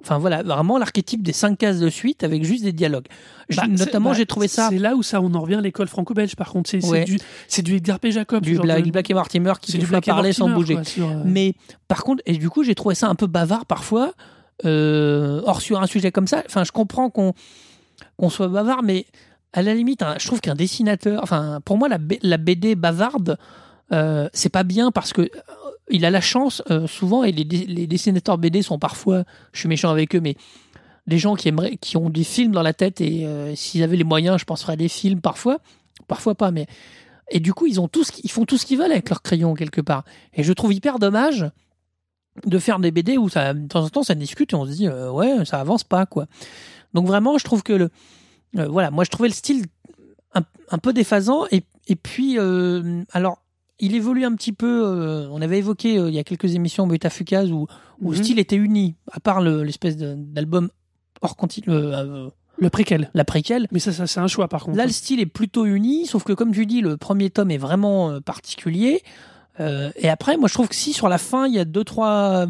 Enfin 0.02 0.18
voilà, 0.18 0.42
vraiment 0.42 0.78
l'archétype 0.78 1.22
des 1.22 1.32
cinq 1.32 1.58
cases 1.58 1.80
de 1.80 1.88
suite 1.88 2.22
avec 2.22 2.44
juste 2.44 2.62
des 2.64 2.72
dialogues. 2.72 3.06
Je- 3.48 3.56
Bah, 3.56 3.66
notamment, 3.66 4.10
bah, 4.10 4.16
j'ai 4.16 4.26
trouvé 4.26 4.46
ça 4.46 4.68
C'est 4.70 4.78
là 4.78 4.94
où 4.94 5.02
ça, 5.02 5.20
on 5.20 5.32
en 5.34 5.40
revient 5.40 5.54
à 5.56 5.60
l'école 5.60 5.88
franco-belge. 5.88 6.36
Par 6.36 6.50
contre, 6.50 6.68
c'est 6.70 6.84
Ouais. 6.86 7.04
du, 7.04 7.18
c'est 7.48 7.62
du 7.62 7.76
Edgar 7.76 7.98
P. 7.98 8.12
Jacob. 8.12 8.42
du 8.42 8.58
Black, 8.58 8.84
de- 8.84 8.90
Black 8.90 9.10
et 9.10 9.14
Mortimer 9.14 9.52
qui 9.60 9.78
Black 9.78 10.06
et 10.06 10.10
parlaient 10.10 10.32
sans 10.32 10.50
bouger. 10.50 10.74
quoi, 10.74 10.84
sur, 10.84 11.08
euh, 11.08 11.22
Mais 11.24 11.54
par 11.88 12.04
contre, 12.04 12.22
et 12.26 12.36
du 12.36 12.50
coup, 12.50 12.62
j'ai 12.62 12.74
trouvé 12.74 12.94
ça 12.94 13.08
un 13.08 13.14
peu 13.14 13.26
bavard 13.26 13.64
parfois. 13.66 14.12
Euh, 14.64 15.42
or, 15.44 15.60
sur 15.60 15.82
un 15.82 15.86
sujet 15.86 16.10
comme 16.12 16.26
ça, 16.26 16.42
enfin, 16.46 16.64
je 16.64 16.72
comprends 16.72 17.10
qu'on 17.10 17.34
qu'on 18.18 18.30
soit 18.30 18.48
bavard, 18.48 18.82
mais 18.82 19.06
à 19.52 19.62
la 19.62 19.74
limite, 19.74 20.02
hein, 20.02 20.14
je 20.18 20.26
trouve 20.26 20.40
qu'un 20.40 20.54
dessinateur, 20.54 21.20
enfin, 21.22 21.60
pour 21.64 21.78
moi, 21.78 21.88
la, 21.88 22.36
BD 22.38 22.74
bavarde, 22.74 23.38
euh, 23.92 24.28
c'est 24.34 24.48
pas 24.50 24.62
bien 24.64 24.90
parce 24.90 25.12
que 25.12 25.30
il 25.90 26.04
a 26.04 26.10
la 26.10 26.20
chance 26.20 26.62
euh, 26.70 26.86
souvent, 26.86 27.24
et 27.24 27.32
les, 27.32 27.44
dessinateurs 27.86 28.38
BD 28.38 28.62
sont 28.62 28.78
parfois, 28.78 29.24
je 29.52 29.60
suis 29.60 29.68
méchant 29.68 29.90
avec 29.90 30.14
eux, 30.14 30.20
mais 30.20 30.36
des 31.06 31.18
gens 31.18 31.36
qui 31.36 31.48
aimeraient, 31.48 31.76
qui 31.76 31.96
ont 31.96 32.10
des 32.10 32.24
films 32.24 32.52
dans 32.52 32.62
la 32.62 32.72
tête 32.72 33.00
et 33.00 33.26
euh, 33.26 33.54
s'ils 33.54 33.82
avaient 33.82 33.96
les 33.96 34.04
moyens, 34.04 34.40
je 34.40 34.44
penserais 34.44 34.72
à 34.72 34.76
des 34.76 34.88
films 34.88 35.20
parfois, 35.20 35.58
parfois 36.08 36.34
pas, 36.34 36.50
mais 36.50 36.66
et 37.30 37.40
du 37.40 37.54
coup, 37.54 37.66
ils 37.66 37.80
ont 37.80 37.88
tout 37.88 38.04
ils 38.22 38.30
font 38.30 38.44
tout 38.44 38.56
ce 38.56 38.66
qu'ils 38.66 38.78
veulent 38.78 38.92
avec 38.92 39.08
leur 39.08 39.20
crayon 39.20 39.54
quelque 39.54 39.80
part. 39.80 40.04
Et 40.34 40.44
je 40.44 40.52
trouve 40.52 40.72
hyper 40.72 41.00
dommage 41.00 41.50
de 42.44 42.58
faire 42.58 42.78
des 42.78 42.92
BD 42.92 43.18
où 43.18 43.28
ça, 43.28 43.52
de 43.52 43.66
temps 43.66 43.84
en 43.84 43.88
temps 43.88 44.02
ça 44.04 44.14
discute 44.14 44.52
et 44.52 44.56
on 44.56 44.64
se 44.64 44.70
dit 44.70 44.86
euh, 44.86 45.10
ouais 45.10 45.44
ça 45.44 45.60
avance 45.60 45.82
pas 45.82 46.06
quoi. 46.06 46.26
Donc 46.94 47.06
vraiment 47.06 47.38
je 47.38 47.44
trouve 47.44 47.62
que 47.62 47.72
le 47.72 47.90
voilà 48.52 48.90
moi 48.90 49.04
je 49.04 49.10
trouvais 49.10 49.28
le 49.28 49.34
style 49.34 49.66
un, 50.34 50.42
un 50.70 50.78
peu 50.78 50.92
déphasant 50.92 51.46
et, 51.50 51.64
et 51.88 51.96
puis 51.96 52.38
alors 53.12 53.38
il 53.80 53.94
évolue 53.94 54.24
un 54.24 54.34
petit 54.34 54.52
peu 54.52 54.82
euh, 54.86 55.28
on 55.30 55.40
avait 55.42 55.58
évoqué 55.58 55.98
euh, 55.98 56.08
il 56.08 56.14
y 56.14 56.18
a 56.18 56.24
quelques 56.24 56.54
émissions 56.54 56.86
Betafucaz 56.86 57.50
où, 57.52 57.66
où 58.00 58.10
le 58.12 58.16
Mhm. 58.16 58.22
style 58.24 58.38
était 58.38 58.56
uni 58.56 58.94
à 59.12 59.20
part 59.20 59.40
le- 59.40 59.62
l'espèce 59.62 59.96
d'album 59.96 60.70
hors 61.22 61.36
continu 61.36 61.66
euh, 61.68 62.28
Le 62.58 62.70
préquel. 62.70 63.10
la 63.14 63.24
préquelle 63.24 63.66
Mais 63.72 63.78
ça, 63.80 63.92
ça 63.92 64.06
c'est 64.06 64.20
un 64.20 64.28
choix 64.28 64.48
par 64.48 64.64
contre. 64.64 64.78
Là, 64.78 64.86
le 64.86 64.92
style 64.92 65.20
est 65.20 65.26
plutôt 65.26 65.66
uni, 65.66 66.06
sauf 66.06 66.24
que 66.24 66.32
comme 66.32 66.52
tu 66.52 66.64
dis, 66.66 66.80
le 66.80 66.96
premier 66.96 67.28
tome 67.30 67.50
est 67.50 67.58
vraiment 67.58 68.10
euh, 68.10 68.20
particulier. 68.20 69.02
Euh, 69.60 69.90
et 69.96 70.08
après, 70.10 70.36
moi, 70.36 70.48
je 70.48 70.54
trouve 70.54 70.68
que 70.68 70.74
si 70.74 70.92
sur 70.92 71.08
la 71.08 71.16
fin, 71.18 71.46
il 71.46 71.54
y 71.54 71.58
a 71.58 71.64
deux, 71.64 71.84
trois. 71.84 72.46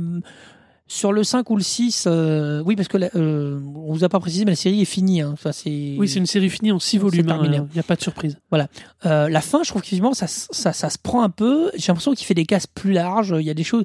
Sur 0.89 1.13
le 1.13 1.25
5 1.25 1.51
ou 1.51 1.57
le 1.57 1.63
6, 1.63 2.05
euh, 2.07 2.63
oui, 2.65 2.77
parce 2.77 2.87
que 2.89 2.97
la- 2.97 3.11
euh, 3.17 3.59
on 3.75 3.93
vous 3.93 4.05
a 4.05 4.09
pas 4.09 4.21
précisé, 4.21 4.45
mais 4.45 4.53
la 4.53 4.57
série 4.57 4.83
est 4.83 4.85
finie. 4.85 5.21
Hein, 5.21 5.35
ça, 5.43 5.53
c'est, 5.53 5.97
Oui, 5.99 6.09
c'est 6.09 6.19
une 6.21 6.27
série 6.27 6.49
finie 6.49 6.71
en 6.73 6.79
six 6.79 6.93
C'est 6.93 6.99
volumes. 6.99 7.27
terminé. 7.27 7.57
Il 7.57 7.75
n'y 7.75 7.81
a 7.81 7.83
pas 7.83 7.97
de 7.97 8.03
surprise. 8.03 8.39
Euh, 9.05 9.29
la 9.29 9.41
fin, 9.41 9.63
je 9.65 9.71
trouve 9.71 9.83
qu'effectivement, 9.83 10.15
ça, 10.15 10.27
ça, 10.29 10.73
ça 10.73 10.89
se 10.91 10.99
prend 10.99 11.23
un 11.23 11.29
peu. 11.31 11.71
J'ai 11.77 11.89
l'impression 11.89 12.13
qu'il 12.15 12.27
fait 12.27 12.35
des 12.35 12.47
cases 12.47 12.67
plus 12.69 12.93
larges. 12.93 13.35
Il 13.39 13.45
y 13.45 13.51
a 13.51 13.55
des 13.55 13.65
choses. 13.65 13.85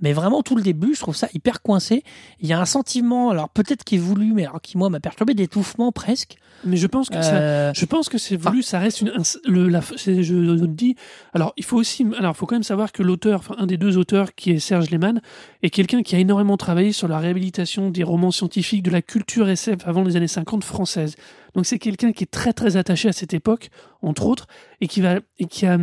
Mais 0.00 0.12
vraiment, 0.12 0.42
tout 0.42 0.56
le 0.56 0.62
début, 0.62 0.94
je 0.94 1.00
trouve 1.00 1.16
ça 1.16 1.28
hyper 1.32 1.62
coincé. 1.62 2.02
Il 2.40 2.46
y 2.48 2.52
a 2.52 2.60
un 2.60 2.66
sentiment, 2.66 3.30
alors 3.30 3.48
peut-être 3.48 3.82
qui 3.82 3.94
est 3.94 3.98
voulu, 3.98 4.32
mais 4.34 4.44
alors 4.44 4.60
qui, 4.60 4.76
moi, 4.76 4.90
m'a 4.90 5.00
perturbé 5.00 5.32
d'étouffement 5.32 5.90
presque. 5.90 6.36
Mais 6.64 6.76
je 6.76 6.86
pense 6.86 7.08
que 7.08 7.20
ça, 7.22 7.34
Euh, 7.36 7.72
Je 7.74 7.84
pense 7.86 8.08
que 8.08 8.18
c'est 8.18 8.36
voulu, 8.36 8.62
ça 8.62 8.78
reste 8.78 9.00
une. 9.02 9.08
un- 9.08 9.22
le, 9.50 9.68
la, 9.68 9.80
je, 9.80 10.22
je 10.22 10.64
dis. 10.66 10.96
Alors, 11.34 11.52
il 11.56 11.64
faut 11.64 11.76
aussi. 11.76 12.06
Alors, 12.18 12.32
il 12.34 12.38
faut 12.38 12.46
quand 12.46 12.54
même 12.56 12.62
savoir 12.62 12.92
que 12.92 13.02
l'auteur, 13.02 13.38
enfin, 13.40 13.54
un 13.58 13.66
des 13.66 13.76
deux 13.78 13.96
auteurs, 13.96 14.34
qui 14.34 14.50
est 14.52 14.58
Serge 14.58 14.90
Lehmann, 14.90 15.20
est 15.62 15.70
quelqu'un 15.70 16.02
qui 16.02 16.14
a 16.16 16.18
énormément 16.18 16.56
travaillé 16.56 16.92
sur 16.92 17.08
la 17.08 17.18
réhabilitation 17.18 17.90
des 17.90 18.02
romans 18.04 18.30
scientifiques 18.32 18.82
de 18.82 18.90
la 18.90 19.02
culture 19.02 19.48
SF 19.48 19.86
avant 19.86 20.02
les 20.02 20.16
années 20.16 20.28
50 20.28 20.64
françaises. 20.64 21.14
Donc, 21.54 21.64
c'est 21.66 21.78
quelqu'un 21.78 22.12
qui 22.12 22.24
est 22.24 22.30
très, 22.30 22.52
très 22.52 22.76
attaché 22.76 23.08
à 23.08 23.12
cette 23.12 23.32
époque, 23.32 23.70
entre 24.06 24.26
autres, 24.26 24.46
et 24.80 24.88
qui 24.88 25.00
va, 25.00 25.20
et 25.38 25.46
qui 25.46 25.66
a, 25.66 25.78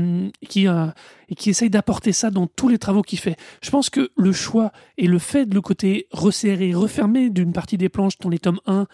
qui 0.47 0.67
a, 0.67 0.93
et 1.29 1.35
qui 1.35 1.49
essaye 1.49 1.69
d'apporter 1.69 2.11
ça 2.11 2.31
dans 2.31 2.47
tous 2.47 2.69
les 2.69 2.77
travaux 2.77 3.01
qu'il 3.01 3.19
fait. 3.19 3.35
Je 3.61 3.69
pense 3.69 3.89
que 3.89 4.11
le 4.15 4.31
choix 4.31 4.71
et 4.97 5.07
le 5.07 5.19
fait 5.19 5.45
de 5.45 5.55
le 5.55 5.61
côté 5.61 6.07
resserré, 6.11 6.73
refermé 6.73 7.29
d'une 7.29 7.53
partie 7.53 7.77
des 7.77 7.89
planches 7.89 8.17
dans 8.19 8.29
les 8.29 8.39
tomes 8.39 8.59
1, 8.65 8.87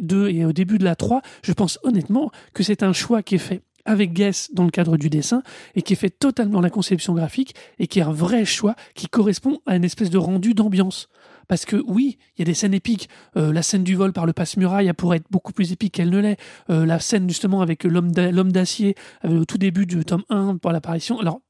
2 0.00 0.28
et 0.30 0.44
au 0.44 0.52
début 0.52 0.78
de 0.78 0.84
la 0.84 0.96
3, 0.96 1.22
je 1.42 1.52
pense 1.52 1.78
honnêtement 1.82 2.30
que 2.54 2.62
c'est 2.62 2.82
un 2.82 2.92
choix 2.92 3.22
qui 3.22 3.36
est 3.36 3.38
fait 3.38 3.62
avec 3.84 4.12
Guess 4.12 4.50
dans 4.52 4.64
le 4.64 4.70
cadre 4.70 4.96
du 4.96 5.10
dessin 5.10 5.42
et 5.74 5.82
qui 5.82 5.94
est 5.94 5.96
fait 5.96 6.10
totalement 6.10 6.60
la 6.60 6.70
conception 6.70 7.14
graphique 7.14 7.54
et 7.78 7.86
qui 7.86 7.98
est 7.98 8.02
un 8.02 8.12
vrai 8.12 8.44
choix 8.44 8.74
qui 8.94 9.08
correspond 9.08 9.60
à 9.66 9.76
une 9.76 9.84
espèce 9.84 10.10
de 10.10 10.18
rendu 10.18 10.54
d'ambiance. 10.54 11.08
Parce 11.50 11.64
que 11.64 11.82
oui, 11.88 12.16
il 12.36 12.38
y 12.38 12.42
a 12.42 12.44
des 12.44 12.54
scènes 12.54 12.74
épiques. 12.74 13.08
Euh, 13.36 13.52
la 13.52 13.62
scène 13.64 13.82
du 13.82 13.96
vol 13.96 14.12
par 14.12 14.24
le 14.24 14.32
passe-muraille 14.32 14.92
pourrait 14.92 15.16
être 15.16 15.26
beaucoup 15.32 15.50
plus 15.52 15.72
épique 15.72 15.94
qu'elle 15.94 16.10
ne 16.10 16.18
l'est. 16.20 16.36
Euh, 16.70 16.86
la 16.86 17.00
scène 17.00 17.28
justement 17.28 17.60
avec 17.60 17.82
l'homme 17.82 18.12
d'a- 18.12 18.30
l'homme 18.30 18.52
d'acier 18.52 18.94
euh, 19.24 19.40
au 19.40 19.44
tout 19.44 19.58
début 19.58 19.84
du 19.84 20.04
tome 20.04 20.22
1 20.30 20.58
pour 20.58 20.70
l'apparition. 20.70 21.18
Alors, 21.18 21.40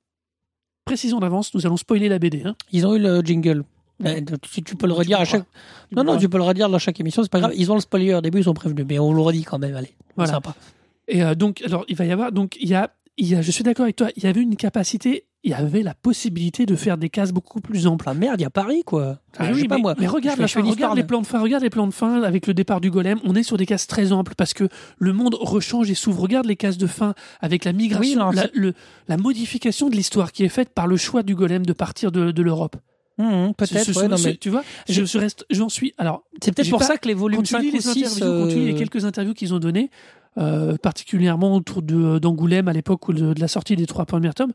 précisons 0.86 1.18
d'avance, 1.20 1.52
nous 1.54 1.66
allons 1.66 1.76
spoiler 1.76 2.08
la 2.08 2.18
BD. 2.18 2.42
Hein. 2.46 2.54
Ils 2.72 2.86
ont 2.86 2.94
eu 2.94 2.98
le 2.98 3.20
jingle. 3.20 3.62
Si 4.46 4.62
tu 4.62 4.74
peux 4.76 4.86
le 4.86 4.94
redire 4.94 5.20
à 5.20 5.26
chaque. 5.26 5.44
Non, 5.94 6.02
non, 6.02 6.16
tu 6.16 6.30
peux 6.30 6.38
le 6.38 6.44
redire 6.44 6.70
dans 6.70 6.78
chaque 6.78 6.98
émission, 6.98 7.22
c'est 7.22 7.30
pas 7.30 7.40
grave. 7.40 7.52
Ils 7.54 7.70
ont 7.70 7.74
le 7.74 7.82
spoiler 7.82 8.14
au 8.14 8.22
début, 8.22 8.38
ils 8.38 8.44
sont 8.44 8.54
prévenus, 8.54 8.86
mais 8.88 8.98
on 8.98 9.12
le 9.12 9.20
redit 9.20 9.44
quand 9.44 9.58
même, 9.58 9.76
allez. 9.76 9.94
Voilà. 10.16 10.32
Sympa. 10.32 10.54
Et 11.08 11.22
euh, 11.22 11.34
donc, 11.34 11.60
alors, 11.66 11.84
il 11.88 11.96
va 11.96 12.06
y 12.06 12.10
avoir, 12.12 12.32
donc, 12.32 12.56
il 12.58 12.68
y 12.70 12.74
a, 12.74 12.90
il 13.20 13.28
y 13.28 13.35
a, 13.37 13.42
je 13.42 13.50
suis 13.50 13.62
d'accord 13.62 13.85
avec 13.85 13.96
toi, 13.96 14.09
il 14.16 14.24
y 14.24 14.26
avait 14.26 14.40
une 14.40 14.56
capacité, 14.56 15.26
il 15.44 15.50
y 15.52 15.54
avait 15.54 15.83
la 15.83 15.94
possibilité 15.94 16.66
de 16.66 16.74
faire 16.74 16.98
des 16.98 17.09
cases 17.09 17.33
beaucoup 17.33 17.61
plus 17.61 17.87
amples. 17.87 18.04
Ah 18.09 18.14
merde, 18.14 18.40
il 18.40 18.42
y 18.42 18.46
a 18.46 18.50
Paris, 18.50 18.83
quoi. 18.85 19.20
Ah 19.38 19.50
oui, 19.52 19.61
sais 19.62 19.68
pas 19.68 19.76
mais, 19.76 19.83
moi. 19.83 19.94
mais 19.98 20.06
regarde, 20.06 20.37
Je 20.37 20.42
la 20.42 20.48
fais 20.48 20.61
fin, 20.62 20.68
regarde 20.68 20.96
les 20.96 21.04
plans 21.04 21.20
de 21.22 21.26
fin, 21.26 21.40
regarde 21.40 21.62
les 21.62 21.70
plans 21.70 21.87
de 21.87 21.92
fin 21.94 22.22
avec 22.22 22.46
le 22.46 22.54
départ 22.54 22.80
du 22.80 22.90
golem. 22.90 23.18
On 23.24 23.35
est 23.35 23.42
sur 23.42 23.56
des 23.56 23.66
cases 23.66 23.87
très 23.87 24.12
amples 24.12 24.35
parce 24.37 24.52
que 24.54 24.68
le 24.98 25.12
monde 25.12 25.35
rechange 25.40 25.90
et 25.90 25.94
s'ouvre. 25.94 26.20
Regarde 26.22 26.46
les 26.46 26.56
cases 26.56 26.76
de 26.78 26.87
fin 26.87 27.14
avec 27.40 27.64
la 27.64 27.72
migration, 27.72 28.28
Oui, 28.28 28.35
la, 28.37 28.42
c'est- 28.42 28.50
le- 28.54 28.74
la 29.09 29.16
modification 29.16 29.88
de 29.88 29.96
l'histoire 29.96 30.33
qui 30.33 30.44
est 30.44 30.48
faite 30.50 30.70
par 30.70 30.87
le 30.87 30.96
choix 30.96 31.22
du 31.22 31.35
golem 31.35 31.64
de 31.64 31.72
partir 31.72 32.12
de, 32.12 32.30
de 32.33 32.42
l'Europe. 32.42 32.76
Hum, 33.18 33.52
Peut-être, 33.54 33.94
ouais, 34.00 34.09
mais 34.24 34.37
tu 34.37 34.48
vois, 34.48 34.64
je, 34.88 35.04
je 35.04 35.18
reste, 35.18 35.44
j'en 35.50 35.68
suis. 35.68 35.92
Alors, 35.98 36.22
c'est 36.42 36.54
peut-être 36.54 36.70
pour 36.70 36.78
pas- 36.78 36.87
ça 36.87 36.96
que 36.96 37.06
les 37.06 37.12
volumes 37.12 37.37
quand 37.38 37.42
tu 37.42 37.52
5 37.52 37.61
lis 37.62 37.68
ou 37.68 37.72
les 37.72 37.80
6. 37.80 37.88
interviews, 38.16 38.44
quand 38.44 38.48
tu 38.48 38.54
lis 38.56 38.64
les 38.66 38.72
euh, 38.74 38.78
quelques 38.78 39.04
interviews 39.04 39.35
qu'ils 39.35 39.52
ont 39.52 39.59
données, 39.59 39.90
euh, 40.38 40.77
particulièrement 40.77 41.57
autour 41.57 41.83
de- 41.83 42.19
d'Angoulême 42.19 42.69
à 42.69 42.73
l'époque 42.73 43.12
de, 43.12 43.35
la 43.38 43.49
sortie 43.49 43.75
des 43.77 43.87
trois 43.87 44.07
premiers 44.07 44.33
tomes, 44.33 44.53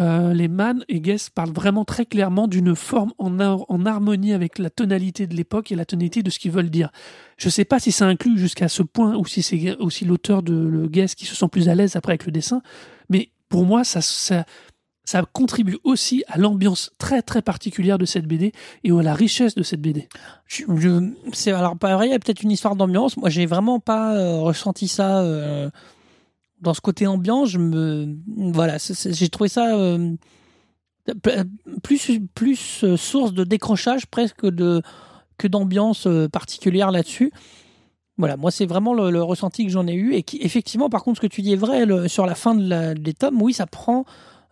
euh, 0.00 0.34
les 0.34 0.48
Mann 0.48 0.84
et 0.88 1.00
Guess 1.00 1.30
parlent 1.30 1.52
vraiment 1.52 1.84
très 1.84 2.04
clairement 2.04 2.46
d'une 2.46 2.74
forme 2.74 3.12
en, 3.18 3.38
en 3.40 3.86
harmonie 3.86 4.32
avec 4.32 4.58
la 4.58 4.70
tonalité 4.70 5.26
de 5.26 5.34
l'époque 5.34 5.72
et 5.72 5.76
la 5.76 5.84
tonalité 5.84 6.22
de 6.22 6.30
ce 6.30 6.38
qu'ils 6.38 6.52
veulent 6.52 6.70
dire. 6.70 6.90
Je 7.38 7.48
sais 7.48 7.64
pas 7.64 7.78
si 7.80 7.90
ça 7.90 8.06
inclut 8.06 8.38
jusqu'à 8.38 8.68
ce 8.68 8.82
point 8.82 9.16
ou 9.16 9.24
si 9.24 9.42
c'est 9.42 9.76
aussi 9.78 10.04
l'auteur 10.04 10.42
de 10.42 10.54
le 10.54 10.88
Guess 10.88 11.14
qui 11.14 11.24
se 11.24 11.34
sent 11.34 11.48
plus 11.48 11.68
à 11.68 11.74
l'aise 11.74 11.96
après 11.96 12.12
avec 12.12 12.26
le 12.26 12.32
dessin, 12.32 12.60
mais 13.08 13.30
pour 13.48 13.64
moi, 13.64 13.84
ça, 13.84 14.00
ça 15.04 15.22
contribue 15.32 15.78
aussi 15.84 16.24
à 16.28 16.38
l'ambiance 16.38 16.90
très 16.98 17.20
très 17.20 17.42
particulière 17.42 17.98
de 17.98 18.06
cette 18.06 18.26
BD 18.26 18.52
et 18.84 18.90
à 18.90 19.02
la 19.02 19.14
richesse 19.14 19.54
de 19.54 19.62
cette 19.62 19.80
BD. 19.80 20.08
C'est 21.32 21.52
alors 21.52 21.76
pas 21.76 21.94
vrai, 21.94 22.08
il 22.08 22.10
y 22.10 22.14
a 22.14 22.18
peut-être 22.18 22.42
une 22.42 22.50
histoire 22.50 22.74
d'ambiance. 22.74 23.16
Moi, 23.18 23.28
j'ai 23.28 23.44
vraiment 23.44 23.80
pas 23.80 24.16
euh, 24.16 24.38
ressenti 24.38 24.88
ça 24.88 25.20
euh, 25.20 25.70
dans 26.62 26.72
ce 26.72 26.80
côté 26.80 27.06
ambiance. 27.06 27.50
Je 27.50 27.58
me 27.58 28.16
voilà, 28.52 28.78
j'ai 28.78 29.28
trouvé 29.28 29.50
ça 29.50 29.76
euh, 29.76 30.14
plus 31.82 32.20
plus 32.34 32.96
source 32.96 33.34
de 33.34 33.44
décrochage 33.44 34.06
presque 34.06 34.46
de 34.46 34.80
que 35.36 35.48
d'ambiance 35.48 36.08
particulière 36.32 36.90
là-dessus. 36.90 37.30
Voilà, 38.16 38.36
moi 38.36 38.50
c'est 38.50 38.64
vraiment 38.66 38.94
le, 38.94 39.22
ressenti 39.22 39.66
que 39.66 39.72
j'en 39.72 39.86
ai 39.88 39.94
eu 39.94 40.14
et 40.14 40.22
qui 40.22 40.38
effectivement, 40.40 40.88
par 40.88 41.02
contre, 41.02 41.16
ce 41.20 41.26
que 41.26 41.30
tu 41.32 41.42
dis 41.42 41.52
est 41.52 41.56
vrai 41.56 42.08
sur 42.08 42.24
la 42.26 42.36
fin 42.36 42.54
de 42.54 42.66
la- 42.66 42.94
des 42.94 43.12
tomes. 43.12 43.42
Oui, 43.42 43.52
ça 43.52 43.66
prend, 43.66 44.04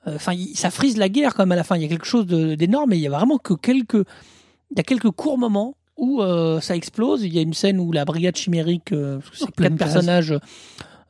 enfin, 0.06 0.32
il- 0.32 0.56
ça 0.56 0.70
frise 0.70 0.96
la 0.96 1.08
guerre 1.08 1.34
quand 1.34 1.42
même 1.44 1.52
à 1.52 1.56
la 1.56 1.64
fin. 1.64 1.76
Il 1.76 1.82
y 1.82 1.84
a 1.84 1.88
quelque 1.88 2.06
chose 2.06 2.26
d'énorme 2.26 2.92
et 2.92 2.96
il 2.96 3.02
y 3.02 3.06
a 3.06 3.10
vraiment 3.10 3.38
que 3.38 3.54
quelques, 3.54 3.94
il 4.70 4.76
y 4.76 4.80
a 4.80 4.82
quelques 4.84 5.10
courts 5.10 5.38
moments 5.38 5.76
où 5.96 6.22
euh, 6.22 6.60
ça 6.60 6.74
explose. 6.74 7.22
Il 7.22 7.32
y 7.34 7.38
a 7.38 7.42
une 7.42 7.54
scène 7.54 7.78
où 7.78 7.92
la 7.92 8.04
brigade 8.04 8.36
chimérique, 8.36 8.92
euh, 8.92 9.18
parce 9.18 9.30
que 9.30 9.36
c'est 9.36 9.44
En 9.44 9.48
pleine 9.48 9.76
quatre 9.76 9.92
personnages, 9.92 10.34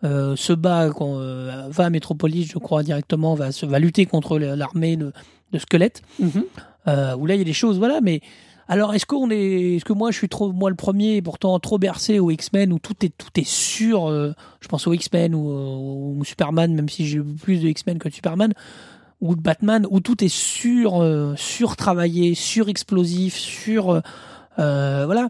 euh, 0.05 0.35
se 0.37 0.52
bat, 0.52 0.90
euh, 1.00 1.66
va 1.70 1.85
à 1.85 1.90
Métropolis, 1.90 2.50
je 2.52 2.59
crois 2.59 2.83
directement, 2.83 3.35
va, 3.35 3.52
se- 3.52 3.64
va 3.66 3.78
lutter 3.78 4.05
contre 4.07 4.38
l'armée 4.38 4.96
de, 4.96 5.12
de 5.52 5.59
squelettes. 5.59 6.02
Euh, 6.88 7.14
où 7.16 7.26
là 7.26 7.37
il 7.37 7.38
y 7.38 7.42
a 7.42 7.44
des 7.44 7.52
choses, 7.52 7.78
voilà, 7.78 8.00
mais 8.00 8.20
alors 8.72 8.94
est-ce 8.94 9.04
que 9.04 9.92
moi 9.92 10.11
je 10.11 10.16
suis 10.16 10.30
trop, 10.30 10.50
moi 10.50 10.70
le 10.70 10.76
premier, 10.76 11.20
pourtant 11.20 11.61
trop 11.61 11.76
bercé 11.76 12.18
aux 12.18 12.30
X-Men 12.30 12.72
où 12.72 12.78
tout 12.78 13.04
est 13.04 13.11
tout 13.11 13.28
est 13.37 13.46
sûr, 13.46 14.08
euh, 14.08 14.32
je 14.62 14.68
pense 14.68 14.87
aux 14.87 14.94
X-Men 14.94 15.35
ou, 15.35 16.20
euh, 16.20 16.24
Superman, 16.24 16.74
même 16.74 16.88
si 16.88 17.06
j'ai 17.06 17.20
plus 17.20 17.61
de 17.61 17.68
X-Men 17.68 17.98
que 17.98 18.08
de 18.08 18.14
Superman 18.14 18.54
ou 19.20 19.37
de 19.37 19.42
Batman, 19.42 19.87
où 19.90 20.00
tout 20.00 20.24
est 20.24 20.32
sur 20.32 21.02
euh, 21.02 21.35
surtravaillé, 21.37 22.35
surexplosif, 22.35 23.35
sur 23.35 24.00
euh, 24.58 25.04
voilà. 25.04 25.28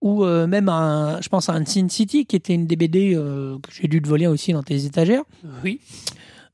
Ou 0.00 0.24
même 0.24 0.70
un, 0.70 1.20
je 1.20 1.28
pense 1.28 1.48
à 1.48 1.54
un 1.54 1.66
Sin 1.66 1.88
City 1.88 2.24
qui 2.24 2.36
était 2.36 2.54
une 2.54 2.66
des 2.66 2.76
BD 2.76 3.14
euh, 3.14 3.58
que 3.58 3.72
j'ai 3.72 3.88
dû 3.88 4.00
te 4.00 4.08
voler 4.08 4.28
aussi 4.28 4.52
dans 4.52 4.62
tes 4.62 4.86
étagères. 4.86 5.24
Oui. 5.64 5.80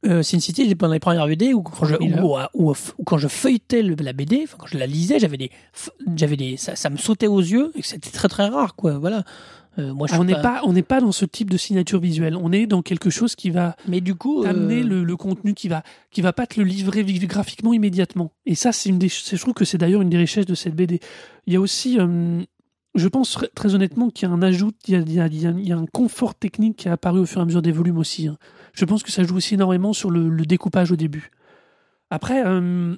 Euh, 0.07 0.23
Sin 0.23 0.39
City, 0.41 0.75
pendant 0.75 0.93
les 0.93 1.01
premières 1.01 1.27
BD 1.27 1.55
où 1.55 1.63
quand 1.63 1.87
je, 1.87 1.97
Miller. 1.97 2.25
où- 2.25 2.37
où- 2.55 2.75
où 2.99 3.05
quand 3.05 3.19
je 3.19 3.29
feuilletais 3.29 3.83
le- 3.83 3.95
la 3.99 4.13
BD, 4.13 4.47
quand 4.59 4.67
je 4.67 4.77
la 4.79 4.87
lisais, 4.87 5.19
j'avais 5.19 5.37
des, 5.39 5.51
j'avais 6.17 6.37
des, 6.37 6.57
ça, 6.57 6.77
ça 6.77 6.91
me 6.91 6.97
sautait 6.97 7.27
aux 7.27 7.41
yeux 7.41 7.73
et 7.75 7.83
c'était 7.83 8.11
très 8.11 8.29
très 8.29 8.47
rare, 8.49 8.75
quoi. 8.77 8.99
Voilà. 8.99 9.25
Euh, 9.79 9.93
moi, 9.93 10.07
je 10.07 10.15
Ah, 10.15 10.21
on 10.21 10.25
n'est 10.25 10.41
pas, 10.41 10.61
on 10.65 10.73
n'est 10.73 10.83
pas 10.83 11.01
dans 11.01 11.11
ce 11.11 11.25
type 11.25 11.51
de 11.51 11.57
signature 11.57 11.99
visuelle. 12.01 12.37
On 12.37 12.53
est 12.53 12.67
dans 12.67 12.81
quelque 12.83 13.11
chose 13.11 13.35
qui 13.35 13.51
va 13.51 13.75
Mais 13.89 14.01
du 14.01 14.15
coup, 14.15 14.45
euh, 14.45 14.49
amener 14.51 14.83
le, 14.85 15.03
le 15.03 15.17
contenu 15.17 15.53
qui 15.55 15.67
va, 15.69 15.83
qui 16.13 16.21
va 16.21 16.33
pas 16.33 16.47
te 16.47 16.61
le 16.61 16.67
livrer 16.67 17.03
graphiquement 17.03 17.73
immédiatement. 17.73 18.31
Et 18.47 18.55
ça, 18.55 18.71
c'est 18.73 18.89
une 18.91 18.99
des, 18.99 19.09
je 19.09 19.37
trouve 19.37 19.55
que 19.55 19.65
c'est 19.65 19.79
d'ailleurs 19.79 20.03
une 20.03 20.11
des 20.11 20.17
richesses 20.19 20.47
de 20.47 20.55
cette 20.55 20.77
BD. 20.77 21.01
Il 21.49 21.55
y 21.55 21.57
a 21.57 21.61
aussi, 21.61 21.99
euh, 21.99 22.41
je 22.95 23.09
pense 23.09 23.37
très- 23.57 23.75
honnêtement 23.75 24.11
qu'il 24.11 24.29
y 24.29 24.31
a 24.31 24.35
un 24.35 24.43
ajout, 24.43 24.71
il 24.87 24.95
y 24.95 24.97
a, 24.97 25.01
il 25.01 25.13
y 25.13 25.19
a- 25.21 25.27
il 25.27 25.41
y 25.43 25.47
a- 25.47 25.51
il 25.51 25.69
y 25.69 25.73
a 25.73 25.77
un 25.77 25.87
confort 25.87 26.37
technique 26.37 26.77
qui 26.77 26.87
est 26.89 26.93
apparu 26.93 27.19
au 27.19 27.27
fur 27.27 27.41
et 27.41 27.43
à 27.43 27.45
mesure 27.45 27.63
des 27.63 27.73
volumes 27.73 27.99
aussi. 27.99 28.29
Je 28.75 28.85
pense 28.85 29.03
que 29.03 29.11
ça 29.11 29.23
joue 29.25 29.37
aussi 29.37 29.55
énormément 29.55 29.93
sur 29.93 30.11
le, 30.11 30.31
découpage 30.45 30.93
au 30.93 30.97
début. 30.97 31.31
Après, 32.11 32.45
euh, 32.45 32.97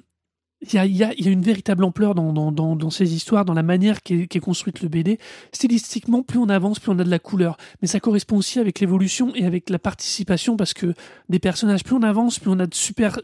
il 0.61 0.73
y, 0.73 1.03
a, 1.03 1.13
une 1.13 1.43
véritable 1.43 1.83
ampleur 1.83 2.15
dans, 2.15 2.89
ces 2.89 3.13
histoires, 3.13 3.45
dans 3.45 3.53
la 3.53 3.63
manière 3.63 4.01
qu'est 4.01 4.25
qu'est 4.25 4.39
construite 4.39 4.81
le 4.81 4.89
BD. 4.89 5.19
Stylistiquement, 5.51 6.23
plus 6.23 6.39
on 6.39 6.49
avance, 6.49 6.79
plus 6.79 6.91
on 6.91 6.97
a 6.97 7.03
de 7.03 7.11
la 7.11 7.19
couleur. 7.19 7.57
Mais 7.81 7.87
ça 7.87 7.99
correspond 7.99 8.37
aussi 8.37 8.59
avec 8.59 8.79
l'évolution 8.79 9.33
et 9.35 9.45
avec 9.45 9.69
la 9.69 9.77
participation 9.77 10.57
parce 10.57 10.73
que 10.73 10.95
des 11.29 11.39
personnages, 11.39 11.83
plus 11.83 11.95
on 11.95 12.01
avance, 12.01 12.39
plus 12.39 12.49
on 12.49 12.59
a 12.59 12.65
de 12.65 12.73
super, 12.73 13.19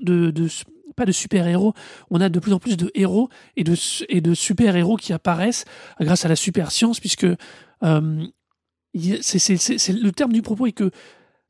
pas 0.96 1.06
de 1.06 1.12
super 1.12 1.48
héros, 1.48 1.74
on 2.12 2.22
a 2.22 2.30
de 2.30 2.40
plus 2.40 2.54
en 2.54 2.60
plus 2.60 2.78
de 2.78 2.92
héros 2.94 3.30
et 3.56 3.64
de, 3.64 3.76
et 4.10 4.22
de 4.22 4.34
super 4.36 4.76
héros 4.76 4.96
qui 4.96 5.12
apparaissent 5.12 5.66
grâce 6.00 6.26
à 6.26 6.28
la 6.28 6.36
super 6.36 6.72
science 6.72 7.00
puisque 7.00 7.26
euh, 7.84 8.28
le 8.94 10.10
terme 10.12 10.34
du 10.34 10.44
propos 10.44 10.68
est 10.68 10.72
que 10.72 10.92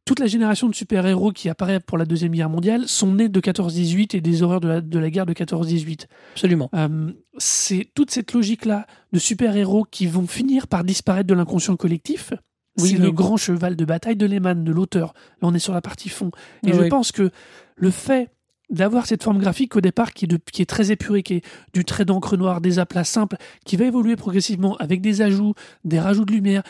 toute 0.06 0.20
la 0.20 0.28
génération 0.28 0.68
de 0.68 0.76
super-héros 0.76 1.32
qui 1.32 1.48
apparaît 1.50 1.80
pour 1.80 1.98
la 1.98 2.06
Deuxième 2.06 2.32
Guerre 2.34 2.50
mondiale 2.50 2.88
sont 2.88 3.14
nés 3.14 3.30
de 3.30 3.40
14-18 3.40 4.18
et 4.18 4.22
des 4.22 4.44
horreurs 4.44 4.60
de 4.60 4.68
la, 4.68 4.82
de 4.82 5.00
la 5.00 5.10
guerre 5.10 5.26
de 5.26 5.34
14-18. 5.34 6.08
absolument. 6.34 6.70
Euh, 6.76 7.12
c'est 7.38 7.88
toute 7.96 8.12
cette 8.12 8.34
logique-là 8.34 8.86
de 9.14 9.20
super-héros 9.20 9.86
qui 9.90 10.06
vont 10.08 10.28
finir 10.28 10.68
par 10.68 10.84
disparaître 10.84 11.28
de 11.28 11.34
l'inconscient 11.34 11.76
collectif. 11.78 12.34
Oui, 12.80 12.90
c'est 12.90 12.96
oui. 12.98 13.02
le 13.02 13.12
grand 13.12 13.38
cheval 13.38 13.76
de 13.76 13.86
bataille 13.86 14.16
de 14.16 14.26
Lehman, 14.26 14.64
de 14.64 14.72
l'auteur. 14.72 15.14
Là, 15.42 15.48
on 15.48 15.54
est 15.54 15.60
sur 15.60 15.74
la 15.74 15.82
partie 15.82 16.10
fond. 16.10 16.32
Et 16.66 16.72
Oui, 16.74 16.80
je 16.84 16.88
pense 16.90 17.12
que 17.12 17.30
le 17.76 17.92
fait 17.92 18.30
d'avoir 18.70 19.06
cette 19.06 19.22
forme 19.24 19.38
graphique 19.38 19.76
au 19.76 19.82
départ 19.82 20.14
qui 20.14 20.26
est, 20.26 20.28
de- 20.28 20.40
qui 20.52 20.64
est 20.64 20.66
très 20.66 20.92
épurée, 20.92 21.22
qui 21.22 21.36
est 21.36 21.46
du 21.74 21.86
trait 21.86 22.06
d'encre 22.06 22.36
noir, 22.38 22.60
des 22.62 22.80
aplats 22.80 23.04
simples, 23.04 23.36
qui 23.66 23.76
va 23.78 23.86
évoluer 23.86 24.16
progressivement 24.16 24.76
avec 24.78 25.02
des 25.02 25.22
ajouts, 25.22 25.54
des 25.84 26.00
rajouts 26.00 26.26
de 26.26 26.32
lumière, 26.34 26.64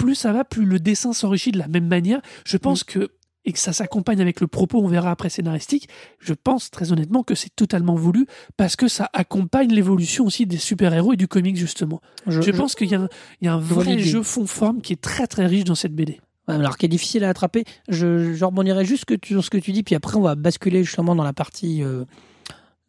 plus 0.00 0.14
ça 0.14 0.32
va, 0.32 0.44
plus 0.44 0.64
le 0.64 0.78
dessin 0.80 1.12
s'enrichit 1.12 1.52
de 1.52 1.58
la 1.58 1.68
même 1.68 1.86
manière. 1.86 2.20
Je 2.44 2.56
Mm. 2.56 2.60
pense 2.60 2.84
que 2.84 3.10
et 3.46 3.52
que 3.52 3.58
ça 3.58 3.72
s'accompagne 3.72 4.20
avec 4.20 4.40
le 4.42 4.46
propos, 4.48 4.82
on 4.82 4.86
verra 4.86 5.10
après 5.10 5.30
scénaristique, 5.30 5.88
je 6.18 6.34
pense 6.34 6.70
très 6.70 6.92
honnêtement 6.92 7.22
que 7.22 7.34
c'est 7.34 7.48
totalement 7.56 7.94
voulu 7.94 8.26
parce 8.58 8.76
que 8.76 8.86
ça 8.86 9.08
accompagne 9.14 9.72
l'évolution 9.72 10.26
aussi 10.26 10.44
des 10.44 10.58
super-héros 10.58 11.14
et 11.14 11.16
du 11.16 11.26
comic 11.26 11.56
justement. 11.56 12.02
Je, 12.26 12.50
pense 12.50 12.74
qu'il 12.74 12.88
y 12.90 12.94
a 12.94 13.00
un, 13.00 13.08
il 13.40 13.46
y 13.46 13.48
a 13.48 13.54
un 13.54 13.58
vrai 13.58 13.98
jeu 13.98 14.22
fond-forme 14.22 14.82
qui 14.82 14.92
est 14.92 15.00
très 15.00 15.26
très 15.26 15.46
riche 15.46 15.64
dans 15.64 15.74
cette 15.74 15.94
BD. 15.94 16.20
Ouais, 16.48 16.54
alors 16.56 16.76
qui 16.76 16.84
est 16.84 16.90
difficile 16.90 17.24
à 17.24 17.30
attraper. 17.30 17.64
Je, 17.88 18.34
je 18.34 18.44
rebondirai 18.44 18.84
juste 18.84 19.06
que 19.06 19.14
tu- 19.14 19.32
sur 19.32 19.42
ce 19.44 19.48
que 19.48 19.56
tu 19.58 19.72
dis, 19.72 19.82
puis 19.82 19.94
après 19.94 20.16
on 20.16 20.22
va 20.22 20.34
basculer 20.34 20.84
justement 20.84 21.14
dans 21.14 21.24
la 21.24 21.32
partie 21.32 21.82
euh, 21.82 22.04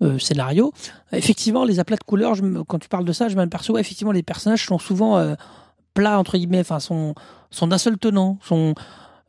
euh, 0.01 0.19
scénario. 0.19 0.73
Effectivement, 1.13 1.63
les 1.63 1.79
aplats 1.79 1.95
de 1.95 2.03
couleurs, 2.03 2.35
quand 2.67 2.79
tu 2.79 2.89
parles 2.89 3.05
de 3.05 3.13
ça, 3.13 3.29
je 3.29 3.35
m'aperçois 3.37 3.79
effectivement 3.79 4.11
les 4.11 4.23
personnages 4.23 4.65
sont 4.65 4.79
souvent 4.79 5.17
euh, 5.17 5.35
plats 5.93 6.19
entre 6.19 6.37
guillemets, 6.37 6.61
enfin 6.61 6.79
sont 6.79 7.15
sont 7.49 7.67
d'un 7.67 7.77
seul 7.77 7.97
tenant, 7.97 8.37
sont 8.41 8.75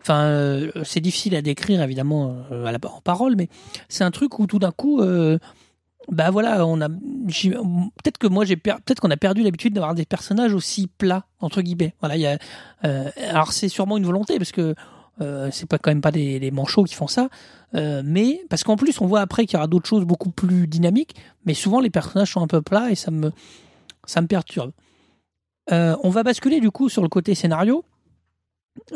Enfin, 0.03 0.25
euh, 0.25 0.71
c'est 0.85 1.01
difficile 1.01 1.37
à 1.37 1.43
décrire 1.43 1.81
évidemment 1.81 2.45
euh, 2.51 2.65
à 2.67 2.73
la, 2.73 2.79
en 2.85 3.01
parole, 3.01 3.37
mais 3.37 3.49
c'est 3.89 4.03
un 4.03 4.11
truc 4.11 4.41
où 4.41 4.49
tout 4.49 4.59
d'un 4.59 4.73
coup, 4.73 5.01
euh, 5.01 5.39
bah 6.11 6.31
voilà, 6.31 6.67
on 6.67 6.81
a 6.81 6.89
peut-être 6.89 8.19
que 8.19 8.27
moi 8.27 8.45
j'ai 8.45 8.57
peut-être 8.57 8.99
qu'on 8.99 9.13
a 9.13 9.17
perdu 9.17 9.45
l'habitude 9.45 9.75
d'avoir 9.75 9.95
des 9.95 10.05
personnages 10.05 10.55
aussi 10.55 10.89
plats 10.99 11.25
entre 11.39 11.63
guillemets. 11.63 11.95
Voilà, 12.01 12.17
il 12.17 12.21
y 12.21 12.27
a, 12.27 12.37
euh, 12.85 13.11
alors 13.29 13.53
c'est 13.53 13.69
sûrement 13.69 13.97
une 13.97 14.05
volonté 14.05 14.39
parce 14.39 14.53
que 14.53 14.75
c'est 15.53 15.69
pas 15.69 15.79
quand 15.79 15.93
même 15.93 16.01
pas 16.01 16.11
des, 16.11 16.41
des 16.41 16.51
manchots 16.51 16.83
qui 16.83 16.97
font 16.97 17.07
ça, 17.07 17.29
mais 17.73 18.41
parce 18.51 18.65
qu'en 18.65 18.75
plus 18.75 19.01
on 19.01 19.07
voit 19.07 19.21
après 19.21 19.47
qu'il 19.47 19.55
y 19.55 19.57
aura 19.57 19.69
d'autres 19.69 19.89
choses 19.89 20.05
beaucoup 20.05 20.31
plus 20.31 20.67
dynamiques, 20.67 21.15
mais 21.47 21.55
souvent 21.55 21.79
les 21.79 21.91
personnages 21.91 22.33
sont 22.33 22.43
un 22.43 22.49
peu 22.49 22.61
plats 22.61 22.91
et 22.91 22.97
ça 22.97 23.13
me 23.13 23.31
ça 24.05 24.21
me 24.21 24.27
perturbe. 24.27 24.73
Euh, 25.71 25.97
on 26.03 26.11
va 26.11 26.23
basculer 26.23 26.61
du 26.61 26.71
coup 26.71 26.89
sur 26.89 27.03
le 27.03 27.09
côté 27.09 27.35
scénario. 27.35 27.85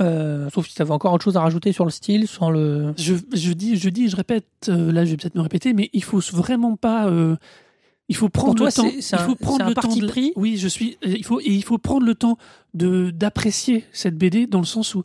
Euh, 0.00 0.48
sauf 0.50 0.66
si 0.66 0.74
tu 0.74 0.82
avais 0.82 0.90
encore 0.92 1.12
autre 1.12 1.24
chose 1.24 1.36
à 1.36 1.40
rajouter 1.42 1.70
sur 1.72 1.84
le 1.84 1.90
style, 1.90 2.26
sur 2.26 2.50
le. 2.50 2.94
Je, 2.96 3.14
je 3.34 3.52
dis, 3.52 3.76
je 3.76 3.88
dis, 3.90 4.08
je 4.08 4.16
répète, 4.16 4.46
euh, 4.68 4.90
là 4.90 5.04
je 5.04 5.10
vais 5.10 5.16
peut-être 5.18 5.34
me 5.34 5.42
répéter, 5.42 5.74
mais 5.74 5.90
il 5.92 6.02
faut 6.02 6.18
vraiment 6.32 6.76
pas. 6.76 7.06
euh, 7.08 7.36
il 8.08 8.16
faut 8.16 8.28
prendre 8.28 8.54
toi, 8.54 8.66
le 8.68 8.72
temps. 8.72 8.88
c'est- 9.00 9.16
il 9.16 9.22
faut 9.22 9.34
prendre 9.34 9.64
un 9.64 9.68
le 9.68 9.74
parti 9.74 9.98
temps 10.00 10.06
de- 10.06 10.10
pris 10.10 10.32
Oui, 10.36 10.56
je 10.56 10.68
suis. 10.68 10.96
Il 11.04 11.24
faut 11.24 11.40
et 11.40 11.44
il 11.52 11.62
faut 11.64 11.76
prendre 11.78 12.06
le 12.06 12.14
temps 12.14 12.38
de 12.72 13.10
d'apprécier 13.10 13.84
cette 13.92 14.16
BD 14.16 14.46
dans 14.46 14.60
le 14.60 14.64
sens 14.66 14.94
où 14.94 15.02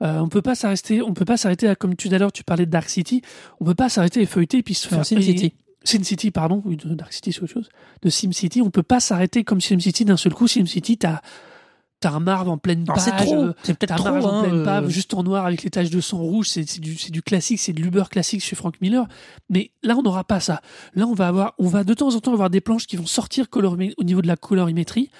on 0.00 0.28
peut 0.28 0.42
pas 0.42 0.54
s'arrêter. 0.54 1.02
On 1.02 1.14
peut 1.14 1.24
pas 1.24 1.36
s'arrêter 1.36 1.66
à 1.68 1.74
comme 1.74 1.96
tu 1.96 2.08
tout 2.08 2.14
à 2.14 2.18
l'heure 2.18 2.32
tu 2.32 2.44
parlais 2.44 2.66
de 2.66 2.70
Dark 2.70 2.88
City. 2.88 3.22
On 3.60 3.64
peut 3.64 3.74
pas 3.74 3.88
s'arrêter 3.88 4.20
et 4.22 4.26
feuilleter 4.26 4.58
et 4.58 4.62
puis 4.62 4.74
se 4.74 4.86
faire 4.88 5.04
Sin 5.04 5.16
City. 5.22 5.52
Sin 5.84 6.02
City, 6.02 6.30
pardon, 6.30 6.62
de 6.64 6.94
Dark 6.94 7.12
City 7.12 7.32
c'est 7.32 7.42
autre 7.42 7.52
chose. 7.52 7.68
De 8.02 8.10
Sim 8.10 8.32
City, 8.32 8.62
on 8.62 8.70
peut 8.70 8.82
pas 8.82 9.00
s'arrêter 9.00 9.44
comme 9.44 9.60
Sim 9.60 9.80
City 9.80 10.04
d'un 10.04 10.16
seul 10.16 10.34
coup. 10.34 10.48
Sim 10.48 10.66
City, 10.66 10.98
t'as 10.98 11.20
t'as 12.00 12.10
un 12.10 12.20
marbre 12.20 12.50
en 12.50 12.58
pleine 12.58 12.84
page. 12.84 12.98
c'est 12.98 13.16
trop, 13.16 13.44
euh, 13.44 13.54
c'est 13.62 13.78
peut-être 13.78 13.94
trop. 13.94 14.10
Marge 14.10 14.24
en 14.24 14.38
hein, 14.40 14.42
pleine 14.42 14.60
euh, 14.60 14.64
page, 14.64 14.88
juste 14.88 15.14
en 15.14 15.22
noir 15.22 15.46
avec 15.46 15.62
les 15.62 15.70
taches 15.70 15.90
de 15.90 16.00
sang 16.00 16.18
rouge, 16.18 16.48
c'est 16.48 16.68
c'est 16.68 16.80
du, 16.80 16.98
c'est 16.98 17.12
du 17.12 17.22
classique, 17.22 17.60
c'est 17.60 17.72
de 17.72 17.80
l'Uber 17.80 18.04
classique 18.10 18.42
chez 18.42 18.56
Frank 18.56 18.80
Miller. 18.80 19.06
Mais 19.48 19.70
là, 19.82 19.96
on 19.96 20.02
n'aura 20.02 20.24
pas 20.24 20.40
ça. 20.40 20.60
Là, 20.94 21.06
on 21.06 21.14
va 21.14 21.28
avoir, 21.28 21.54
on 21.58 21.68
va 21.68 21.84
de 21.84 21.94
temps 21.94 22.14
en 22.14 22.20
temps 22.20 22.32
avoir 22.32 22.50
des 22.50 22.60
planches 22.60 22.86
qui 22.86 22.96
vont 22.96 23.06
sortir 23.06 23.46
colorimi- 23.46 23.94
au 23.98 24.04
niveau 24.04 24.20
de 24.20 24.26
la 24.26 24.36
colorimétrie 24.36 25.10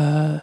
euh, 0.00 0.38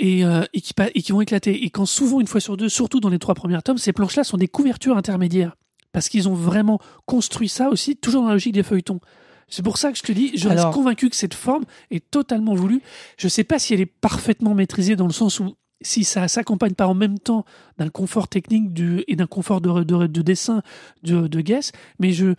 et, 0.00 0.22
et, 0.22 0.60
qui, 0.60 0.74
et 0.94 1.02
qui 1.02 1.12
vont 1.12 1.20
éclater. 1.20 1.64
Et 1.64 1.70
quand 1.70 1.86
souvent, 1.86 2.20
une 2.20 2.26
fois 2.26 2.40
sur 2.40 2.56
deux, 2.56 2.68
surtout 2.68 2.98
dans 3.00 3.08
les 3.08 3.18
trois 3.20 3.34
premiers 3.34 3.62
tomes, 3.62 3.78
ces 3.78 3.92
planches-là 3.92 4.24
sont 4.24 4.36
des 4.36 4.48
couvertures 4.48 4.96
intermédiaires 4.96 5.56
parce 5.96 6.10
qu'ils 6.10 6.28
ont 6.28 6.34
vraiment 6.34 6.78
construit 7.06 7.48
ça 7.48 7.70
aussi, 7.70 7.96
toujours 7.96 8.20
dans 8.20 8.28
la 8.28 8.34
logique 8.34 8.52
des 8.52 8.62
feuilletons. 8.62 9.00
C'est 9.48 9.62
pour 9.62 9.78
ça 9.78 9.90
que 9.92 9.96
je 9.96 10.02
te 10.02 10.12
dis, 10.12 10.36
je 10.36 10.46
reste 10.46 10.60
Alors- 10.60 10.74
convaincu 10.74 11.08
que 11.08 11.16
cette 11.16 11.32
forme 11.32 11.64
est 11.90 12.10
totalement 12.10 12.54
voulue. 12.54 12.82
Je 13.16 13.28
sais 13.28 13.44
pas 13.44 13.58
si 13.58 13.72
elle 13.72 13.80
est 13.80 13.86
parfaitement 13.86 14.54
maîtrisée 14.54 14.94
dans 14.94 15.06
le 15.06 15.12
sens 15.14 15.40
où 15.40 15.54
si 15.80 16.04
ça 16.04 16.28
s'accompagne 16.28 16.74
pas 16.74 16.86
en 16.86 16.92
même 16.92 17.18
temps 17.18 17.46
d'un 17.78 17.88
confort 17.88 18.28
technique 18.28 18.74
du, 18.74 19.04
et 19.08 19.16
d'un 19.16 19.26
confort 19.26 19.62
de, 19.62 19.84
de, 19.84 20.06
de 20.06 20.20
dessin 20.22 20.60
de, 21.02 21.28
de 21.28 21.40
Guess, 21.40 21.72
mais 21.98 22.12
je, 22.12 22.34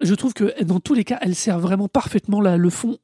je 0.00 0.14
trouve 0.16 0.34
que 0.34 0.64
dans 0.64 0.80
tous 0.80 0.94
les 0.94 1.04
cas, 1.04 1.18
elle 1.22 1.36
sert 1.36 1.60
vraiment 1.60 1.86
parfaitement 1.86 2.40
la- 2.40 2.56
le 2.56 2.70
fond 2.70 2.98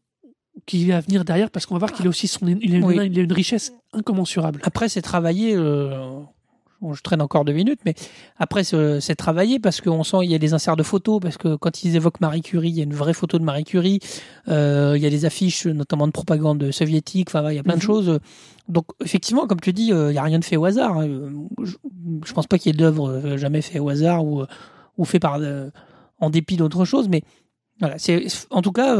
qui 0.67 0.87
va 0.88 0.99
venir 1.01 1.25
derrière 1.25 1.53
parce 1.53 1.67
qu'on 1.67 1.75
va 1.77 1.79
voir 1.79 1.93
qu'il 1.93 2.05
a 2.07 2.09
aussi 2.09 2.27
son, 2.27 2.49
il 2.49 2.75
a 2.75 2.79
une, 2.79 2.85
Oui. 2.85 2.97
il 3.12 3.19
a 3.21 3.23
une 3.23 3.33
richesse 3.33 3.73
incommensurable. 3.93 4.61
Après, 4.64 4.88
c'est 4.88 5.03
travaillé. 5.03 5.55
euh, 5.55 6.19
bon, 6.81 6.93
je 6.95 7.03
traîne 7.03 7.21
encore 7.21 7.45
deux 7.45 7.53
minutes, 7.53 7.81
mais 7.85 7.95
après, 8.38 8.62
c'est 8.64 9.14
travaillé 9.17 9.59
parce 9.59 9.81
qu'on 9.81 10.05
sent 10.05 10.19
il 10.23 10.31
y 10.31 10.35
a 10.35 10.38
des 10.38 10.55
inserts 10.55 10.77
de 10.77 10.83
photos, 10.83 11.21
parce 11.21 11.37
que 11.37 11.57
quand 11.57 11.85
ils 11.85 11.97
évoquent 11.97 12.21
Marie 12.21 12.41
Curie, 12.43 12.69
il 12.71 12.77
y 12.77 12.81
a 12.81 12.85
une 12.85 12.95
vraie 12.95 13.14
photo 13.14 13.38
de 13.38 13.45
Marie 13.45 13.64
Curie. 13.64 14.01
Euh, 14.49 14.95
il 14.97 15.03
y 15.03 15.07
a 15.07 15.11
des 15.11 15.25
affiches, 15.25 15.67
notamment 15.67 16.07
de 16.07 16.12
propagande 16.12 16.71
soviétique. 16.71 17.29
Enfin, 17.31 17.51
il 17.51 17.57
y 17.57 17.59
a 17.59 17.62
plein 17.62 17.75
de 17.75 17.79
Mhm. 17.79 17.83
choses. 17.83 18.19
Donc, 18.69 18.85
effectivement, 19.05 19.47
comme 19.47 19.61
tu 19.61 19.73
dis, 19.73 19.93
euh, 19.93 20.12
il 20.12 20.14
y 20.14 20.19
a 20.19 20.23
rien 20.23 20.38
de 20.38 20.45
fait 20.45 20.57
au 20.57 20.64
hasard. 20.64 20.99
Euh, 21.01 21.31
Je, 21.62 21.77
je 22.25 22.33
pense 22.33 22.47
pas 22.47 22.59
qu'il 22.59 22.71
y 22.73 22.75
ait 22.75 22.79
d'œuvre 22.79 23.09
euh, 23.11 23.37
jamais 23.37 23.62
fait 23.62 23.79
au 23.79 23.88
hasard 23.88 24.25
ou, 24.25 24.45
ou 24.99 25.05
fait 25.05 25.19
par 25.19 25.38
euh, 25.41 25.71
en 26.21 26.31
dépit 26.31 26.57
d'autres 26.57 26.85
choses, 26.85 27.09
mais 27.09 27.23
voilà. 27.81 27.99
C'est 27.99 28.27
en 28.51 28.61
tout 28.62 28.73
cas. 28.73 28.97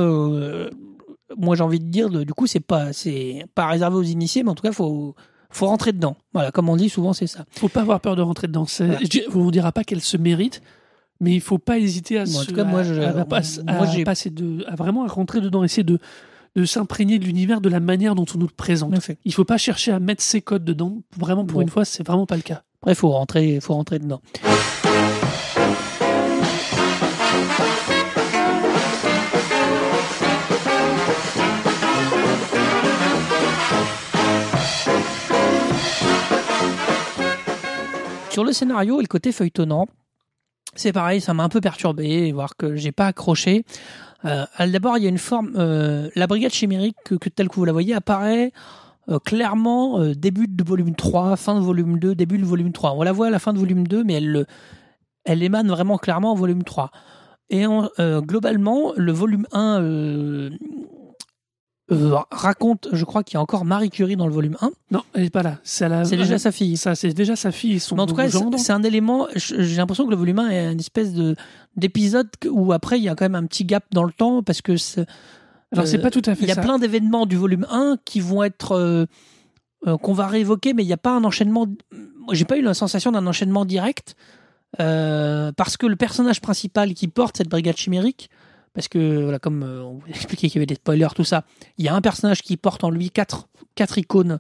moi, 1.37 1.55
j'ai 1.57 1.63
envie 1.63 1.81
de 1.81 1.85
dire, 1.91 2.09
du 2.11 2.33
coup, 2.33 2.47
c'est 2.47 2.61
pas, 2.61 2.93
c'est 2.93 3.45
pas 3.55 3.67
réservé 3.67 3.97
aux 3.97 4.03
initiés, 4.03 4.43
mais 4.43 4.51
en 4.51 4.55
tout 4.55 4.63
cas, 4.63 4.73
faut, 4.73 5.15
faut 5.51 5.67
rentrer 5.67 5.93
dedans. 5.93 6.17
Voilà, 6.35 6.51
comme 6.51 6.69
on 6.69 6.77
dit 6.77 6.89
souvent, 6.89 7.13
c'est 7.13 7.27
ça. 7.27 7.45
faut 7.53 7.69
pas 7.69 7.81
avoir 7.81 8.01
peur 8.01 8.17
de 8.17 8.23
rentrer 8.23 8.47
dedans. 8.49 8.67
Voilà. 8.79 8.99
je 9.01 9.21
on 9.35 9.45
ne 9.47 9.51
dira 9.51 9.73
pas 9.73 9.85
qu'elle 9.85 10.01
se 10.03 10.17
mérite, 10.17 10.61
mais 11.21 11.35
il 11.35 11.41
faut 11.41 11.59
pas 11.59 11.79
hésiter 11.79 12.19
à, 12.19 12.25
Bon, 12.25 12.31
en 12.31 12.41
se- 12.41 12.47
tout 12.47 12.55
cas, 12.55 12.65
moi, 12.65 12.83
je- 12.83 12.95
à- 12.95 13.21
à 13.21 13.25
pas- 13.25 13.41
moi, 13.67 13.75
à 13.83 13.87
j'ai- 13.87 14.05
passer 14.05 14.31
de, 14.31 14.65
à 14.69 14.75
vraiment 14.77 15.05
à 15.05 15.09
rentrer 15.09 15.41
dedans, 15.41 15.65
essayer 15.65 15.85
de, 15.85 15.99
de 16.57 16.65
s'imprégner 16.65 17.19
de 17.19 17.25
l'univers 17.25 17.61
de 17.61 17.69
la 17.69 17.81
manière 17.81 18.15
dont 18.15 18.27
on 18.35 18.39
nous 18.39 18.47
le 18.47 18.53
présente. 18.55 18.95
Après, 18.95 19.17
Il 19.25 19.33
faut 19.33 19.45
pas 19.45 19.59
chercher 19.59 19.93
à 19.93 20.01
mettre 20.01 20.23
ses 20.23 20.41
codes 20.43 20.65
dedans. 20.65 21.03
Vraiment, 21.17 21.45
pour 21.45 21.57
Bon. 21.59 21.63
une 21.63 21.71
fois, 21.71 21.85
c'est 21.85 22.07
vraiment 22.07 22.27
pas 22.27 22.37
le 22.37 22.43
cas. 22.43 22.63
il 22.87 22.95
faut 22.95 23.11
rentrer, 23.11 23.59
faut 23.61 23.75
rentrer 23.75 23.99
dedans. 23.99 24.21
Sur 38.39 38.45
le 38.45 38.53
scénario 38.53 39.01
et 39.01 39.03
le 39.03 39.09
côté 39.09 39.33
feuilletonnant, 39.33 39.89
c'est 40.77 40.93
pareil, 40.93 41.21
ça 41.21 41.35
m'a 41.35 41.43
un 41.43 41.49
peu 41.49 41.61
perturbé, 41.61 42.31
voir 42.31 42.57
que 42.57 42.77
j'ai 42.77 42.93
pas 42.93 43.09
accroché. 43.09 43.65
Euh, 44.25 44.45
D'abord, 44.61 44.97
il 44.97 45.03
y 45.03 45.07
a 45.07 45.09
une 45.09 45.19
forme. 45.19 45.55
euh, 45.57 46.09
la 46.15 46.29
brigade 46.29 46.53
chimérique, 46.53 46.95
que, 47.05 47.29
telle 47.31 47.49
que 47.49 47.57
vous 47.57 47.65
la 47.65 47.73
voyez, 47.73 47.95
apparaît 47.95 48.53
euh, 49.09 49.19
clairement 49.19 49.99
début 50.15 50.47
de 50.47 50.63
volume 50.63 50.95
3, 50.95 51.35
fin 51.35 51.57
de 51.57 51.61
volume 51.65 51.99
2, 51.99 52.15
début 52.15 52.39
de 52.39 52.45
volume 52.45 52.71
3. 52.71 52.93
On 52.93 53.03
la 53.03 53.11
voit 53.11 53.27
à 53.27 53.31
la 53.31 53.41
fin 53.41 53.53
de 53.53 53.59
volume 53.59 53.89
2, 53.89 54.05
mais 54.05 54.13
elle, 54.15 54.29
le- 54.31 54.47
elle 55.25 55.43
émane 55.43 55.67
vraiment 55.67 55.99
clairement 55.99 56.31
en 56.31 56.37
volume 56.37 56.63
3. 56.63 56.93
Et 57.51 57.67
en- 57.67 57.89
globalement, 58.21 58.93
le 58.97 59.11
volume 59.11 59.47
1 59.51 59.81
euh, 59.83 59.83
euh, 59.83 60.51
raconte, 61.91 62.89
je 62.93 63.05
crois 63.05 63.23
qu'il 63.25 63.35
y 63.35 63.37
a 63.39 63.41
encore 63.41 63.65
Marie 63.65 63.89
Curie 63.91 64.17
dans 64.17 64.27
le 64.27 64.33
volume 64.33 64.57
1. 64.61 64.71
Non, 64.91 65.03
elle 65.15 65.25
est 65.25 65.31
pas 65.31 65.43
là. 65.43 65.59
C'est 65.63 65.89
la- 65.89 66.03
déjà 66.05 66.39
sa 66.39 66.53
fille. 66.53 66.77
Ça, 66.77 66.95
c'est 66.95 67.13
déjà 67.15 67.35
sa 67.37 67.51
fille 67.51 67.75
et 67.75 67.79
son 67.79 67.97
Mais 67.97 68.03
en 68.03 68.07
tout 68.07 68.15
cas, 68.15 68.29
c'est 68.29 68.73
un 68.73 68.83
élément. 68.83 69.27
J'ai 69.35 69.77
l'impression 69.77 70.05
que 70.05 70.11
le 70.11 70.17
volume 70.17 70.39
1 70.39 70.51
est 70.51 70.73
une 70.73 70.81
espèce 70.81 71.13
de 71.15 71.35
d'épisode 71.77 72.29
où 72.51 72.73
après 72.73 72.99
il 72.99 73.05
y 73.05 73.09
a 73.09 73.15
quand 73.15 73.25
même 73.25 73.35
un 73.37 73.47
petit 73.47 73.65
gap 73.65 73.85
dans 73.93 74.05
le 74.05 74.13
temps 74.13 74.43
parce 74.43 74.61
que 74.63 74.73
Alors, 75.73 75.87
c'est 75.87 75.99
euh, 75.99 76.03
pas 76.03 76.11
tout 76.11 76.23
à 76.27 76.35
fait 76.35 76.43
il 76.45 76.49
y 76.49 76.53
a 76.53 76.57
ça. 76.57 76.61
plein 76.61 76.79
d'événements 76.79 77.25
du 77.25 77.37
volume 77.37 77.67
1 77.71 77.97
qui 78.05 78.21
vont 78.21 78.43
être 78.43 78.73
euh, 78.73 79.07
euh, 79.87 79.97
qu'on 79.97 80.13
va 80.13 80.27
réévoquer, 80.27 80.75
mais 80.75 80.83
il 80.83 80.87
n'y 80.87 80.93
a 80.93 80.97
pas 80.99 81.13
un 81.17 81.25
enchaînement. 81.25 81.67
J'ai 82.33 82.45
pas 82.45 82.59
eu 82.59 82.63
la 82.63 82.75
sensation 82.75 83.13
d'un 83.13 83.27
enchaînement 83.27 83.65
direct 83.65 84.15
euh, 84.81 85.53
parce 85.57 85.77
que 85.79 85.87
le 85.87 85.97
personnage 85.97 86.41
principal 86.41 86.93
qui 86.95 87.09
porte 87.09 87.39
cette 87.39 87.49
brigade 87.49 87.77
chimérique, 87.77 88.29
parce 88.75 88.89
que 88.89 89.23
voilà, 89.23 89.39
comme 89.39 89.63
euh, 89.63 89.83
on 89.83 89.95
vous 89.95 90.07
a 90.07 90.11
expliqué 90.11 90.49
qu'il 90.49 90.57
y 90.57 90.59
avait 90.61 90.67
des 90.67 90.75
spoilers, 90.77 91.09
tout 91.15 91.25
ça, 91.25 91.45
il 91.79 91.85
y 91.85 91.89
a 91.89 91.95
un 91.95 92.01
personnage 92.01 92.43
qui 92.43 92.57
porte 92.57 92.85
en 92.85 92.91
lui 92.91 93.11
quatre 93.11 93.49
quatre 93.75 93.99
icônes. 93.99 94.39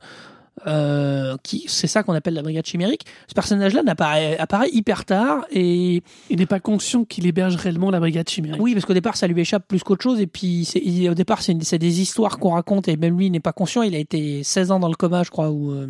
euh, 0.67 1.37
qui 1.45 1.67
c'est 1.69 1.87
ça 1.87 2.03
qu'on 2.03 2.14
appelle 2.14 2.35
la 2.35 2.43
brigade 2.43 2.67
chimérique. 2.67 3.03
Ce 3.29 3.35
personnage-là 3.35 3.83
apparaît 3.87 4.69
hyper 4.73 5.05
tard 5.05 5.47
et 5.53 6.03
Il 6.31 6.38
n'est 6.38 6.47
pas 6.47 6.59
conscient 6.59 7.05
qu'il 7.05 7.27
héberge 7.29 7.55
réellement 7.55 7.93
la 7.93 8.01
brigade 8.01 8.29
chimérique. 8.29 8.61
oui, 8.61 8.75
parce 8.75 8.85
qu'au 8.85 8.93
départ, 8.93 9.17
ça 9.17 9.29
lui 9.29 9.41
échappe 9.41 9.69
plus 9.69 9.85
qu'autre 9.85 10.03
chose. 10.03 10.21
Et 10.21 10.27
puis, 10.27 10.62
il- 10.85 11.09
au 11.11 11.14
départ, 11.14 11.43
c'est 11.43 11.55
des 11.79 12.01
histoires 12.01 12.41
qu'on 12.41 12.51
raconte. 12.51 12.88
Et 12.88 12.97
même 12.97 13.17
lui, 13.17 13.27
il 13.27 13.31
n'est 13.31 13.38
pas 13.38 13.53
conscient. 13.53 13.83
Il 13.83 13.95
a 13.95 13.99
été 13.99 14.43
16 14.43 14.73
ans 14.73 14.81
dans 14.81 14.88
le 14.88 14.97
coma, 14.97 15.23
je 15.23 15.31
crois. 15.31 15.47
Euh, 15.49 15.87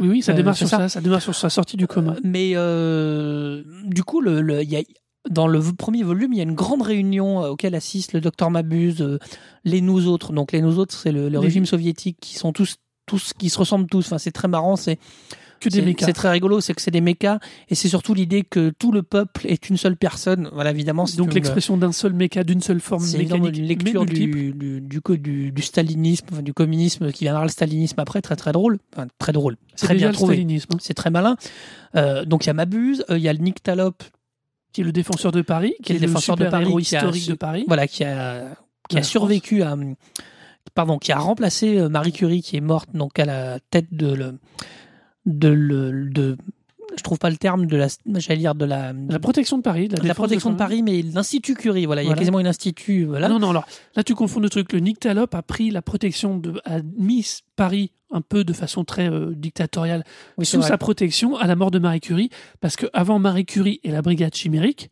oui, 0.00 0.08
oui, 0.08 0.22
ça 0.22 0.30
Euh, 0.30 0.36
démarre 0.36 0.56
sur 0.56 0.68
ça. 0.68 0.78
ça. 0.78 0.88
Ça 0.88 1.00
démarre 1.00 1.20
sur 1.22 1.34
sa 1.34 1.50
sortie 1.50 1.76
du 1.76 1.88
coma. 1.88 2.14
Mais 2.22 2.52
euh, 2.54 3.64
du 3.84 4.04
coup, 4.04 4.20
le, 4.20 4.40
le- 4.42 4.62
il 4.62 4.70
y 4.70 4.76
a, 4.76 4.82
dans 5.30 5.46
le 5.46 5.60
premier 5.60 6.02
volume, 6.02 6.32
il 6.32 6.36
y 6.36 6.40
a 6.40 6.44
une 6.44 6.54
grande 6.54 6.82
réunion 6.82 7.42
euh, 7.42 7.48
auquel 7.50 7.74
assiste 7.74 8.12
le 8.12 8.20
docteur 8.20 8.50
Mabuse, 8.50 9.00
euh, 9.00 9.18
les 9.64 9.80
nous 9.80 10.06
autres. 10.06 10.32
Donc, 10.32 10.52
les 10.52 10.60
nous 10.60 10.78
autres, 10.78 10.94
c'est 10.94 11.12
le, 11.12 11.38
régime 11.38 11.66
soviétique 11.66 12.18
qui 12.20 12.34
sont 12.34 12.52
tous, 12.52 12.76
tous, 13.06 13.32
qui 13.32 13.50
se 13.50 13.58
ressemblent 13.58 13.88
tous. 13.88 14.06
Enfin, 14.06 14.18
c'est 14.18 14.32
très 14.32 14.48
marrant. 14.48 14.76
C'est 14.76 14.98
c'est- 15.70 16.12
très 16.12 16.30
rigolo, 16.30 16.60
c'est 16.60 16.74
que 16.74 16.82
c'est 16.82 16.90
des 16.90 17.00
mécas, 17.00 17.38
et 17.68 17.74
c'est 17.74 17.88
surtout 17.88 18.14
l'idée 18.14 18.42
que 18.42 18.70
tout 18.78 18.92
le 18.92 19.02
peuple 19.02 19.46
est 19.46 19.68
une 19.68 19.76
seule 19.76 19.96
personne. 19.96 20.50
Voilà, 20.52 20.70
évidemment. 20.70 21.06
c'est 21.06 21.16
Donc 21.16 21.34
l'expression 21.34 21.76
d'un 21.76 21.92
seul 21.92 22.12
méca, 22.12 22.44
d'une 22.44 22.60
seule 22.60 22.80
forme 22.80 23.04
mécanique, 23.16 23.56
une 23.56 23.64
lecture 23.64 24.04
du, 24.04 24.52
du, 24.52 25.50
du, 25.50 25.62
stalinisme, 25.62 26.26
enfin, 26.32 26.42
du 26.42 26.52
communisme 26.52 27.12
qui 27.12 27.24
viendra 27.24 27.42
le 27.42 27.48
stalinisme 27.48 27.98
après, 28.00 28.20
très 28.22 28.36
très 28.36 28.52
drôle. 28.52 28.78
Enfin, 28.94 29.06
très 29.18 29.32
drôle. 29.32 29.56
Très 29.76 29.94
bien 29.94 30.12
trouvé. 30.12 30.44
hein, 30.48 30.76
C'est 30.80 30.94
très 30.94 31.10
malin. 31.10 31.36
Euh, 31.96 32.24
donc 32.24 32.44
il 32.44 32.48
y 32.48 32.50
a 32.50 32.54
Mabuse, 32.54 33.04
euh, 33.10 33.18
il 33.18 33.24
y 33.24 33.28
a 33.28 33.32
le 33.32 33.38
Nick 33.38 33.62
Talop, 33.62 34.02
qui 34.74 34.82
est 34.82 34.84
le 34.84 34.92
défenseur 34.92 35.32
de 35.32 35.40
Paris, 35.40 35.74
qui, 35.82 35.92
est 35.92 35.94
le 35.94 36.00
défenseur 36.00 36.36
de 36.36 36.46
Paris, 36.50 36.66
qui 36.82 36.96
a 36.96 36.98
historique 36.98 37.22
su- 37.22 37.30
de 37.30 37.34
Paris. 37.36 37.64
voilà, 37.66 37.86
qui 37.88 38.04
a, 38.04 38.54
qui 38.90 38.98
a 38.98 39.02
survécu 39.02 39.62
à. 39.62 39.74
Pardon, 40.74 40.98
qui 40.98 41.12
a 41.12 41.18
remplacé 41.18 41.78
euh, 41.78 41.88
Marie 41.88 42.12
Curie, 42.12 42.42
qui 42.42 42.56
est 42.56 42.60
morte 42.60 42.88
donc 42.94 43.18
à 43.18 43.24
la 43.24 43.58
tête 43.70 43.86
de. 43.92 44.12
Le, 44.12 44.38
de, 45.26 45.48
le, 45.48 46.10
de 46.10 46.36
je 46.96 47.02
trouve 47.02 47.18
pas 47.18 47.30
le 47.30 47.36
terme 47.36 47.66
de 47.66 47.76
la 47.76 47.88
j'allais 48.18 48.38
dire 48.38 48.54
de 48.54 48.64
la 48.66 48.92
La 49.08 49.18
protection 49.18 49.56
de 49.56 49.62
Paris. 49.62 49.88
de 49.88 50.06
la 50.06 50.14
protection 50.14 50.50
de 50.50 50.56
Paris 50.56 50.82
mais 50.82 51.02
l'institut 51.02 51.54
Curie 51.54 51.86
voilà 51.86 52.02
il 52.02 52.08
y 52.08 52.12
a 52.12 52.14
quasiment 52.14 52.38
un 52.38 52.46
institut 52.46 53.04
voilà 53.04 53.26
Ah 53.26 53.30
non, 53.30 53.38
non, 53.40 53.50
alors 53.50 53.64
là 53.96 54.04
tu 54.04 54.14
confonds 54.14 54.38
le 54.40 54.48
truc. 54.50 54.72
Le 54.72 54.78
Nick 54.80 55.00
Talop 55.00 55.34
a 55.34 55.42
pris 55.42 55.70
la 55.70 55.82
protection 55.82 56.36
de. 56.36 56.60
a 56.64 56.80
mis 56.96 57.26
Paris 57.56 57.90
un 58.14 58.20
peu 58.22 58.44
de 58.44 58.52
façon 58.52 58.84
très 58.84 59.10
euh, 59.10 59.32
dictatoriale 59.34 60.04
Oui, 60.38 60.46
sous 60.46 60.58
vrai. 60.58 60.68
sa 60.68 60.78
protection 60.78 61.36
à 61.36 61.46
la 61.46 61.56
mort 61.56 61.70
de 61.70 61.78
Marie 61.78 62.00
Curie, 62.00 62.30
parce 62.60 62.76
que 62.76 62.86
avant 62.94 63.18
Marie 63.18 63.44
Curie 63.44 63.80
et 63.84 63.90
la 63.90 64.00
brigade 64.00 64.34
chimérique 64.34 64.90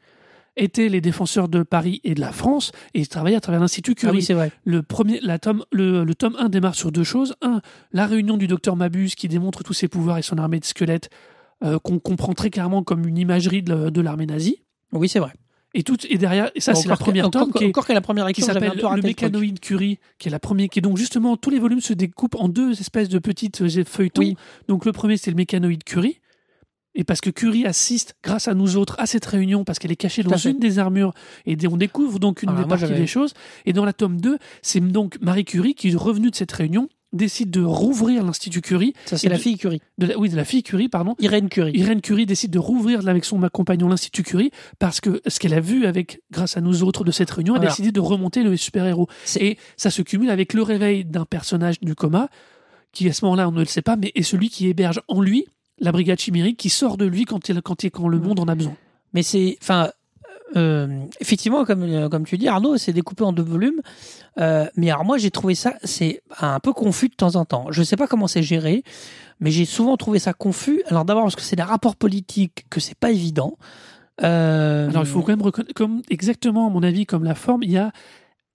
étaient 0.56 0.90
les 0.90 1.00
défenseurs 1.00 1.48
de 1.48 1.62
Paris 1.62 2.00
et 2.04 2.14
de 2.14 2.20
la 2.20 2.32
France, 2.32 2.72
et 2.92 3.00
ils 3.00 3.08
travaillaient 3.08 3.36
à 3.36 3.40
travers 3.40 3.60
l'Institut 3.60 3.92
ah 3.96 4.00
Curie. 4.00 4.16
oui 4.18 4.22
c'est 4.22 4.34
vrai 4.34 4.50
le, 4.64 4.82
premier, 4.82 5.18
la 5.22 5.38
tome, 5.38 5.64
le, 5.72 6.04
le 6.04 6.14
tome 6.14 6.36
1 6.38 6.50
démarre 6.50 6.74
sur 6.74 6.92
deux 6.92 7.04
choses. 7.04 7.34
Un, 7.40 7.62
la 7.92 8.06
réunion 8.06 8.36
du 8.36 8.46
docteur 8.48 8.76
Mabuse 8.76 9.14
qui 9.14 9.28
démontre 9.28 9.62
tous 9.62 9.72
ses 9.72 9.88
pouvoirs 9.88 10.18
et 10.18 10.22
son 10.22 10.36
armée 10.36 10.60
de 10.60 10.64
squelettes, 10.66 11.08
euh, 11.64 11.78
qu'on 11.78 11.98
comprend 12.00 12.34
très 12.34 12.50
clairement 12.50 12.82
comme 12.82 13.06
une 13.06 13.16
imagerie 13.16 13.62
de, 13.62 13.88
de 13.88 14.00
l'armée 14.00 14.26
nazie. 14.26 14.62
oui 14.92 15.08
c'est 15.08 15.20
vrai 15.20 15.32
Et, 15.74 15.82
tout, 15.82 15.96
et 16.08 16.18
derrière, 16.18 16.50
et 16.54 16.60
ça 16.60 16.74
c'est 16.74 16.86
la 16.88 16.94
Encore 16.94 17.06
première 17.06 17.26
encore, 17.26 17.42
tome 17.44 17.52
qui, 17.52 17.64
est- 17.64 17.68
encore 17.68 17.86
que 17.86 17.92
la 17.92 18.00
première 18.02 18.30
qui 18.32 18.42
s'appelle 18.42 18.72
le 18.76 19.02
mécanoïde 19.02 19.58
Curie, 19.60 19.98
qui 20.18 20.28
est 20.28 20.30
la 20.30 20.38
première, 20.38 20.68
qui 20.68 20.78
est 20.80 20.82
donc 20.82 20.98
justement 20.98 21.36
tous 21.36 21.50
les 21.50 21.58
volumes 21.58 21.80
se 21.80 21.94
découpent 21.94 22.34
en 22.34 22.48
deux 22.48 22.72
espèces 22.78 23.08
de 23.08 23.18
petites 23.18 23.62
euh, 23.62 23.84
feuilletons. 23.84 24.20
Oui. 24.22 24.36
Donc 24.68 24.84
le 24.84 24.92
premier 24.92 25.16
c'est 25.16 25.30
le 25.30 25.36
mécanoïde 25.36 25.84
Curie. 25.84 26.18
Et 26.94 27.04
parce 27.04 27.22
que 27.22 27.30
Curie 27.30 27.64
assiste, 27.64 28.16
grâce 28.22 28.48
à 28.48 28.54
nous 28.54 28.76
autres, 28.76 28.96
à 28.98 29.06
cette 29.06 29.24
réunion, 29.24 29.64
parce 29.64 29.78
qu'elle 29.78 29.92
est 29.92 29.96
cachée 29.96 30.22
dans 30.22 30.36
une 30.36 30.58
des 30.58 30.78
armures, 30.78 31.14
et 31.46 31.56
on 31.66 31.78
découvre 31.78 32.18
donc 32.18 32.42
une 32.42 32.50
Ah, 32.54 32.62
des 32.62 32.68
parties 32.68 32.92
des 32.92 33.06
choses. 33.06 33.32
Et 33.64 33.72
dans 33.72 33.86
la 33.86 33.94
tome 33.94 34.20
2, 34.20 34.36
c'est 34.60 34.80
donc 34.80 35.18
Marie 35.22 35.46
Curie 35.46 35.74
qui, 35.74 35.94
revenue 35.96 36.30
de 36.30 36.36
cette 36.36 36.52
réunion, 36.52 36.90
décide 37.12 37.50
de 37.50 37.62
rouvrir 37.62 38.24
l'Institut 38.24 38.60
Curie. 38.60 38.94
ça 39.04 39.18
c'est 39.18 39.28
la 39.28 39.38
fille 39.38 39.56
Curie 39.58 39.80
De 39.98 40.06
la, 40.06 40.18
oui, 40.18 40.28
de 40.30 40.36
la 40.36 40.44
fille 40.44 40.62
Curie, 40.62 40.88
pardon. 40.88 41.14
Irène 41.18 41.48
Curie 41.48 41.72
Irène 41.74 42.00
Curie 42.00 42.26
décide 42.26 42.50
de 42.50 42.58
rouvrir 42.58 43.06
avec 43.08 43.24
son 43.24 43.40
compagnon 43.50 43.88
l'Institut 43.88 44.22
Curie 44.22 44.50
parce 44.78 45.00
que 45.00 45.20
ce 45.26 45.38
qu'elle 45.38 45.54
a 45.54 45.60
vu 45.60 45.86
avec, 45.86 46.20
grâce 46.30 46.56
à 46.56 46.60
nous 46.60 46.82
autres 46.82 47.04
de 47.04 47.10
cette 47.10 47.30
réunion, 47.30 47.54
elle 47.56 47.62
a 47.62 47.64
décidé 47.70 47.92
de 47.92 48.00
remonter 48.00 48.42
le 48.42 48.56
super-héros. 48.56 49.08
Et 49.40 49.58
ça 49.76 49.90
se 49.90 50.02
cumule 50.02 50.30
avec 50.30 50.54
le 50.54 50.62
réveil 50.62 51.04
d'un 51.04 51.24
personnage 51.24 51.80
du 51.80 51.94
coma 51.94 52.28
qui, 52.92 53.08
à 53.08 53.12
ce 53.12 53.24
moment-là, 53.24 53.48
on 53.48 53.52
ne 53.52 53.60
le 53.60 53.64
sait 53.66 53.82
pas, 53.82 53.96
mais 53.96 54.12
est 54.14 54.22
celui 54.22 54.48
qui 54.50 54.68
héberge 54.68 55.00
en 55.08 55.20
lui 55.20 55.46
la 55.78 55.92
brigade 55.92 56.18
chimérique 56.20 56.56
qui 56.58 56.68
sort 56.70 56.96
de 56.96 57.04
lui 57.06 57.24
quand, 57.24 57.48
il, 57.48 57.60
quand, 57.62 57.82
il- 57.84 57.90
quand 57.90 58.06
le 58.08 58.18
monde 58.18 58.38
en 58.40 58.44
a 58.48 58.54
besoin. 58.54 58.76
Mais 59.14 59.22
c'est, 59.22 59.56
enfin, 59.62 59.90
euh, 60.56 61.04
effectivement, 61.20 61.64
comme, 61.64 61.82
euh, 61.82 62.08
comme 62.08 62.24
tu 62.24 62.38
dis, 62.38 62.48
Arnaud, 62.48 62.76
c'est 62.76 62.92
découpé 62.92 63.24
en 63.24 63.32
deux 63.32 63.42
volumes. 63.42 63.80
Euh, 64.38 64.66
mais 64.76 64.90
alors 64.90 65.04
moi, 65.04 65.18
j'ai 65.18 65.30
trouvé 65.30 65.54
ça, 65.54 65.74
c'est 65.84 66.22
un 66.40 66.60
peu 66.60 66.72
confus 66.72 67.08
de 67.08 67.14
temps 67.14 67.36
en 67.36 67.44
temps. 67.44 67.66
Je 67.70 67.82
sais 67.82 67.96
pas 67.96 68.06
comment 68.06 68.26
c'est 68.26 68.42
géré, 68.42 68.82
mais 69.40 69.50
j'ai 69.50 69.64
souvent 69.64 69.96
trouvé 69.96 70.18
ça 70.18 70.32
confus. 70.32 70.82
Alors 70.86 71.04
d'abord 71.04 71.24
parce 71.24 71.36
que 71.36 71.42
c'est 71.42 71.56
des 71.56 71.62
rapports 71.62 71.96
politiques, 71.96 72.64
que 72.70 72.80
c'est 72.80 72.98
pas 72.98 73.10
évident. 73.10 73.56
Euh, 74.22 74.88
Alors 74.90 75.02
il 75.02 75.08
faut 75.08 75.20
quand 75.22 75.28
même 75.32 75.42
reconnaître, 75.42 75.74
comme 75.74 76.02
exactement 76.10 76.66
à 76.66 76.70
mon 76.70 76.82
avis, 76.82 77.06
comme 77.06 77.24
la 77.24 77.34
forme, 77.34 77.62
il 77.62 77.70
y 77.70 77.78
a, 77.78 77.92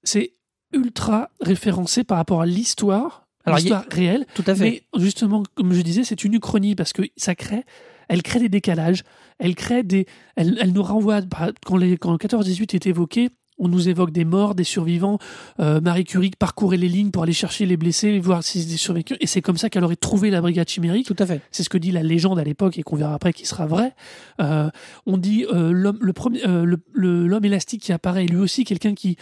c'est 0.04 0.34
ultra 0.74 1.30
référencé 1.42 2.04
par 2.04 2.18
rapport 2.18 2.42
à 2.42 2.46
l'histoire 2.46 3.28
a- 3.46 3.56
l'histoire 3.56 3.86
réelle. 3.92 4.26
Tout 4.36 4.44
à 4.48 4.54
fait. 4.56 4.84
Mais 4.94 5.02
justement, 5.02 5.44
comme 5.56 5.74
je 5.74 5.82
disais, 5.82 6.04
c'est 6.04 6.24
une 6.24 6.34
uchronie 6.34 6.76
parce 6.76 6.94
que 6.94 7.02
ça 7.16 7.34
crée, 7.36 7.64
elle 8.08 8.24
crée 8.24 8.40
des 8.40 8.50
décalages, 8.50 9.04
elle 9.40 9.56
crée 9.56 9.84
des, 9.84 10.06
elle, 10.36 10.58
elle 10.62 10.74
nous 10.74 10.84
renvoie 10.84 11.22
bah, 11.22 11.52
quand 11.66 11.78
les 11.78 11.98
quand 11.98 12.12
le 12.12 12.18
14-18 12.18 12.76
est 12.76 12.88
évoqué. 12.88 13.30
On 13.60 13.68
nous 13.68 13.90
évoque 13.90 14.12
des 14.12 14.24
morts, 14.24 14.54
des 14.54 14.64
survivants. 14.64 15.18
Euh, 15.60 15.82
Marie 15.82 16.04
Curie 16.04 16.32
parcourait 16.38 16.78
les 16.78 16.88
lignes 16.88 17.10
pour 17.10 17.24
aller 17.24 17.34
chercher 17.34 17.66
les 17.66 17.76
blessés, 17.76 18.20
voir 18.20 18.44
s'ils 18.44 18.68
étaient 18.68 18.78
survécus. 18.78 19.18
Et 19.20 19.26
c'est 19.26 19.42
comme 19.42 19.58
ça 19.58 19.70
qu'elle 19.70 19.84
aurait 19.84 19.96
trouvé 19.96 20.30
la 20.30 20.42
brigade 20.42 20.70
chimérique. 20.70 21.08
Tout 21.08 21.16
à 21.18 21.26
fait. 21.26 21.42
C'est 21.50 21.64
ce 21.64 21.70
que 21.70 21.80
dit 21.80 21.92
la 21.92 22.04
légende 22.04 22.38
à 22.38 22.44
l'époque 22.44 22.78
et 22.78 22.84
qu'on 22.84 22.98
verra 22.98 23.16
après 23.16 23.34
qui 23.34 23.48
sera 23.48 23.66
vrai. 23.66 23.96
Euh, 24.42 24.70
on 25.08 25.18
dit 25.18 25.46
euh, 25.52 25.72
l'homme 25.72 25.98
le 26.00 26.14
premier 26.14 26.46
euh, 26.46 26.78
l'homme 26.94 27.46
élastique 27.46 27.82
qui 27.82 27.94
apparaît 27.94 28.28
lui 28.28 28.38
aussi 28.38 28.64
quelqu'un 28.64 28.94
qui 28.94 29.18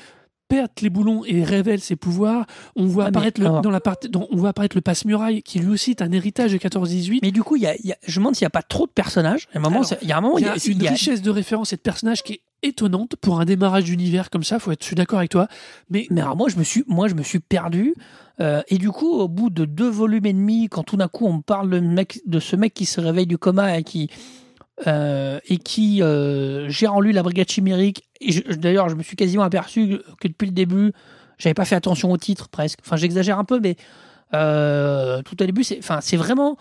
perd 0.47 0.69
les 0.81 0.89
boulons 0.89 1.23
et 1.25 1.43
révèle 1.43 1.79
ses 1.79 1.95
pouvoirs. 1.95 2.45
On 2.75 2.85
voit 2.85 3.05
Ah, 3.05 3.07
mais 3.07 3.17
apparaître 3.17 3.41
le, 3.41 3.47
alors- 3.47 3.61
dans 3.61 3.71
la 3.71 3.79
partie 3.81 4.09
on 4.13 4.35
voit 4.35 4.49
apparaître 4.49 4.75
le 4.77 4.81
passe-muraille 4.81 5.41
qui 5.43 5.59
lui 5.59 5.69
aussi 5.69 5.91
est 5.91 6.01
un 6.01 6.11
héritage 6.11 6.51
de 6.51 6.57
14-18. 6.57 7.19
Mais 7.23 7.31
du 7.31 7.43
coup, 7.43 7.55
y 7.55 7.65
a, 7.65 7.75
y 7.83 7.91
a- 7.91 7.97
je 8.05 8.19
me 8.19 8.23
demande 8.23 8.35
s'il 8.35 8.43
n'y 8.45 8.47
a 8.47 8.51
pas 8.51 8.61
trop 8.63 8.85
de 8.87 8.91
personnages. 8.91 9.47
Il 9.53 9.55
y 9.55 9.57
a 9.57 9.59
un 9.59 9.69
moment, 9.69 10.37
Il 10.39 10.45
y 10.45 10.49
a 10.49 10.53
une 10.53 10.59
il 10.65 10.83
y 10.83 10.87
a- 10.87 10.91
richesse 10.91 11.21
de 11.21 11.29
références 11.31 11.73
et 11.73 11.75
de 11.77 11.81
personnages 11.81 12.23
qui 12.23 12.33
est 12.33 12.41
étonnante 12.63 13.15
pour 13.17 13.39
un 13.39 13.45
démarrage 13.45 13.83
d'univers 13.83 14.29
comme 14.29 14.43
ça. 14.43 14.59
Faut 14.59 14.71
être, 14.71 14.81
je 14.81 14.87
suis 14.87 14.95
d'accord 14.95 15.19
avec 15.19 15.29
toi. 15.31 15.47
Mais 15.89 16.07
Mais 16.09 16.21
alors 16.21 16.35
moi, 16.37 16.47
je 16.49 16.57
me 16.57 16.63
suis, 16.63 16.83
moi, 16.87 17.07
je 17.07 17.13
me 17.15 17.21
suis 17.23 17.39
perdu. 17.39 17.93
Euh, 18.41 18.61
et 18.67 18.77
du 18.77 18.89
coup, 18.91 19.11
au 19.11 19.27
bout 19.27 19.49
de 19.49 19.65
deux 19.65 19.89
volumes 19.89 20.25
et 20.25 20.33
demi, 20.33 20.67
quand 20.69 20.83
tout 20.83 20.97
d'un 20.97 21.07
coup 21.07 21.25
on 21.25 21.41
parle 21.41 21.69
de, 21.69 21.79
mec, 21.79 22.19
de 22.25 22.39
ce 22.39 22.55
mec 22.55 22.73
qui 22.73 22.85
se 22.85 22.99
réveille 22.99 23.27
du 23.27 23.37
coma 23.37 23.77
et 23.77 23.83
qui 23.83 24.09
euh, 24.87 25.39
et 25.45 25.57
qui 25.57 26.01
euh, 26.01 26.67
gère 26.69 26.93
en 26.93 26.99
lui 26.99 27.13
la 27.13 27.23
brigade 27.23 27.49
chimérique. 27.49 28.03
D'ailleurs, 28.57 28.89
je 28.89 28.95
me 28.95 29.03
suis 29.03 29.15
quasiment 29.15 29.43
aperçu 29.43 29.99
que 30.19 30.27
depuis 30.27 30.47
le 30.47 30.51
début, 30.51 30.91
j'avais 31.37 31.53
pas 31.53 31.65
fait 31.65 31.75
attention 31.75 32.11
au 32.11 32.17
titre 32.17 32.49
presque. 32.49 32.79
Enfin, 32.85 32.95
j'exagère 32.95 33.39
un 33.39 33.45
peu, 33.45 33.59
mais 33.59 33.75
euh, 34.33 35.21
tout 35.23 35.41
au 35.41 35.45
début, 35.45 35.63
c'est, 35.63 35.79
enfin, 35.79 35.99
vraiment. 36.17 36.57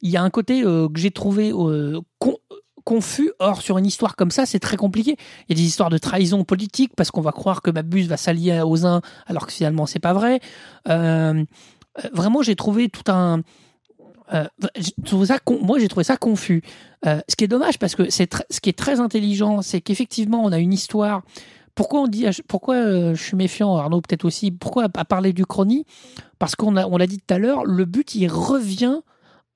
Il 0.00 0.10
y 0.10 0.16
a 0.16 0.22
un 0.22 0.30
côté 0.30 0.62
euh, 0.62 0.88
que 0.88 1.00
j'ai 1.00 1.10
trouvé 1.10 1.52
con- 2.18 2.38
confus. 2.84 3.32
Or, 3.38 3.62
sur 3.62 3.78
une 3.78 3.86
histoire 3.86 4.14
comme 4.14 4.30
ça, 4.30 4.46
c'est 4.46 4.60
très 4.60 4.76
compliqué. 4.76 5.16
Il 5.48 5.56
y 5.56 5.60
a 5.60 5.62
des 5.62 5.66
histoires 5.66 5.90
de 5.90 5.98
trahison 5.98 6.44
politique 6.44 6.92
parce 6.96 7.10
qu'on 7.10 7.20
va 7.20 7.32
croire 7.32 7.62
que 7.62 7.70
Mabuse 7.70 8.08
va 8.08 8.16
s'allier 8.16 8.60
aux 8.60 8.86
uns 8.86 9.00
alors 9.26 9.46
que 9.46 9.52
finalement 9.52 9.86
c'est 9.86 9.98
pas 9.98 10.12
vrai. 10.12 10.40
Vraiment, 12.12 12.42
j'ai 12.42 12.54
trouvé 12.54 12.88
tout 12.88 13.10
un. 13.10 13.42
Euh, 14.34 14.46
ça 15.24 15.38
moi, 15.62 15.78
j'ai 15.78 15.88
trouvé 15.88 16.04
ça 16.04 16.16
confus. 16.16 16.62
Euh, 17.06 17.20
ce 17.28 17.36
qui 17.36 17.44
est 17.44 17.48
dommage 17.48 17.78
parce 17.78 17.94
que 17.94 18.10
c'est 18.10 18.28
ce 18.50 18.60
qui 18.60 18.68
est 18.70 18.78
très 18.78 19.00
intelligent, 19.00 19.62
c'est 19.62 19.80
qu'effectivement, 19.80 20.42
on 20.44 20.52
a 20.52 20.58
une 20.58 20.72
histoire. 20.72 21.22
Pourquoi 21.74 22.00
on 22.00 22.08
dit, 22.08 22.26
pourquoi 22.48 22.74
euh, 22.74 23.14
je 23.14 23.22
suis 23.22 23.36
méfiant, 23.36 23.76
Arnaud 23.76 24.00
peut-être 24.00 24.24
aussi. 24.24 24.50
Pourquoi 24.50 24.88
à 24.94 25.04
parler 25.04 25.32
du 25.32 25.46
chrony 25.46 25.84
Parce 26.40 26.56
qu'on 26.56 26.76
a, 26.76 26.86
on 26.86 26.96
l'a 26.96 27.06
dit 27.06 27.18
tout 27.18 27.32
à 27.34 27.38
l'heure, 27.38 27.64
le 27.64 27.84
but 27.84 28.14
il 28.16 28.26
revient. 28.28 28.98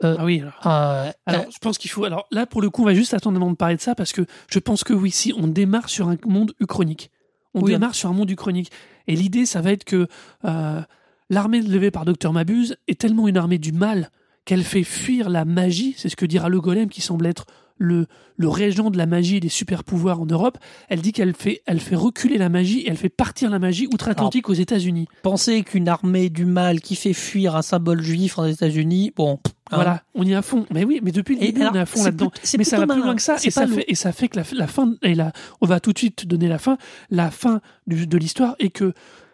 ah 0.02 0.24
oui. 0.24 0.40
alors. 0.40 0.54
euh, 0.66 1.10
Alors, 1.26 1.44
je 1.50 1.58
pense 1.58 1.78
qu'il 1.78 1.90
faut. 1.90 2.04
Alors 2.04 2.26
là, 2.30 2.46
pour 2.46 2.62
le 2.62 2.70
coup, 2.70 2.82
on 2.82 2.86
va 2.86 2.94
juste 2.94 3.12
attendre 3.14 3.36
avant 3.38 3.50
de 3.50 3.56
parler 3.56 3.76
de 3.76 3.80
ça 3.80 3.94
parce 3.96 4.12
que 4.12 4.24
je 4.48 4.58
pense 4.60 4.84
que 4.84 4.92
oui, 4.92 5.10
si 5.10 5.32
on 5.36 5.48
démarre 5.48 5.88
sur 5.88 6.08
un 6.08 6.16
monde 6.24 6.52
uchronique, 6.60 7.10
on 7.54 7.60
Oui. 7.62 7.72
démarre 7.72 7.94
sur 7.96 8.08
un 8.08 8.12
monde 8.12 8.30
uchronique. 8.30 8.70
Et 9.08 9.16
l'idée, 9.16 9.44
ça 9.44 9.60
va 9.60 9.72
être 9.72 9.84
que 9.84 10.06
euh, 10.44 10.80
l'armée 11.28 11.60
levée 11.60 11.90
par 11.90 12.04
Docteur 12.04 12.32
Mabuse 12.32 12.76
est 12.86 13.00
tellement 13.00 13.26
une 13.26 13.36
armée 13.36 13.58
du 13.58 13.72
mal 13.72 14.10
qu'elle 14.44 14.64
fait 14.64 14.84
fuir 14.84 15.28
la 15.30 15.44
magie. 15.44 15.94
C'est 15.96 16.08
ce 16.08 16.16
que 16.16 16.26
dira 16.26 16.48
le 16.48 16.60
golem 16.60 16.88
qui 16.88 17.00
semble 17.00 17.26
être 17.26 17.46
le, 17.78 18.06
le 18.36 18.48
régent 18.48 18.90
de 18.90 18.98
la 18.98 19.06
magie 19.06 19.36
et 19.38 19.40
des 19.40 19.48
super 19.48 19.82
pouvoirs 19.82 20.20
en 20.20 20.26
Europe. 20.26 20.58
Elle 20.88 21.00
dit 21.00 21.10
qu'elle 21.12 21.34
fait, 21.34 21.62
elle 21.66 21.80
fait 21.80 21.96
reculer 21.96 22.38
la 22.38 22.48
magie 22.48 22.80
et 22.80 22.88
elle 22.90 22.96
fait 22.96 23.08
partir 23.08 23.50
la 23.50 23.58
magie 23.58 23.88
outre-Atlantique 23.92 24.48
aux 24.48 24.52
États-Unis. 24.54 25.08
penser 25.22 25.62
qu'une 25.62 25.88
armée 25.88 26.28
du 26.28 26.44
mal 26.44 26.80
qui 26.80 26.94
fait 26.94 27.12
fuir 27.12 27.56
un 27.56 27.62
symbole 27.62 28.00
juif 28.02 28.38
aux 28.38 28.46
États-Unis, 28.46 29.12
bon, 29.16 29.40
hein. 29.44 29.50
Voilà, 29.74 30.02
on 30.14 30.22
y 30.24 30.32
est 30.32 30.34
à 30.34 30.42
fond. 30.42 30.66
Mais 30.72 30.84
oui, 30.84 31.00
mais 31.02 31.12
depuis 31.12 31.34
le 31.34 31.40
début, 31.40 31.60
alors, 31.62 31.72
on 31.72 31.76
est 31.76 31.80
à 31.80 31.86
fond 31.86 32.04
là-dedans. 32.04 32.30
Mais 32.58 32.62
ça 32.64 32.78
va 32.78 32.86
plus 32.86 33.02
loin 33.02 33.16
que 33.16 33.22
ça. 33.22 33.36
Et 33.42 33.50
ça, 33.50 33.66
fait, 33.66 33.84
et 33.88 33.94
ça 33.94 34.12
fait 34.12 34.28
que 34.28 34.36
la, 34.38 34.44
la 34.52 34.66
fin, 34.66 34.94
et 35.02 35.14
la, 35.14 35.32
on 35.62 35.66
va 35.66 35.80
tout 35.80 35.92
de 35.94 35.98
suite 35.98 36.26
donner 36.26 36.46
la 36.46 36.58
fin. 36.58 36.76
La 37.10 37.30
fin 37.30 37.62
du- 37.86 38.06
de 38.06 38.18
l'histoire 38.18 38.54
est 38.58 38.68
que 38.68 38.92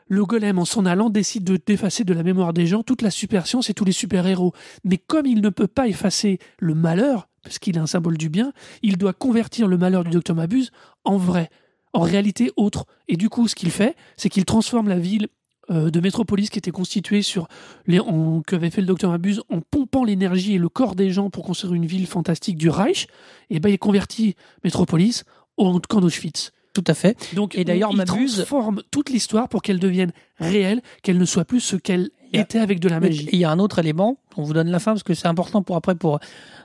le 0.09 0.25
golem, 0.25 0.59
en 0.59 0.65
s'en 0.65 0.87
allant, 0.87 1.11
décide 1.11 1.45
de 1.45 1.59
d'effacer 1.65 2.05
de 2.05 2.15
la 2.15 2.23
mémoire 2.23 2.53
des 2.53 2.67
gens 2.67 2.83
toute 2.83 3.03
la 3.03 3.11
super 3.11 3.47
science 3.47 3.71
et 3.71 3.75
tous 3.75 3.85
les 3.85 3.93
super 3.93 4.27
héros. 4.27 4.53
Mais 4.85 4.99
comme 4.99 5.27
il 5.27 5.41
ne 5.41 5.51
peut 5.51 5.67
pas 5.67 5.87
effacer 5.87 6.39
le 6.59 6.75
malheur, 6.75 7.29
parce 7.43 7.59
qu'il 7.59 7.77
est 7.77 7.81
un 7.81 7.87
symbole 7.87 8.19
du 8.19 8.29
bien, 8.29 8.53
il 8.83 8.97
doit 8.97 9.13
convertir 9.13 9.69
le 9.69 9.79
malheur 9.79 10.05
du 10.05 10.11
docteur 10.11 10.37
Mabuse 10.37 10.73
en 11.05 11.17
vrai, 11.17 11.51
en 11.93 12.01
réalité 12.01 12.51
autre. 12.57 12.87
Et 13.07 13.17
du 13.17 13.29
coup, 13.29 13.49
ce 13.49 13.55
qu'il 13.55 13.71
fait, 13.71 13.97
c'est 14.17 14.29
qu'il 14.29 14.45
transforme 14.45 14.89
la 14.89 14.99
ville 14.99 15.29
euh, 15.71 15.91
de 15.91 16.01
Métropolis 16.01 16.49
qui 16.49 16.59
était 16.59 16.71
constituée 16.71 17.21
sur 17.21 17.47
les, 17.87 17.99
fait 17.99 18.81
le 18.81 18.87
docteur 18.87 19.11
Mabuse 19.11 19.43
en 19.51 19.61
pompant 19.61 20.05
l'énergie 20.05 20.55
et 20.55 20.59
le 20.59 20.71
corps 20.71 20.95
des 20.95 21.11
gens 21.11 21.29
pour 21.29 21.45
construire 21.45 21.75
une 21.75 21.85
ville 21.85 22.07
fantastique 22.07 22.57
du 22.57 22.71
Reich, 22.71 23.07
et 23.51 23.61
ben 23.61 23.69
il 23.69 23.79
convertit 23.79 24.35
Métropolis 24.65 25.25
en 25.59 25.79
camp 25.81 26.01
d'Auschwitz. 26.01 26.53
Tout 26.83 26.91
à 26.91 26.95
fait. 26.95 27.17
Donc, 27.35 27.57
Et 27.57 27.65
d'ailleurs, 27.65 27.91
il 27.93 27.97
Mabuse- 27.97 28.35
transforme 28.37 28.83
toute 28.91 29.11
l'histoire 29.11 29.49
pour 29.49 29.63
qu'elle 29.63 29.79
devienne 29.81 30.13
réelle, 30.39 30.81
qu'elle 31.03 31.19
ne 31.19 31.25
soit 31.25 31.45
plus 31.45 31.61
ce 31.61 31.77
qu'elle 31.77 32.11
a- 32.35 32.39
était 32.41 32.59
avec 32.61 32.79
de 32.81 32.89
la 32.89 32.97
Et 32.99 33.01
magie. 33.01 33.29
il 33.33 33.39
y 33.39 33.45
a 33.45 33.51
un 33.51 33.59
autre 33.59 33.79
élément, 33.79 34.19
on 34.37 34.43
vous 34.43 34.53
donne 34.53 34.71
la 34.71 34.79
fin 34.79 34.93
parce 34.93 35.03
que 35.03 35.15
c'est 35.15 35.27
important 35.29 35.63
pour 35.63 35.77
après 35.77 35.95
pour 35.95 36.21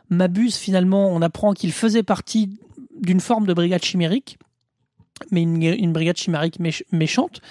Mabuse 0.09 0.55
finalement, 0.57 1.07
on 1.09 1.21
apprend 1.21 1.53
qu'il 1.53 1.71
faisait 1.71 2.03
partie 2.03 2.59
d'une 3.01 3.19
forme 3.19 3.47
de 3.47 3.53
brigade 3.53 3.83
chimérique, 3.83 4.37
mais 5.31 5.41
une, 5.41 5.61
une 5.63 5.93
brigade 5.93 6.17
chimérique 6.17 6.59
méch- 6.59 6.83
méchante, 6.91 7.41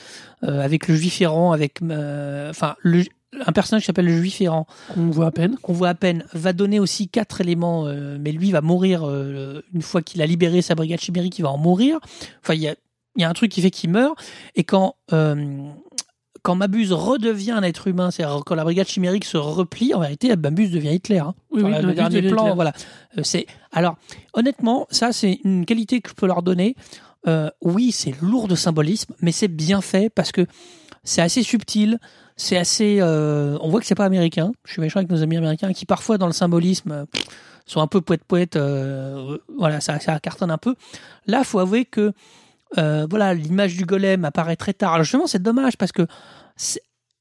euh, 0.44 0.61
avec 0.61 0.87
le 0.88 0.94
juif 0.94 1.20
errant, 1.20 1.53
avec 1.53 1.81
euh, 1.83 2.51
enfin 2.51 2.77
le- 2.83 3.05
un 3.47 3.53
personnage 3.53 3.83
qui 3.83 3.87
s'appelle 3.87 4.07
le 4.07 4.16
juif 4.16 4.40
errant, 4.40 4.66
On 4.97 5.11
voit 5.11 5.27
à 5.27 5.31
peine. 5.31 5.57
qu'on 5.62 5.73
voit 5.73 5.88
à 5.88 5.95
peine, 5.95 6.25
va 6.35 6.53
donner 6.53 6.79
aussi 6.81 7.09
quatre 7.09 7.40
éléments, 7.40 7.87
euh, 7.87 8.18
mais 8.21 8.33
lui 8.33 8.51
va 8.51 8.61
mourir 8.61 9.03
euh, 9.09 9.62
une 9.73 9.83
fois 9.83 10.03
qu'il 10.03 10.21
a 10.23 10.27
libéré 10.27 10.61
sa 10.62 10.75
brigade 10.75 11.01
chimérique, 11.01 11.38
il 11.38 11.42
va 11.42 11.51
en 11.51 11.59
mourir. 11.59 11.99
Enfin, 12.42 12.55
il 12.55 12.61
y 12.61 12.68
a, 12.68 12.75
il 13.16 13.23
y 13.23 13.25
a 13.25 13.29
un 13.29 13.33
truc 13.33 13.51
qui 13.51 13.62
fait 13.62 13.71
qu'il 13.71 13.90
meurt. 13.90 14.16
Et 14.55 14.64
quand, 14.64 14.97
euh, 15.12 15.66
quand 16.42 16.55
Mabuse 16.57 16.92
redevient 16.92 17.53
un 17.53 17.62
être 17.62 17.88
humain, 17.88 18.11
c'est-à-dire 18.11 18.42
quand 18.45 18.55
la 18.55 18.64
brigade 18.64 18.87
chimérique 18.88 19.25
se 19.25 19.37
replie, 19.38 19.95
en 19.95 20.01
vérité, 20.01 20.35
Mabuse 20.37 20.71
devient 20.71 20.95
Hitler. 20.95 21.18
hein. 21.21 21.35
Oui, 21.51 21.61
Sur 21.61 21.66
oui, 21.68 21.73
la- 21.73 21.83
le 21.83 21.95
dernier 21.95 22.23
plan, 22.23 22.42
Hitler. 22.45 22.55
voilà. 22.55 22.73
C'est 23.23 23.47
alors 23.73 23.97
honnêtement, 24.35 24.87
ça 24.90 25.12
c'est 25.12 25.40
une 25.45 25.64
qualité 25.64 26.01
que 26.01 26.11
je 26.11 26.14
peux 26.14 26.27
leur 26.27 26.42
donner. 26.42 26.75
Euh, 27.29 27.49
oui, 27.62 27.92
c'est 27.92 28.21
lourd 28.21 28.49
de 28.49 28.57
symbolisme, 28.57 29.14
mais 29.21 29.31
c'est 29.33 29.49
bien 29.49 29.81
fait 29.81 30.11
parce 30.11 30.33
que 30.33 30.45
c'est 31.05 31.23
assez 31.23 31.42
subtil, 31.42 31.99
c'est 32.42 32.57
assez. 32.57 32.98
euh, 33.00 33.57
on 33.61 33.68
voit 33.68 33.81
que 33.81 33.87
c'est 33.87 33.94
pas 33.94 34.05
américain. 34.05 34.52
Je 34.64 34.72
suis 34.72 34.81
méchant 34.81 34.98
avec 34.98 35.11
nos 35.11 35.22
amis 35.22 35.37
américains 35.37 35.72
qui 35.72 35.87
parfois 35.87 36.18
dans 36.18 36.26
le 36.26 36.33
symbolisme 36.33 36.92
euh, 36.92 37.05
sont 37.66 37.81
un 37.81 37.87
peu 37.87 38.00
poète 38.00 38.24
poète. 38.24 38.59
voilà, 39.59 39.81
ça, 39.81 40.00
ça 40.00 40.18
cartonne 40.20 40.50
un 40.50 40.59
peu. 40.59 40.74
Là, 41.26 41.44
faut 41.44 41.61
avouer 41.61 41.85
que 41.85 42.12
euh, 42.78 43.07
voilà, 43.09 43.35
l'image 43.35 43.76
du 43.76 43.85
golem 43.85 44.24
apparaît 44.24 44.57
très 44.57 44.72
tard. 44.72 44.94
Alors 44.94 45.05
justement, 45.05 45.26
c'est 45.26 45.42
dommage 45.42 45.76
parce 45.76 45.92
que 45.92 46.07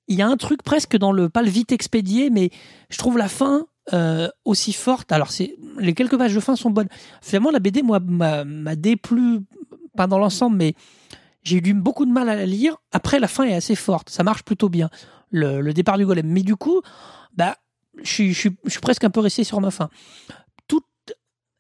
il 0.07 0.17
y 0.17 0.21
a 0.21 0.27
un 0.27 0.38
truc 0.38 0.63
presque 0.63 0.97
dans 0.97 1.12
le 1.12 1.29
pas 1.29 1.41
le 1.41 1.49
vite 1.49 1.71
expédié, 1.71 2.29
mais 2.29 2.49
je 2.89 2.97
trouve 2.97 3.17
la 3.17 3.27
fin 3.27 3.65
euh, 3.93 4.29
aussi 4.45 4.73
forte. 4.73 5.12
Alors 5.12 5.31
c'est 5.31 5.55
les 5.77 5.93
quelques 5.93 6.17
pages 6.17 6.34
de 6.34 6.39
fin 6.39 6.55
sont 6.55 6.69
bonnes. 6.69 6.89
Finalement, 7.21 7.51
la 7.51 7.60
BD 7.60 7.81
moi 7.81 7.99
m'a 7.99 8.75
déplu 8.75 9.41
pas 9.95 10.07
dans 10.07 10.17
l'ensemble, 10.17 10.57
mais 10.57 10.73
j'ai 11.43 11.58
eu 11.58 11.73
beaucoup 11.73 12.06
de 12.06 12.12
mal 12.12 12.30
à 12.30 12.36
la 12.36 12.45
lire. 12.45 12.77
Après, 12.91 13.19
la 13.19 13.27
fin 13.27 13.43
est 13.43 13.54
assez 13.54 13.75
forte, 13.75 14.10
ça 14.10 14.23
marche 14.23 14.43
plutôt 14.43 14.69
bien. 14.69 14.89
Le, 15.32 15.71
départ 15.71 15.97
du 15.97 16.06
golem, 16.06 16.27
mais 16.27 16.43
du 16.43 16.56
coup, 16.56 16.82
bah, 17.36 17.56
je 18.04 18.34
suis, 18.34 18.49
presque 18.82 19.04
un 19.06 19.10
peu 19.10 19.21
resté 19.21 19.43
sur 19.43 19.62
ma 19.62 19.71
fin. 19.71 19.89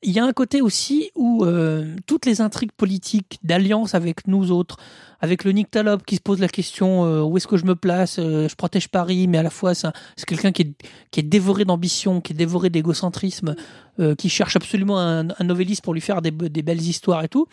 Il 0.03 0.13
y 0.13 0.19
a 0.19 0.25
un 0.25 0.33
côté 0.33 0.61
aussi 0.61 1.11
où 1.13 1.45
euh, 1.45 1.95
toutes 2.07 2.25
les 2.25 2.41
intrigues 2.41 2.71
politiques 2.71 3.37
d'alliance 3.43 3.93
avec 3.93 4.27
nous 4.27 4.51
autres, 4.51 4.77
avec 5.19 5.43
le 5.43 5.51
Nyctalope 5.51 6.03
qui 6.03 6.15
se 6.15 6.21
pose 6.21 6.39
la 6.39 6.47
question 6.47 7.05
euh, 7.05 7.21
où 7.21 7.37
est-ce 7.37 7.45
que 7.45 7.55
je 7.55 7.65
me 7.65 7.75
place, 7.75 8.17
euh, 8.17 8.49
je 8.49 8.55
protège 8.55 8.87
Paris, 8.87 9.27
mais 9.27 9.37
à 9.37 9.43
la 9.43 9.51
fois 9.51 9.75
c'est 9.75 9.91
quelqu'un 10.25 10.51
qui 10.51 10.63
est, 10.63 10.73
qui 11.11 11.19
est 11.19 11.23
dévoré 11.23 11.65
d'ambition, 11.65 12.19
qui 12.19 12.33
est 12.33 12.35
dévoré 12.35 12.71
d'égocentrisme, 12.71 13.55
euh, 13.99 14.15
qui 14.15 14.29
cherche 14.29 14.55
absolument 14.55 14.99
un, 14.99 15.27
un 15.29 15.43
novelliste 15.43 15.81
pour 15.83 15.93
lui 15.93 16.01
faire 16.01 16.21
des, 16.21 16.31
be- 16.31 16.47
des 16.49 16.61
belles 16.61 16.81
histoires 16.81 17.23
et 17.23 17.27
tout. 17.27 17.47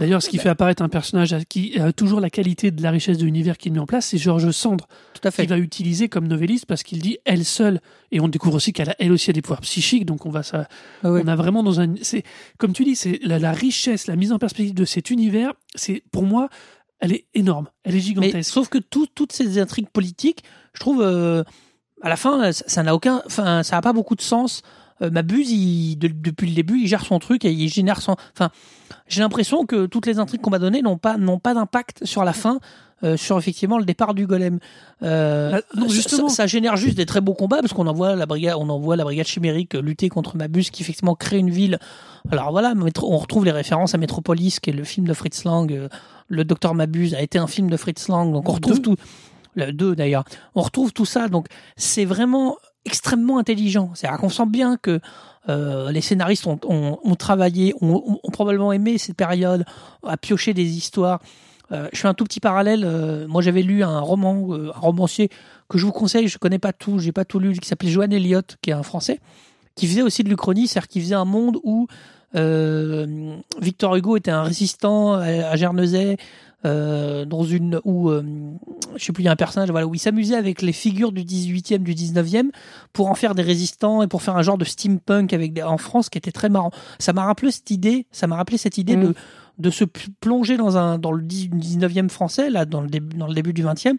D'ailleurs, 0.00 0.22
ce 0.22 0.28
qui 0.28 0.38
fait 0.38 0.48
apparaître 0.48 0.82
un 0.82 0.88
personnage 0.88 1.34
qui 1.48 1.78
a 1.78 1.92
toujours 1.92 2.20
la 2.20 2.30
qualité 2.30 2.70
de 2.70 2.82
la 2.82 2.90
richesse 2.90 3.18
de 3.18 3.24
l'univers 3.24 3.56
qu'il 3.58 3.72
met 3.72 3.78
en 3.78 3.86
place, 3.86 4.06
c'est 4.06 4.18
Georges 4.18 4.50
Sandre, 4.50 4.86
Tout 5.14 5.26
à 5.28 5.30
fait. 5.30 5.42
qu'il 5.42 5.50
va 5.50 5.58
utiliser 5.58 6.08
comme 6.08 6.26
novelliste 6.26 6.66
parce 6.66 6.82
qu'il 6.82 7.00
dit 7.00 7.18
elle 7.24 7.44
seule, 7.44 7.80
et 8.10 8.20
on 8.20 8.28
découvre 8.28 8.56
aussi 8.56 8.72
qu'elle 8.72 8.90
a 8.90 8.96
elle 8.98 9.12
aussi 9.12 9.30
a 9.30 9.32
des 9.32 9.42
pouvoirs 9.42 9.60
psychiques, 9.60 10.04
donc 10.04 10.26
on 10.26 10.30
va 10.30 10.42
ça, 10.42 10.66
Ah 11.02 11.12
ouais. 11.12 11.22
on 11.24 11.28
a 11.28 11.36
vraiment 11.36 11.62
dans 11.62 11.80
un, 11.80 11.94
c'est 12.02 12.24
comme 12.58 12.72
tu 12.72 12.84
dis, 12.84 12.96
c'est 12.96 13.20
la, 13.22 13.38
la 13.38 13.52
richesse, 13.52 14.06
la 14.06 14.16
mise 14.16 14.32
en 14.32 14.38
perspective 14.38 14.74
de 14.74 14.84
cet 14.84 15.10
univers, 15.10 15.52
c'est 15.74 16.02
pour 16.10 16.24
moi, 16.24 16.48
elle 17.00 17.12
est 17.12 17.26
énorme, 17.34 17.68
elle 17.84 17.92
est 17.92 17.96
Mais 17.96 18.00
gigantesque. 18.02 18.50
sauf 18.52 18.68
que 18.68 18.78
tout- 18.78 19.06
toutes 19.14 19.32
ces 19.32 19.58
intrigues 19.58 19.88
politiques, 19.90 20.42
je 20.74 20.80
trouve, 20.80 21.02
euh, 21.02 21.44
à 22.02 22.08
la 22.08 22.16
fin, 22.16 22.50
ça 22.52 22.64
ça 22.66 22.82
n'a 22.82 22.94
aucun, 22.94 23.22
enfin, 23.26 23.62
ça 23.62 23.76
n'a 23.76 23.82
pas 23.82 23.92
beaucoup 23.92 24.16
de 24.16 24.22
sens. 24.22 24.62
Euh, 25.02 25.10
Mabuse, 25.10 25.50
il, 25.50 25.96
de- 25.96 26.08
depuis 26.08 26.48
le 26.48 26.54
début, 26.54 26.80
il 26.80 26.86
gère 26.86 27.04
son 27.04 27.18
truc 27.18 27.44
et 27.44 27.52
il 27.52 27.68
génère 27.68 28.00
son. 28.00 28.16
Enfin, 28.32 28.50
j'ai 29.08 29.20
l'impression 29.22 29.66
que 29.66 29.86
toutes 29.86 30.06
les 30.06 30.18
intrigues 30.18 30.40
qu'on 30.40 30.50
m'a 30.50 30.58
données 30.58 30.82
n'ont 30.82 30.98
pas, 30.98 31.16
n'ont 31.16 31.38
pas 31.38 31.54
d'impact 31.54 32.04
sur 32.04 32.24
la 32.24 32.32
fin, 32.32 32.60
euh, 33.02 33.16
sur 33.16 33.36
effectivement 33.38 33.76
le 33.78 33.84
départ 33.84 34.14
du 34.14 34.26
golem. 34.26 34.58
Euh, 35.02 35.50
Bah, 35.52 35.60
non, 35.74 35.88
justement. 35.88 36.28
Ça, 36.28 36.36
ça 36.36 36.46
génère 36.46 36.76
juste 36.76 36.96
des 36.96 37.06
très 37.06 37.20
beaux 37.20 37.34
combats 37.34 37.60
parce 37.60 37.72
qu'on 37.72 37.86
envoie 37.86 38.14
la 38.14 38.24
brigade, 38.26 38.56
on 38.58 38.68
envoie 38.68 38.96
la 38.96 39.04
brigade 39.04 39.26
chimérique 39.26 39.74
lutter 39.74 40.08
contre 40.08 40.36
Mabuse 40.36 40.70
qui 40.70 40.82
effectivement 40.82 41.14
crée 41.14 41.38
une 41.38 41.50
ville. 41.50 41.78
Alors 42.30 42.52
voilà, 42.52 42.72
on 43.02 43.18
retrouve 43.18 43.44
les 43.44 43.50
références 43.50 43.94
à 43.94 43.98
Metropolis, 43.98 44.60
qui 44.60 44.70
est 44.70 44.72
le 44.74 44.84
film 44.84 45.06
de 45.06 45.12
Fritz 45.12 45.44
Lang. 45.44 45.70
euh, 45.72 45.88
le 46.28 46.44
docteur 46.44 46.74
Mabuse 46.74 47.14
a 47.14 47.20
été 47.20 47.36
un 47.38 47.46
film 47.46 47.68
de 47.68 47.76
Fritz 47.76 48.08
Lang, 48.08 48.32
donc 48.32 48.48
on 48.48 48.52
retrouve 48.52 48.76
Deux. 48.80 48.94
tout. 48.94 48.96
Le 49.56 49.72
2 49.72 49.94
d'ailleurs. 49.94 50.24
On 50.54 50.62
retrouve 50.62 50.92
tout 50.92 51.04
ça, 51.04 51.28
donc 51.28 51.46
c'est 51.76 52.04
vraiment 52.06 52.56
extrêmement 52.84 53.38
intelligent. 53.38 53.90
C'est-à-dire 53.94 54.18
qu'on 54.18 54.28
sent 54.28 54.46
bien 54.46 54.76
que 54.76 55.00
euh, 55.48 55.90
les 55.90 56.00
scénaristes 56.00 56.46
ont, 56.46 57.16
travaillé, 57.18 57.74
ont, 57.80 58.18
probablement 58.32 58.72
aimé 58.72 58.98
cette 58.98 59.16
période, 59.16 59.64
à 60.06 60.16
piocher 60.16 60.54
des 60.54 60.76
histoires. 60.76 61.20
Euh, 61.72 61.88
je 61.92 62.00
fais 62.00 62.08
un 62.08 62.14
tout 62.14 62.24
petit 62.24 62.40
parallèle. 62.40 62.84
euh, 62.84 63.26
moi, 63.26 63.42
j'avais 63.42 63.62
lu 63.62 63.82
un 63.82 64.00
roman, 64.00 64.54
un 64.54 64.78
romancier 64.78 65.28
que 65.68 65.78
je 65.78 65.86
vous 65.86 65.92
conseille. 65.92 66.28
Je 66.28 66.38
connais 66.38 66.58
pas 66.58 66.72
tout, 66.72 66.98
j'ai 66.98 67.12
pas 67.12 67.24
tout 67.24 67.38
lu, 67.38 67.52
qui 67.58 67.68
s'appelait 67.68 67.90
Joan 67.90 68.12
Elliott, 68.12 68.56
qui 68.62 68.70
est 68.70 68.74
un 68.74 68.82
Français, 68.82 69.20
qui 69.74 69.86
faisait 69.86 70.02
aussi 70.02 70.22
de 70.24 70.28
l'Uchronie, 70.28 70.68
c'est-à-dire 70.68 70.88
qui 70.88 71.00
faisait 71.00 71.14
un 71.14 71.24
monde 71.24 71.58
où 71.62 71.86
Victor 73.60 73.94
Hugo 73.94 74.16
était 74.16 74.32
un 74.32 74.42
résistant 74.42 75.14
à, 75.14 75.50
à 75.50 75.56
euh, 76.66 77.24
dans 77.24 77.42
une 77.44 77.80
où 77.84 78.08
euh, 78.10 78.22
je 78.96 79.04
sais 79.04 79.12
plus 79.12 79.22
il 79.22 79.26
y 79.26 79.28
a 79.28 79.32
un 79.32 79.36
personnage 79.36 79.70
voilà 79.70 79.86
où 79.86 79.94
il 79.94 79.98
s'amusait 79.98 80.36
avec 80.36 80.62
les 80.62 80.72
figures 80.72 81.12
du 81.12 81.22
18e 81.22 81.78
du 81.78 81.94
19e 81.94 82.50
pour 82.92 83.08
en 83.08 83.14
faire 83.14 83.34
des 83.34 83.42
résistants 83.42 84.02
et 84.02 84.06
pour 84.06 84.22
faire 84.22 84.36
un 84.36 84.42
genre 84.42 84.58
de 84.58 84.64
steampunk 84.64 85.32
avec 85.32 85.52
des, 85.52 85.62
en 85.62 85.78
France 85.78 86.08
qui 86.08 86.18
était 86.18 86.32
très 86.32 86.48
marrant 86.48 86.70
ça 86.98 87.12
m'a 87.12 87.24
rappelé 87.24 87.50
cette 87.50 87.70
idée 87.70 88.06
ça 88.12 88.26
m'a 88.26 88.36
rappelé 88.36 88.56
cette 88.58 88.78
idée 88.78 88.96
Mm. 88.96 89.08
de 89.08 89.14
de 89.56 89.70
se 89.70 89.84
plonger 89.84 90.56
dans 90.56 90.76
un 90.76 90.98
dans 90.98 91.12
le 91.12 91.22
10 91.22 91.50
19e 91.50 92.08
français 92.08 92.50
là 92.50 92.64
dans 92.64 92.80
le 92.80 92.88
début 92.88 93.16
dans 93.16 93.28
le 93.28 93.34
début 93.34 93.52
du 93.52 93.62
20e 93.62 93.96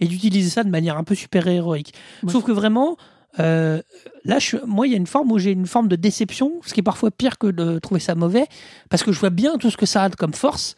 et 0.00 0.06
d'utiliser 0.06 0.50
ça 0.50 0.64
de 0.64 0.68
manière 0.70 0.98
un 0.98 1.04
peu 1.04 1.14
super 1.14 1.46
héroïque 1.48 1.94
Ouais. 2.22 2.32
sauf 2.32 2.44
que 2.44 2.52
vraiment 2.52 2.96
euh, 3.40 3.80
là, 4.24 4.38
je, 4.38 4.56
moi, 4.66 4.86
il 4.86 4.90
y 4.90 4.94
a 4.94 4.96
une 4.96 5.06
forme 5.06 5.30
où 5.30 5.38
j'ai 5.38 5.52
une 5.52 5.66
forme 5.66 5.86
de 5.86 5.96
déception, 5.96 6.54
ce 6.64 6.74
qui 6.74 6.80
est 6.80 6.82
parfois 6.82 7.10
pire 7.10 7.38
que 7.38 7.46
de 7.46 7.78
trouver 7.78 8.00
ça 8.00 8.14
mauvais, 8.14 8.46
parce 8.88 9.02
que 9.04 9.12
je 9.12 9.20
vois 9.20 9.30
bien 9.30 9.58
tout 9.58 9.70
ce 9.70 9.76
que 9.76 9.86
ça 9.86 10.02
a 10.04 10.10
comme 10.10 10.32
force, 10.32 10.74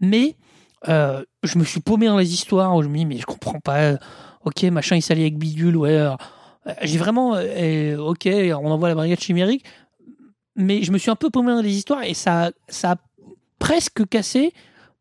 mais 0.00 0.34
euh, 0.88 1.22
je 1.42 1.58
me 1.58 1.64
suis 1.64 1.80
paumé 1.80 2.06
dans 2.06 2.18
les 2.18 2.32
histoires 2.32 2.74
où 2.76 2.82
je 2.82 2.88
me 2.88 2.96
dis, 2.96 3.06
mais 3.06 3.18
je 3.18 3.26
comprends 3.26 3.60
pas. 3.60 3.78
euh, 3.80 3.96
Ok, 4.44 4.62
machin, 4.64 4.96
il 4.96 5.02
s'allie 5.02 5.20
avec 5.22 5.36
Bidule, 5.36 5.76
ouais. 5.76 5.90
euh, 5.90 6.14
j'ai 6.82 6.96
vraiment, 6.96 7.34
euh, 7.34 7.98
ok, 7.98 8.26
on 8.26 8.70
envoie 8.70 8.88
la 8.88 8.94
brigade 8.94 9.20
chimérique, 9.20 9.64
mais 10.56 10.82
je 10.82 10.92
me 10.92 10.98
suis 10.98 11.10
un 11.10 11.16
peu 11.16 11.28
paumé 11.28 11.52
dans 11.52 11.60
les 11.60 11.76
histoires 11.76 12.04
et 12.04 12.14
ça, 12.14 12.50
ça 12.68 12.92
a 12.92 12.96
presque 13.58 14.08
cassé. 14.08 14.52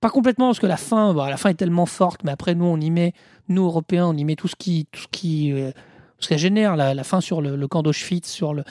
Pas 0.01 0.09
complètement 0.09 0.47
parce 0.47 0.59
que 0.59 0.67
la 0.67 0.77
fin, 0.77 1.13
bon, 1.13 1.25
la 1.25 1.37
fin 1.37 1.49
est 1.49 1.55
tellement 1.55 1.85
forte, 1.85 2.23
mais 2.23 2.31
après 2.31 2.55
nous 2.55 2.65
on 2.65 2.79
y 2.79 2.89
met, 2.89 3.13
nous 3.49 3.65
Européens, 3.65 4.07
on 4.07 4.13
y 4.15 4.23
met 4.23 4.35
tout 4.35 4.47
ce 4.47 4.55
qui, 4.55 4.87
tout 4.91 5.01
ce 5.01 5.07
qui, 5.09 5.51
euh, 5.51 5.71
ce 6.19 6.29
ça 6.29 6.37
génère, 6.37 6.75
la, 6.75 7.03
fin 7.03 7.19
sur 7.21 7.41
le, 7.41 7.55
le 7.55 7.67
camp 7.67 7.81
d'Auschwitz, 7.83 8.29
sur 8.29 8.53
le, 8.53 8.63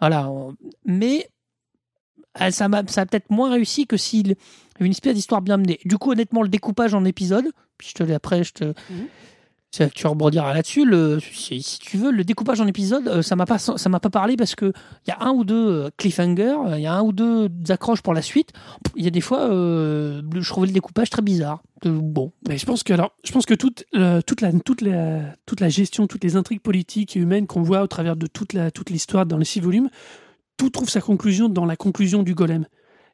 voilà. 0.00 0.30
mais 0.84 1.28
ça 2.50 2.68
m'a, 2.68 2.82
ça 2.86 3.02
a 3.02 3.06
peut-être 3.06 3.30
moins 3.30 3.50
réussi 3.50 3.86
que 3.86 3.96
s'il 3.96 4.36
une 4.80 4.90
espèce 4.90 5.14
d'histoire 5.14 5.42
bien 5.42 5.56
menée. 5.56 5.78
Du 5.84 5.98
coup, 5.98 6.12
honnêtement, 6.12 6.42
le 6.42 6.48
découpage 6.48 6.94
en 6.94 7.04
épisodes, 7.04 7.50
puis 7.78 7.88
je 7.88 7.94
te 7.94 8.02
l'ai 8.02 8.14
après, 8.14 8.44
je 8.44 8.52
te, 8.52 8.74
ça, 9.74 9.88
tu 9.88 10.06
rebondiras 10.06 10.54
là-dessus. 10.54 10.84
Le, 10.84 11.18
si, 11.18 11.60
si 11.60 11.80
tu 11.80 11.96
veux, 11.96 12.12
le 12.12 12.22
découpage 12.22 12.60
en 12.60 12.66
épisodes, 12.68 13.08
euh, 13.08 13.22
ça 13.22 13.34
m'a 13.34 13.44
pas, 13.44 13.58
ça 13.58 13.88
m'a 13.88 13.98
pas 13.98 14.10
parlé 14.10 14.36
parce 14.36 14.54
que 14.54 14.72
il 15.04 15.10
y 15.10 15.12
a 15.12 15.18
un 15.20 15.32
ou 15.32 15.42
deux 15.42 15.68
euh, 15.68 15.90
cliffhangers, 15.96 16.56
il 16.76 16.80
y 16.80 16.86
a 16.86 16.94
un 16.94 17.02
ou 17.02 17.12
deux 17.12 17.48
accroches 17.70 18.00
pour 18.00 18.14
la 18.14 18.22
suite. 18.22 18.50
Il 18.94 19.04
y 19.04 19.08
a 19.08 19.10
des 19.10 19.20
fois, 19.20 19.50
euh, 19.50 20.22
je 20.32 20.48
trouvais 20.48 20.68
le 20.68 20.72
découpage 20.72 21.10
très 21.10 21.22
bizarre. 21.22 21.60
Bon, 21.84 22.30
Mais 22.48 22.56
je 22.56 22.64
pense 22.64 22.84
que 22.84 22.92
alors, 22.92 23.16
je 23.24 23.32
pense 23.32 23.46
que 23.46 23.54
toute 23.54 23.84
euh, 23.96 24.20
toute 24.24 24.42
la 24.42 24.52
toute 24.52 24.80
la 24.80 25.22
toute 25.44 25.60
la 25.60 25.68
gestion, 25.68 26.06
toutes 26.06 26.22
les 26.22 26.36
intrigues 26.36 26.62
politiques 26.62 27.16
et 27.16 27.20
humaines 27.20 27.48
qu'on 27.48 27.62
voit 27.62 27.82
au 27.82 27.88
travers 27.88 28.14
de 28.14 28.28
toute 28.28 28.52
la 28.52 28.70
toute 28.70 28.90
l'histoire 28.90 29.26
dans 29.26 29.38
les 29.38 29.44
six 29.44 29.58
volumes, 29.58 29.90
tout 30.56 30.70
trouve 30.70 30.88
sa 30.88 31.00
conclusion 31.00 31.48
dans 31.48 31.66
la 31.66 31.74
conclusion 31.74 32.22
du 32.22 32.36
golem. 32.36 32.64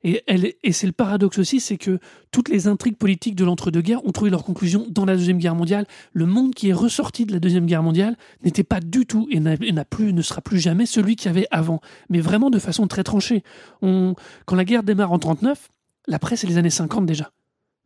Et, 0.03 0.73
c'est 0.73 0.87
le 0.87 0.93
paradoxe 0.93 1.39
aussi, 1.39 1.61
c'est 1.61 1.77
que 1.77 1.99
toutes 2.31 2.49
les 2.49 2.69
intrigues 2.69 2.97
politiques 2.97 3.35
de 3.35 3.45
l'entre-deux-guerres 3.45 4.05
ont 4.07 4.13
trouvé 4.13 4.31
leur 4.31 4.45
conclusion 4.45 4.87
dans 4.89 5.05
la 5.05 5.15
Deuxième 5.15 5.39
Guerre 5.39 5.55
mondiale. 5.55 5.87
Le 6.13 6.25
monde 6.27 6.55
qui 6.55 6.71
est 6.71 6.73
ressorti 6.73 7.27
de 7.27 7.33
la 7.33 7.39
Deuxième 7.39 7.67
Guerre 7.67 7.83
mondiale 7.83 8.17
n'était 8.43 8.65
pas 8.65 8.81
du 8.81 9.05
tout 9.05 9.29
et 9.31 9.41
n'a 9.41 9.85
plus, 9.85 10.13
ne 10.13 10.23
sera 10.23 10.41
plus 10.41 10.59
jamais 10.59 10.87
celui 10.87 11.17
qu'il 11.17 11.27
y 11.27 11.31
avait 11.31 11.49
avant, 11.51 11.81
mais 12.09 12.21
vraiment 12.21 12.49
de 12.49 12.59
façon 12.59 12.87
très 12.87 13.05
tranchée. 13.05 13.43
On, 13.83 14.15
quand 14.47 14.57
la 14.57 14.65
guerre 14.65 14.83
démarre 14.83 15.13
en 15.13 15.19
39, 15.19 15.69
l'après 16.07 16.37
c'est 16.37 16.47
les 16.47 16.57
années 16.57 16.71
50 16.71 17.05
déjà 17.05 17.31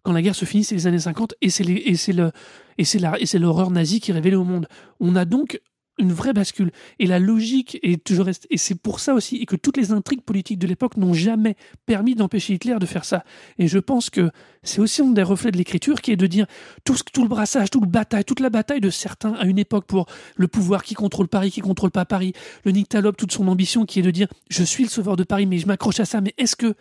quand 0.04 0.12
la 0.12 0.20
guerre 0.20 0.34
se 0.34 0.44
finit, 0.44 0.64
c'est 0.64 0.74
les 0.74 0.86
années 0.86 0.98
50 0.98 1.34
et 1.40 1.48
c'est 1.48 1.64
la 2.12 2.30
et 2.76 2.84
c'est 2.84 3.38
l'horreur 3.38 3.70
nazie 3.70 4.00
qui 4.00 4.10
est 4.10 4.14
révélée 4.14 4.36
au 4.36 4.44
monde. 4.44 4.68
On 5.00 5.16
a 5.16 5.24
donc 5.24 5.60
une 5.98 6.12
vraie 6.12 6.32
bascule. 6.32 6.70
Et 6.98 7.06
la 7.06 7.18
logique 7.18 7.78
est 7.82 8.02
toujours 8.02 8.26
reste 8.26 8.46
et 8.50 8.58
c'est 8.58 8.74
pour 8.74 9.00
ça 9.00 9.14
aussi 9.14 9.36
et 9.36 9.46
que 9.46 9.56
toutes 9.56 9.76
les 9.76 9.92
intrigues 9.92 10.22
politiques 10.22 10.58
de 10.58 10.66
l'époque 10.66 10.96
n'ont 10.96 11.14
jamais 11.14 11.56
permis 11.86 12.14
d'empêcher 12.14 12.54
Hitler 12.54 12.76
de 12.80 12.86
faire 12.86 13.04
ça. 13.04 13.24
Et 13.58 13.68
je 13.68 13.78
pense 13.78 14.10
que 14.10 14.30
c'est 14.62 14.80
aussi 14.80 15.02
un 15.02 15.10
des 15.10 15.22
reflets 15.22 15.50
de 15.50 15.56
l'écriture 15.56 16.00
qui 16.00 16.12
est 16.12 16.16
de 16.16 16.26
dire 16.26 16.46
tout 16.84 16.96
ce, 16.96 17.02
tout 17.12 17.22
le 17.22 17.28
brassage, 17.28 17.70
toute 17.70 17.88
bataille, 17.88 18.24
toute 18.24 18.40
la 18.40 18.50
bataille 18.50 18.80
de 18.80 18.90
certains 18.90 19.34
à 19.34 19.44
une 19.44 19.58
époque 19.58 19.86
pour 19.86 20.06
le 20.36 20.48
pouvoir 20.48 20.82
qui 20.82 20.94
contrôle 20.94 21.28
Paris, 21.28 21.50
qui 21.50 21.60
contrôle 21.60 21.90
pas 21.90 22.04
Paris, 22.04 22.32
le 22.64 22.72
Nick 22.72 22.88
Talop, 22.88 23.16
toute 23.16 23.32
son 23.32 23.46
ambition 23.48 23.86
qui 23.86 24.00
est 24.00 24.02
de 24.02 24.10
dire 24.10 24.28
je 24.50 24.64
suis 24.64 24.84
le 24.84 24.90
sauveur 24.90 25.16
de 25.16 25.24
Paris 25.24 25.46
mais 25.46 25.58
je 25.58 25.66
m'accroche 25.66 26.00
à 26.00 26.04
ça. 26.04 26.20
Mais 26.20 26.34
est-ce 26.38 26.56
que 26.56 26.74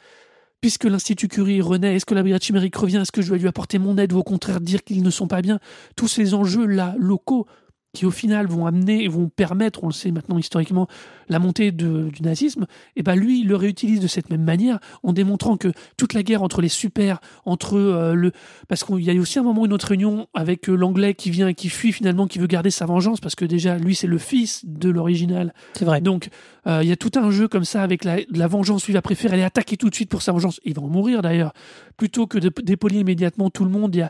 puisque 0.63 0.85
l'Institut 0.85 1.27
Curie 1.27 1.59
renaît, 1.59 1.97
est-ce 1.97 2.05
que 2.05 2.15
la 2.15 2.21
brigade 2.21 2.41
chimérique 2.41 2.77
revient 2.77 2.99
Est-ce 3.01 3.11
que 3.11 3.21
je 3.21 3.27
dois 3.27 3.37
lui 3.37 3.49
apporter 3.49 3.79
mon 3.79 3.97
aide 3.97 4.13
ou 4.13 4.19
au 4.19 4.23
contraire 4.23 4.61
dire 4.61 4.81
qu'ils 4.85 5.03
ne 5.03 5.09
sont 5.09 5.27
pas 5.27 5.41
bien? 5.41 5.59
Tous 5.97 6.07
ces 6.07 6.33
enjeux-là, 6.33 6.95
locaux, 6.97 7.47
qui 7.93 8.07
au 8.07 8.11
final 8.11 8.47
vont 8.47 8.65
amener 8.65 9.03
et 9.03 9.07
vont 9.07 9.29
permettre, 9.29 9.83
on 9.83 9.87
le 9.87 9.93
sait 9.93 10.09
maintenant 10.11 10.39
historiquement, 10.39 10.87
la 11.29 11.37
montée 11.37 11.71
de- 11.71 12.09
du 12.09 12.23
nazisme, 12.23 12.65
et 12.95 13.03
ben 13.03 13.15
lui, 13.15 13.41
il 13.41 13.47
le 13.47 13.55
réutilise 13.55 13.99
de 13.99 14.07
cette 14.07 14.31
même 14.31 14.43
manière, 14.43 14.79
en 15.03 15.13
démontrant 15.13 15.57
que 15.57 15.71
toute 15.95 16.13
la 16.13 16.23
guerre 16.23 16.41
entre 16.41 16.61
les 16.61 16.69
super, 16.69 17.21
entre 17.45 17.77
euh, 17.77 18.15
le... 18.15 18.31
Parce 18.67 18.83
qu'il 18.83 19.01
y 19.01 19.11
a 19.11 19.13
aussi 19.13 19.37
un 19.37 19.43
moment, 19.43 19.65
une 19.65 19.73
autre 19.73 19.87
réunion 19.89 20.27
avec 20.33 20.69
euh, 20.69 20.75
l'anglais 20.75 21.13
qui 21.13 21.29
vient 21.29 21.47
et 21.47 21.53
qui 21.53 21.69
fuit 21.69 21.91
finalement, 21.91 22.25
qui 22.25 22.39
veut 22.39 22.47
garder 22.47 22.71
sa 22.71 22.87
vengeance, 22.87 23.19
parce 23.19 23.35
que 23.35 23.45
déjà, 23.45 23.77
lui, 23.77 23.93
c'est 23.93 24.07
le 24.07 24.17
fils 24.17 24.65
de 24.65 24.89
l'original, 24.89 25.53
c'est 25.73 25.85
vrai. 25.85 26.01
donc, 26.01 26.29
euh, 26.65 26.79
il 26.81 26.89
y 26.89 26.91
a 26.91 26.95
tout 26.95 27.11
un 27.15 27.29
jeu 27.29 27.47
comme 27.47 27.65
ça 27.65 27.83
avec 27.83 28.03
la, 28.05 28.17
la 28.29 28.47
vengeance. 28.47 28.87
Lui 28.87 28.93
va 28.93 29.01
préférer 29.03 29.35
aller 29.35 29.43
attaquer 29.43 29.77
tout 29.77 29.89
de 29.89 29.95
suite 29.95 30.09
pour 30.09 30.21
sa 30.23 30.31
vengeance. 30.31 30.59
Il 30.65 30.73
va 30.73 30.81
en 30.81 30.87
mourir 30.87 31.21
d'ailleurs, 31.21 31.53
plutôt 31.97 32.25
que 32.25 32.39
de 32.39 32.49
dépolir 32.63 33.01
immédiatement 33.01 33.51
tout 33.51 33.65
le 33.65 33.69
monde. 33.69 33.93
Il 33.95 33.99
y 33.99 34.01
a... 34.01 34.09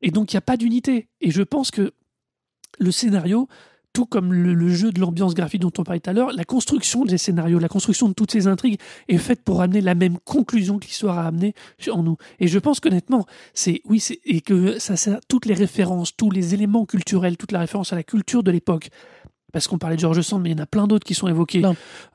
Et 0.00 0.10
donc, 0.10 0.32
il 0.32 0.36
n'y 0.36 0.38
a 0.38 0.42
pas 0.42 0.56
d'unité. 0.56 1.08
Et 1.20 1.30
je 1.30 1.42
pense 1.42 1.70
que 1.70 1.92
le 2.80 2.90
scénario, 2.90 3.48
tout 3.92 4.06
comme 4.06 4.32
le, 4.32 4.68
jeu 4.68 4.92
de 4.92 5.00
l'ambiance 5.00 5.34
graphique 5.34 5.62
dont 5.62 5.72
on 5.78 5.82
parlait 5.82 6.00
tout 6.00 6.10
à 6.10 6.12
l'heure, 6.12 6.32
la 6.32 6.44
construction 6.44 7.04
des 7.04 7.18
scénarios, 7.18 7.58
la 7.58 7.68
construction 7.68 8.08
de 8.08 8.14
toutes 8.14 8.30
ces 8.30 8.46
intrigues 8.46 8.78
est 9.08 9.18
faite 9.18 9.42
pour 9.42 9.62
amener 9.62 9.80
la 9.80 9.94
même 9.94 10.18
conclusion 10.18 10.78
que 10.78 10.86
l'histoire 10.86 11.18
a 11.18 11.26
amené 11.26 11.54
en 11.90 12.02
nous. 12.02 12.16
Et 12.38 12.46
je 12.46 12.58
pense 12.58 12.80
qu'honnêtement, 12.80 13.26
c'est 13.52 13.80
oui, 13.84 14.04
et 14.24 14.40
que 14.40 14.78
ça 14.78 14.96
sert 14.96 15.18
toutes 15.28 15.46
les 15.46 15.54
références, 15.54 16.16
tous 16.16 16.30
les 16.30 16.54
éléments 16.54 16.86
culturels, 16.86 17.36
toute 17.36 17.52
la 17.52 17.60
référence 17.60 17.92
à 17.92 17.96
la 17.96 18.04
culture 18.04 18.42
de 18.42 18.50
l'époque. 18.50 18.90
Parce 19.52 19.68
qu'on 19.68 19.78
parlait 19.78 19.96
de 19.96 20.00
George 20.00 20.20
Sand, 20.20 20.42
mais 20.42 20.50
il 20.50 20.56
y 20.56 20.60
en 20.60 20.62
a 20.62 20.66
plein 20.66 20.86
d'autres 20.86 21.04
qui 21.04 21.14
sont 21.14 21.28
évoqués 21.28 21.62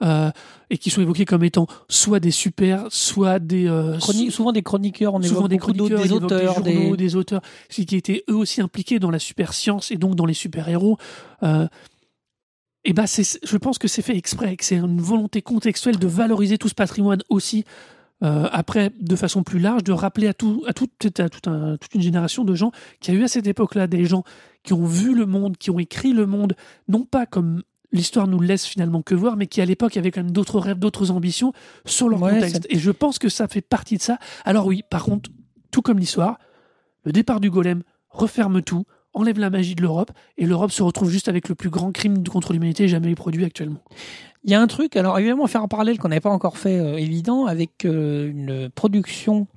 euh, 0.01 0.31
et 0.69 0.77
qui 0.77 0.89
sont 0.89 1.01
évoqués 1.01 1.25
comme 1.25 1.43
étant 1.43 1.67
soit 1.89 2.19
des 2.19 2.31
super, 2.31 2.85
soit 2.89 3.39
des 3.39 3.67
euh, 3.67 3.99
souvent 3.99 4.51
des 4.51 4.63
chroniqueurs, 4.63 5.13
on 5.13 5.21
souvent 5.21 5.41
évoque 5.41 5.49
des 5.49 5.57
chroniqueurs, 5.57 6.01
des 6.01 6.11
auteurs, 6.11 6.61
des 6.61 6.73
journaux, 6.73 6.95
des... 6.95 7.03
des 7.03 7.15
auteurs, 7.15 7.41
qui 7.69 7.85
qui 7.85 7.95
étaient 7.95 8.23
eux 8.29 8.35
aussi 8.35 8.61
impliqués 8.61 8.99
dans 8.99 9.11
la 9.11 9.19
super 9.19 9.53
science 9.53 9.91
et 9.91 9.97
donc 9.97 10.15
dans 10.15 10.25
les 10.25 10.33
super 10.33 10.67
héros. 10.69 10.97
Euh, 11.43 11.67
et 12.85 12.93
ben 12.93 13.07
c'est, 13.07 13.39
je 13.43 13.57
pense 13.57 13.79
que 13.79 13.87
c'est 13.87 14.03
fait 14.03 14.15
exprès, 14.15 14.55
que 14.55 14.63
c'est 14.63 14.75
une 14.75 15.01
volonté 15.01 15.41
contextuelle 15.41 15.97
de 15.97 16.07
valoriser 16.07 16.57
tout 16.57 16.69
ce 16.69 16.75
patrimoine 16.75 17.21
aussi. 17.29 17.65
Euh, 18.23 18.47
après, 18.51 18.91
de 18.99 19.15
façon 19.15 19.43
plus 19.43 19.59
large, 19.59 19.83
de 19.83 19.91
rappeler 19.91 20.27
à, 20.27 20.33
tout, 20.33 20.63
à, 20.67 20.73
toute, 20.73 21.19
à 21.19 21.29
tout 21.29 21.49
un- 21.49 21.77
toute 21.77 21.93
une 21.95 22.01
génération 22.01 22.43
de 22.45 22.55
gens 22.55 22.71
qui 23.01 23.11
a 23.11 23.13
eu 23.13 23.23
à 23.23 23.27
cette 23.27 23.47
époque-là 23.47 23.87
des 23.87 24.05
gens 24.05 24.23
qui 24.63 24.73
ont 24.73 24.85
vu 24.85 25.13
le 25.13 25.25
monde, 25.25 25.57
qui 25.57 25.69
ont 25.69 25.79
écrit 25.79 26.13
le 26.13 26.25
monde, 26.25 26.55
non 26.87 27.03
pas 27.05 27.25
comme 27.25 27.61
l'histoire 27.91 28.27
nous 28.27 28.39
laisse 28.41 28.65
finalement 28.65 29.01
que 29.01 29.15
voir, 29.15 29.37
mais 29.37 29.47
qui 29.47 29.61
à 29.61 29.65
l'époque 29.65 29.95
avaient 29.97 30.11
quand 30.11 30.21
même 30.23 30.31
d'autres 30.31 30.59
rêves, 30.59 30.79
d'autres 30.79 31.11
ambitions 31.11 31.53
sur 31.85 32.09
leur 32.09 32.21
Ouais, 32.21 32.33
contexte. 32.35 32.65
Et 32.69 32.79
je 32.79 32.91
pense 32.91 33.19
que 33.19 33.29
ça 33.29 33.47
fait 33.47 33.61
partie 33.61 33.97
de 33.97 34.01
ça. 34.01 34.17
Alors 34.43 34.65
oui, 34.65 34.83
par 34.89 35.03
contre, 35.03 35.29
tout 35.71 35.81
comme 35.81 35.99
l'histoire, 35.99 36.37
le 37.03 37.11
départ 37.11 37.39
du 37.39 37.49
golem 37.49 37.83
referme 38.09 38.61
tout, 38.61 38.85
enlève 39.15 39.39
la 39.39 39.49
magie 39.49 39.73
de 39.73 39.81
l'Europe, 39.81 40.11
et 40.37 40.45
l'Europe 40.45 40.71
se 40.71 40.83
retrouve 40.83 41.09
juste 41.09 41.27
avec 41.29 41.49
le 41.49 41.55
plus 41.55 41.69
grand 41.71 41.91
crime 41.91 42.23
contre 42.27 42.53
l'humanité 42.53 42.87
jamais 42.87 43.15
produit 43.15 43.43
actuellement. 43.45 43.81
Il 44.43 44.51
y 44.51 44.53
a 44.53 44.61
un 44.61 44.67
truc, 44.67 44.95
alors 44.95 45.17
évidemment, 45.17 45.47
faire 45.47 45.63
un 45.63 45.67
parallèle 45.67 45.97
qu'on 45.97 46.09
n'avait 46.09 46.21
pas 46.21 46.29
encore 46.29 46.57
fait 46.59 46.77
euh, 46.79 46.97
évident 46.97 47.45
avec 47.47 47.83
euh, 47.85 48.29
une 48.29 48.69
production 48.69 49.47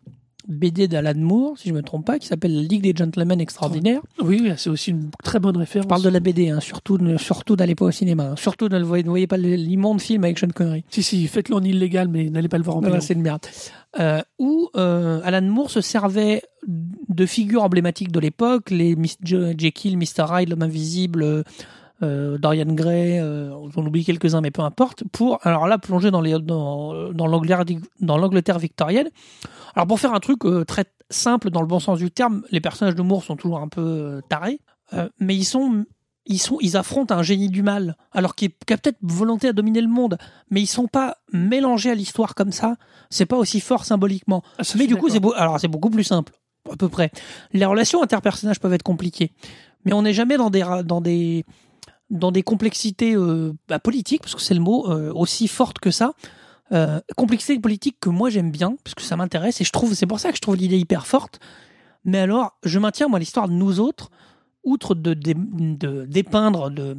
BD 0.50 0.88
d'Alan 0.88 1.12
Moore, 1.18 1.59
si 1.59 1.68
je 1.68 1.74
me 1.74 1.82
trompe 1.82 2.06
pas, 2.06 2.18
qui 2.18 2.26
s'appelle 2.26 2.54
La 2.56 2.62
Ligue 2.62 2.80
des 2.82 2.94
Gentlemen 2.96 3.38
Extraordinaires. 3.38 4.00
Oui, 4.22 4.38
oui, 4.42 4.50
c'est 4.56 4.70
aussi 4.70 4.92
une 4.92 5.11
très 5.22 5.38
bonne 5.40 5.59
référence. 5.59 5.84
Je 5.84 5.88
parle 5.90 6.02
de 6.02 6.09
la 6.09 6.20
BD, 6.20 6.48
hein, 6.48 6.61
surtout, 6.61 6.96
ne- 6.96 7.18
surtout 7.18 7.54
n'allez 7.54 7.74
pas 7.74 7.84
au 7.84 7.90
cinéma. 7.90 8.30
hein. 8.30 8.36
Surtout 8.36 8.68
ne 8.70 8.78
le 8.78 8.84
voyez, 8.84 9.04
ne 9.04 9.11
voyez 9.11 9.26
pas 9.26 9.36
l'immonde 9.36 10.00
film 10.00 10.24
avec 10.24 10.38
Sean 10.38 10.48
Connery. 10.48 10.84
Si, 10.88 11.02
si, 11.02 11.26
faites-le 11.26 11.54
en 11.56 11.62
illégal, 11.62 12.09
mais 12.09 12.30
n'allez 12.30 12.48
pas 12.48 12.56
le 12.56 12.64
voir 12.64 12.78
en 12.78 12.80
Voilà, 12.80 13.00
c'est 13.02 13.12
une 13.12 13.20
merde. 13.20 13.44
Euh, 13.99 14.20
où 14.39 14.68
euh, 14.76 15.20
Alan 15.24 15.41
Moore 15.43 15.70
se 15.70 15.80
servait 15.80 16.43
de 16.66 17.24
figures 17.24 17.62
emblématiques 17.62 18.12
de 18.12 18.20
l'époque, 18.20 18.70
les 18.70 18.95
Jekyll, 19.22 19.97
Mr. 19.97 20.26
Hyde, 20.30 20.51
l'homme 20.51 20.62
invisible, 20.62 21.45
euh, 22.03 22.36
Dorian 22.36 22.66
Gray, 22.74 23.18
j'en 23.18 23.86
oublie 23.86 24.05
quelques-uns, 24.05 24.43
mais 24.43 24.51
peu 24.51 24.61
importe, 24.61 25.05
pour 25.11 25.39
alors 25.47 25.66
là 25.66 25.78
plonger 25.78 26.11
dans 26.11 26.20
dans, 26.20 27.26
l'Angleterre 28.16 28.59
victorienne. 28.59 29.09
Alors 29.74 29.86
pour 29.86 29.99
faire 29.99 30.12
un 30.12 30.20
truc 30.20 30.41
très 30.66 30.84
simple 31.09 31.51
dans 31.51 31.62
le 31.62 31.66
bon 31.66 31.80
sens 31.80 31.99
du 31.99 32.11
terme, 32.11 32.43
les 32.51 32.61
personnages 32.61 32.95
de 32.95 33.03
Moore 33.03 33.24
sont 33.24 33.36
toujours 33.36 33.61
un 33.61 33.68
peu 33.68 34.20
tarés, 34.28 34.61
mais 35.18 35.34
ils 35.34 35.45
sont 35.45 35.86
ils 36.29 36.39
sont 36.39 36.59
ils 36.61 36.76
affrontent 36.76 37.14
un 37.14 37.22
génie 37.22 37.49
du 37.49 37.62
mal, 37.62 37.97
alors 38.12 38.35
qui, 38.37 38.45
est- 38.47 38.64
qui 38.66 38.72
a 38.72 38.79
peut-être 38.79 38.99
volonté 39.03 39.49
à 39.49 39.53
dominer 39.53 39.81
le 39.81 39.89
monde, 39.89 40.16
mais 40.51 40.61
ils 40.61 40.66
sont 40.66 40.87
pas 40.87 41.16
mélangés 41.33 41.91
à 41.91 41.95
l'histoire 41.95 42.35
comme 42.35 42.53
ça. 42.53 42.76
C'est 43.11 43.26
pas 43.26 43.37
aussi 43.37 43.61
fort 43.61 43.85
symboliquement. 43.85 44.43
Ah, 44.59 44.62
Mais 44.76 44.87
du 44.87 44.97
coup, 44.97 45.09
c'est 45.09 45.20
alors 45.37 45.59
c'est 45.59 45.68
beaucoup 45.68 45.91
plus 45.91 46.05
simple, 46.05 46.33
à 46.70 46.76
peu 46.76 46.89
près. 46.89 47.11
Les 47.53 47.64
relations 47.64 48.03
interpersonnages 48.03 48.61
peuvent 48.61 48.72
être 48.74 48.83
compliquées, 48.83 49.33
mais 49.85 49.93
on 49.93 50.03
n'est 50.03 50.12
jamais 50.14 50.37
dans 50.37 50.51
des 50.51 50.64
dans 50.85 51.01
des 51.01 51.45
dans 52.11 52.33
des 52.33 52.43
complexités 52.43 53.14
euh, 53.14 53.53
bah, 53.68 53.79
politiques, 53.79 54.22
parce 54.22 54.35
que 54.35 54.41
c'est 54.41 54.55
le 54.55 54.61
mot 54.61 54.91
euh, 54.91 55.12
aussi 55.14 55.49
forte 55.49 55.79
que 55.79 55.91
ça. 55.91 56.12
Euh, 56.72 57.01
complexité 57.16 57.59
politique 57.59 57.97
que 58.01 58.11
moi 58.11 58.29
j'aime 58.29 58.51
bien, 58.51 58.76
parce 58.85 58.95
que 58.95 59.03
ça 59.03 59.16
m'intéresse 59.16 59.61
et 59.61 59.64
je 59.64 59.72
trouve 59.72 59.95
c'est 59.95 60.07
pour 60.07 60.20
ça 60.20 60.31
que 60.31 60.37
je 60.37 60.43
trouve 60.43 60.57
l'idée 60.57 60.79
hyper 60.79 61.07
forte. 61.07 61.41
Mais 62.05 62.18
alors, 62.18 62.57
je 62.62 62.79
maintiens 62.79 63.09
moi 63.09 63.18
l'histoire 63.18 63.49
de 63.49 63.55
nous 63.55 63.81
autres, 63.81 64.11
outre 64.68 64.94
de, 64.94 65.14
de, 65.14 65.34
de 65.34 66.04
dépeindre 66.06 66.70
de 66.70 66.96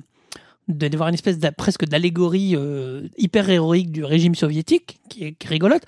d'avoir 0.67 1.09
une 1.09 1.15
espèce 1.15 1.39
de, 1.39 1.49
presque 1.49 1.86
d'allégorie 1.86 2.55
euh, 2.55 3.01
hyper 3.17 3.49
héroïque 3.49 3.91
du 3.91 4.03
régime 4.03 4.36
soviétique 4.36 4.99
qui 5.09 5.24
est, 5.24 5.32
qui 5.34 5.47
est 5.47 5.49
rigolote. 5.49 5.82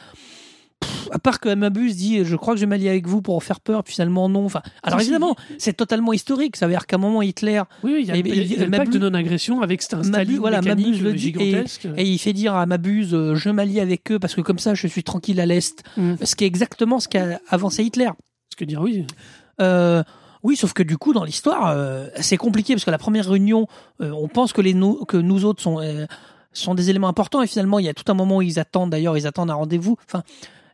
Pff, 0.80 1.10
à 1.12 1.20
part 1.20 1.40
que 1.40 1.50
Amabus 1.50 1.92
dit 1.94 2.26
je 2.26 2.36
crois 2.36 2.56
que 2.56 2.60
je 2.60 2.62
vais 2.66 2.70
m'allier 2.70 2.90
avec 2.90 3.06
vous 3.08 3.22
pour 3.22 3.44
faire 3.44 3.60
peur 3.60 3.84
puis 3.84 3.94
finalement 3.94 4.28
non 4.28 4.46
enfin 4.46 4.64
alors 4.82 5.00
évidemment 5.00 5.36
c'est 5.60 5.78
totalement 5.78 6.12
historique 6.12 6.56
ça 6.56 6.66
veut 6.66 6.74
dire 6.74 6.88
qu'à 6.88 6.96
un 6.96 7.00
moment 7.00 7.22
Hitler 7.22 7.62
Oui, 7.84 7.98
il 8.00 8.06
y 8.08 8.12
a, 8.12 8.16
Et- 8.18 8.22
y 8.22 8.60
a- 8.60 8.64
a 8.64 8.68
Mabuse- 8.68 8.90
de 8.94 8.98
non-agression 8.98 9.62
avec 9.62 9.84
un 9.94 10.02
Staline 10.02 10.38
voilà, 10.40 10.62
Mabuse 10.64 11.00
le 11.04 11.14
dit, 11.14 11.20
gigantesque. 11.20 11.88
et 11.98 12.04
il 12.04 12.18
fait 12.18 12.34
dire 12.34 12.56
à 12.56 12.66
Mabuse 12.66 13.14
euh, 13.14 13.36
je 13.36 13.50
m'allie 13.52 13.80
avec 13.80 14.12
eux 14.12 14.18
parce 14.18 14.34
que 14.34 14.42
comme 14.42 14.58
ça 14.58 14.74
je 14.74 14.88
suis 14.88 15.04
tranquille 15.04 15.40
à 15.40 15.46
l'est 15.46 15.84
Mm. 15.98 16.14
ce 16.24 16.36
qui 16.36 16.46
est 16.46 16.48
exactement 16.48 17.00
ce 17.00 17.08
qu'a 17.08 17.40
avancé 17.50 17.84
Hitler 17.84 18.10
Ce 18.50 18.56
que 18.56 18.66
dire 18.66 18.82
oui. 18.82 19.06
euh, 19.62 20.02
oui, 20.44 20.56
sauf 20.56 20.74
que 20.74 20.84
du 20.84 20.98
coup, 20.98 21.14
dans 21.14 21.24
l'histoire, 21.24 21.68
euh, 21.68 22.08
c'est 22.20 22.38
compliqué 22.38 22.74
parce 22.74 22.86
que 22.86 22.92
la 22.92 22.98
première 22.98 23.28
réunion, 23.28 23.68
euh, 24.02 24.12
on 24.12 24.28
pense 24.28 24.54
que 24.54 24.62
les 24.62 24.74
nous, 24.74 25.06
que 25.06 25.18
nous 25.18 25.46
autres 25.46 25.62
sont 25.62 25.80
euh, 25.80 26.06
sont 26.54 26.76
des 26.76 26.90
éléments 26.90 27.08
importants 27.08 27.42
et 27.42 27.48
finalement, 27.48 27.80
il 27.80 27.86
y 27.86 27.90
a 27.90 27.94
tout 27.94 28.10
un 28.12 28.14
moment 28.14 28.38
où 28.38 28.42
ils 28.42 28.60
attendent. 28.60 28.90
D'ailleurs, 28.90 29.18
ils 29.18 29.28
attendent 29.28 29.52
un 29.52 29.56
rendez-vous. 29.56 29.98
Enfin, 30.06 30.24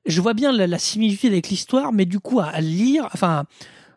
je 0.06 0.22
vois 0.22 0.34
bien 0.34 0.52
la, 0.52 0.68
la 0.68 0.80
similitude 0.80 1.32
avec 1.32 1.50
l'histoire, 1.50 1.94
mais 1.94 2.06
du 2.06 2.20
coup, 2.20 2.40
à, 2.40 2.46
à 2.46 2.62
lire, 2.62 3.10
enfin, 3.14 3.44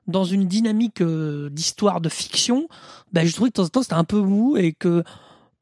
dans 0.06 0.24
une 0.24 0.46
dynamique 0.46 1.00
euh, 1.00 1.48
d'histoire 1.50 2.00
de 2.00 2.08
fiction, 2.08 2.68
ben, 3.12 3.26
je 3.26 3.32
trouvais 3.32 3.50
que 3.50 3.54
de 3.54 3.56
temps 3.56 3.64
en 3.64 3.68
temps 3.68 3.82
c'était 3.82 3.94
un 3.94 4.04
peu 4.04 4.20
mou 4.20 4.56
et 4.56 4.72
que 4.72 5.04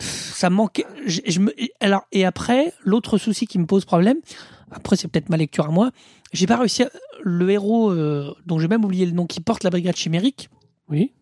ça 0.00 0.50
manquait. 0.50 0.86
Je, 1.06 1.20
je 1.26 1.40
me, 1.40 1.54
alors, 1.80 2.06
et 2.12 2.24
après, 2.24 2.72
l'autre 2.84 3.18
souci 3.18 3.46
qui 3.46 3.58
me 3.58 3.66
pose 3.66 3.84
problème, 3.84 4.18
après 4.70 4.96
c'est 4.96 5.08
peut-être 5.08 5.28
ma 5.28 5.36
lecture 5.36 5.66
à 5.66 5.70
moi, 5.70 5.90
j'ai 6.32 6.46
pas 6.46 6.56
réussi 6.56 6.82
à, 6.82 6.90
le 7.22 7.50
héros 7.50 7.90
euh, 7.90 8.34
dont 8.46 8.58
j'ai 8.58 8.68
même 8.68 8.84
oublié 8.84 9.06
le 9.06 9.12
nom 9.12 9.26
qui 9.26 9.40
porte 9.40 9.64
la 9.64 9.70
brigade 9.70 9.96
chimérique. 9.96 10.48
Oui. 10.88 11.12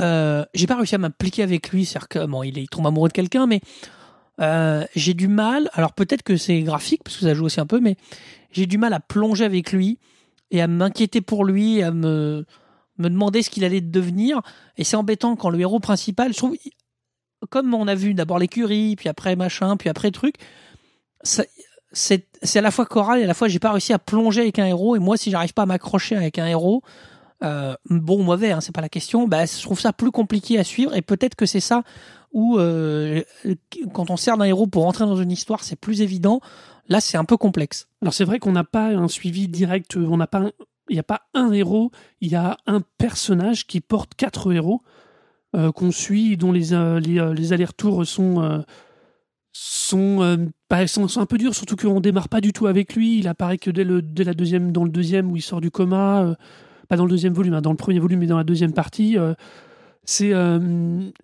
Euh, 0.00 0.44
j'ai 0.54 0.66
pas 0.66 0.76
réussi 0.76 0.94
à 0.94 0.98
m'impliquer 0.98 1.42
avec 1.42 1.70
lui, 1.70 1.84
c'est-à-dire 1.84 2.08
que 2.08 2.26
bon, 2.26 2.42
il, 2.42 2.58
est, 2.58 2.62
il 2.62 2.68
tombe 2.68 2.86
amoureux 2.86 3.08
de 3.08 3.12
quelqu'un, 3.12 3.46
mais 3.46 3.60
euh, 4.40 4.84
j'ai 4.96 5.14
du 5.14 5.28
mal. 5.28 5.70
Alors 5.72 5.92
peut-être 5.92 6.22
que 6.22 6.36
c'est 6.36 6.60
graphique 6.62 7.02
parce 7.04 7.16
que 7.16 7.22
ça 7.22 7.34
joue 7.34 7.44
aussi 7.44 7.60
un 7.60 7.66
peu, 7.66 7.80
mais 7.80 7.96
j'ai 8.50 8.66
du 8.66 8.78
mal 8.78 8.92
à 8.92 9.00
plonger 9.00 9.44
avec 9.44 9.72
lui 9.72 9.98
et 10.50 10.60
à 10.60 10.66
m'inquiéter 10.66 11.20
pour 11.20 11.44
lui, 11.44 11.82
à 11.82 11.90
me 11.90 12.44
me 12.98 13.08
demander 13.08 13.42
ce 13.42 13.50
qu'il 13.50 13.64
allait 13.64 13.80
devenir. 13.80 14.40
Et 14.76 14.84
c'est 14.84 14.96
embêtant 14.96 15.34
quand 15.36 15.50
le 15.50 15.58
héros 15.60 15.80
principal, 15.80 16.32
je 16.32 16.38
trouve, 16.38 16.56
comme 17.50 17.74
on 17.74 17.88
a 17.88 17.94
vu 17.94 18.14
d'abord 18.14 18.38
l'écurie, 18.38 18.94
puis 18.96 19.08
après 19.08 19.34
machin, 19.36 19.76
puis 19.76 19.88
après 19.88 20.10
truc, 20.12 20.36
ça- 21.22 21.44
c'est 21.94 22.26
à 22.56 22.60
la 22.60 22.70
fois 22.70 22.84
choral 22.84 23.20
et 23.20 23.24
à 23.24 23.26
la 23.26 23.34
fois 23.34 23.48
j'ai 23.48 23.58
pas 23.58 23.72
réussi 23.72 23.92
à 23.92 23.98
plonger 23.98 24.42
avec 24.42 24.58
un 24.58 24.66
héros. 24.66 24.96
Et 24.96 24.98
moi, 24.98 25.16
si 25.16 25.30
j'arrive 25.30 25.54
pas 25.54 25.62
à 25.62 25.66
m'accrocher 25.66 26.16
avec 26.16 26.38
un 26.38 26.46
héros, 26.46 26.82
euh, 27.42 27.74
bon 27.88 28.20
ou 28.20 28.22
mauvais, 28.22 28.52
hein, 28.52 28.60
c'est 28.60 28.74
pas 28.74 28.80
la 28.80 28.88
question. 28.88 29.26
Bah, 29.26 29.46
je 29.46 29.62
trouve 29.62 29.80
ça 29.80 29.92
plus 29.92 30.10
compliqué 30.10 30.58
à 30.58 30.64
suivre 30.64 30.94
et 30.94 31.02
peut-être 31.02 31.34
que 31.34 31.46
c'est 31.46 31.60
ça 31.60 31.82
où 32.32 32.58
euh, 32.58 33.22
quand 33.92 34.10
on 34.10 34.16
sert 34.16 34.36
d'un 34.36 34.44
héros 34.44 34.66
pour 34.66 34.86
entrer 34.86 35.04
dans 35.04 35.16
une 35.16 35.30
histoire, 35.30 35.62
c'est 35.62 35.76
plus 35.76 36.02
évident. 36.02 36.40
Là, 36.88 37.00
c'est 37.00 37.16
un 37.16 37.24
peu 37.24 37.36
complexe. 37.36 37.88
Alors 38.02 38.12
c'est 38.12 38.24
vrai 38.24 38.38
qu'on 38.38 38.52
n'a 38.52 38.64
pas 38.64 38.88
un 38.88 39.08
suivi 39.08 39.48
direct, 39.48 39.96
on 39.96 40.16
n'a 40.16 40.26
pas 40.26 40.50
il 40.90 40.94
n'y 40.94 41.00
a 41.00 41.04
pas 41.04 41.22
un 41.32 41.50
héros, 41.52 41.92
il 42.20 42.30
y 42.30 42.34
a 42.34 42.58
un 42.66 42.82
personnage 42.98 43.66
qui 43.66 43.80
porte 43.80 44.14
quatre 44.16 44.52
héros 44.52 44.82
euh, 45.56 45.72
qu'on 45.72 45.90
suit, 45.90 46.36
dont 46.36 46.52
les, 46.52 46.76
les, 47.00 47.52
allers-retours 47.54 48.04
sont, 48.04 48.62
sont, 49.54 50.20
euh, 50.20 50.36
bah, 50.68 50.86
sont, 50.86 51.06
sont 51.08 51.20
un 51.20 51.26
peu 51.26 51.38
durs, 51.38 51.54
surtout 51.54 51.76
qu'on 51.76 52.00
démarre 52.00 52.28
pas 52.28 52.40
du 52.40 52.52
tout 52.52 52.66
avec 52.66 52.94
lui. 52.94 53.18
Il 53.18 53.28
apparaît 53.28 53.56
que 53.56 53.70
dès, 53.70 53.84
le, 53.84 54.02
dès 54.02 54.24
la 54.24 54.34
deuxième, 54.34 54.72
dans 54.72 54.84
le 54.84 54.90
deuxième 54.90 55.30
où 55.30 55.36
il 55.36 55.42
sort 55.42 55.60
du 55.60 55.70
coma, 55.70 56.22
euh, 56.24 56.34
pas 56.88 56.96
dans 56.96 57.04
le 57.04 57.10
deuxième 57.10 57.32
volume, 57.32 57.54
hein, 57.54 57.62
dans 57.62 57.70
le 57.70 57.76
premier 57.76 58.00
volume, 58.00 58.18
mais 58.18 58.26
dans 58.26 58.36
la 58.36 58.44
deuxième 58.44 58.72
partie. 58.72 59.16
euh, 59.16 59.34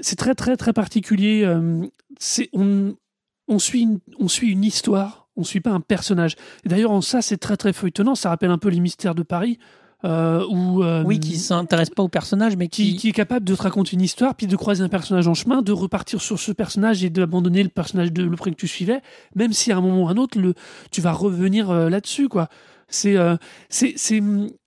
c'est 0.00 0.16
très 0.16 0.34
très 0.34 0.56
très 0.56 0.72
particulier. 0.72 1.44
c'est 2.18 2.48
on, 2.52 2.94
on 3.48 3.58
suit 3.58 3.82
une, 3.82 3.98
on 4.18 4.28
suit 4.28 4.52
une 4.52 4.64
histoire, 4.64 5.28
on 5.36 5.42
suit 5.42 5.60
pas 5.60 5.70
un 5.72 5.80
personnage. 5.80 6.36
Et 6.64 6.68
d'ailleurs, 6.68 6.92
en 6.92 7.00
ça, 7.00 7.20
c'est 7.20 7.36
très 7.36 7.56
très 7.56 7.72
feuilletonnant. 7.72 8.14
Ça 8.14 8.28
rappelle 8.28 8.50
un 8.50 8.58
peu 8.58 8.68
les 8.68 8.80
mystères 8.80 9.16
de 9.16 9.24
Paris, 9.24 9.58
euh, 10.04 10.46
où 10.48 10.82
euh, 10.82 11.02
Oui, 11.04 11.20
qui 11.20 11.36
s'intéresse 11.36 11.90
pas 11.90 12.02
au 12.02 12.08
personnage, 12.08 12.56
mais 12.56 12.68
qui, 12.68 12.92
qui, 12.92 12.96
qui 12.96 13.08
est 13.08 13.12
capable 13.12 13.44
de 13.44 13.54
te 13.54 13.62
raconter 13.62 13.94
une 13.94 14.02
histoire, 14.02 14.34
puis 14.34 14.46
de 14.46 14.56
croiser 14.56 14.82
un 14.82 14.88
personnage 14.88 15.28
en 15.28 15.34
chemin, 15.34 15.62
de 15.62 15.72
repartir 15.72 16.20
sur 16.20 16.38
ce 16.38 16.52
personnage 16.52 17.04
et 17.04 17.10
d'abandonner 17.10 17.62
le 17.62 17.68
personnage 17.68 18.12
de 18.12 18.22
le 18.22 18.36
que 18.36 18.50
tu 18.50 18.68
suivais, 18.68 19.02
même 19.34 19.52
si 19.52 19.70
à 19.70 19.76
un 19.76 19.80
moment 19.80 20.04
ou 20.04 20.08
à 20.08 20.12
un 20.12 20.16
autre, 20.16 20.38
le, 20.38 20.54
tu 20.90 21.00
vas 21.00 21.12
revenir 21.12 21.70
euh, 21.70 21.88
là-dessus, 21.88 22.28
quoi. 22.28 22.48
C'est, 22.92 23.16
c'est, 23.68 23.92
c'est, 23.94 24.20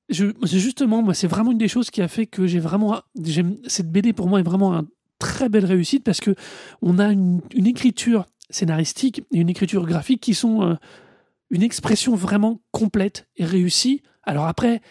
je, 0.08 0.28
c'est 0.46 0.60
justement, 0.60 1.02
moi, 1.02 1.14
c'est 1.14 1.28
vraiment 1.28 1.52
une 1.52 1.58
des 1.58 1.68
choses 1.68 1.90
qui 1.90 2.02
a 2.02 2.08
fait 2.08 2.26
que 2.26 2.48
j'ai 2.48 2.60
vraiment, 2.60 3.02
j'aime, 3.22 3.58
cette 3.68 3.92
BD 3.92 4.14
pour 4.14 4.30
moi 4.30 4.40
est 4.40 4.44
vraiment 4.44 4.74
une 4.74 4.88
très 5.20 5.50
belle 5.50 5.66
réussite 5.66 6.06
parce 6.06 6.22
que 6.22 6.34
on 6.82 7.00
a 7.00 7.12
une, 7.12 7.42
une 7.54 7.68
écriture 7.68 8.26
scénaristique 8.50 9.24
et 9.32 9.40
une 9.40 9.50
écriture 9.50 9.86
graphique 9.86 10.22
qui 10.22 10.34
sont 10.34 10.62
euh, 10.62 10.76
une 11.50 11.64
expression 11.64 12.16
vraiment 12.16 12.62
complète 12.72 13.28
et 13.36 13.46
réussie. 13.46 14.02
Alors 14.24 14.46
après, 14.46 14.82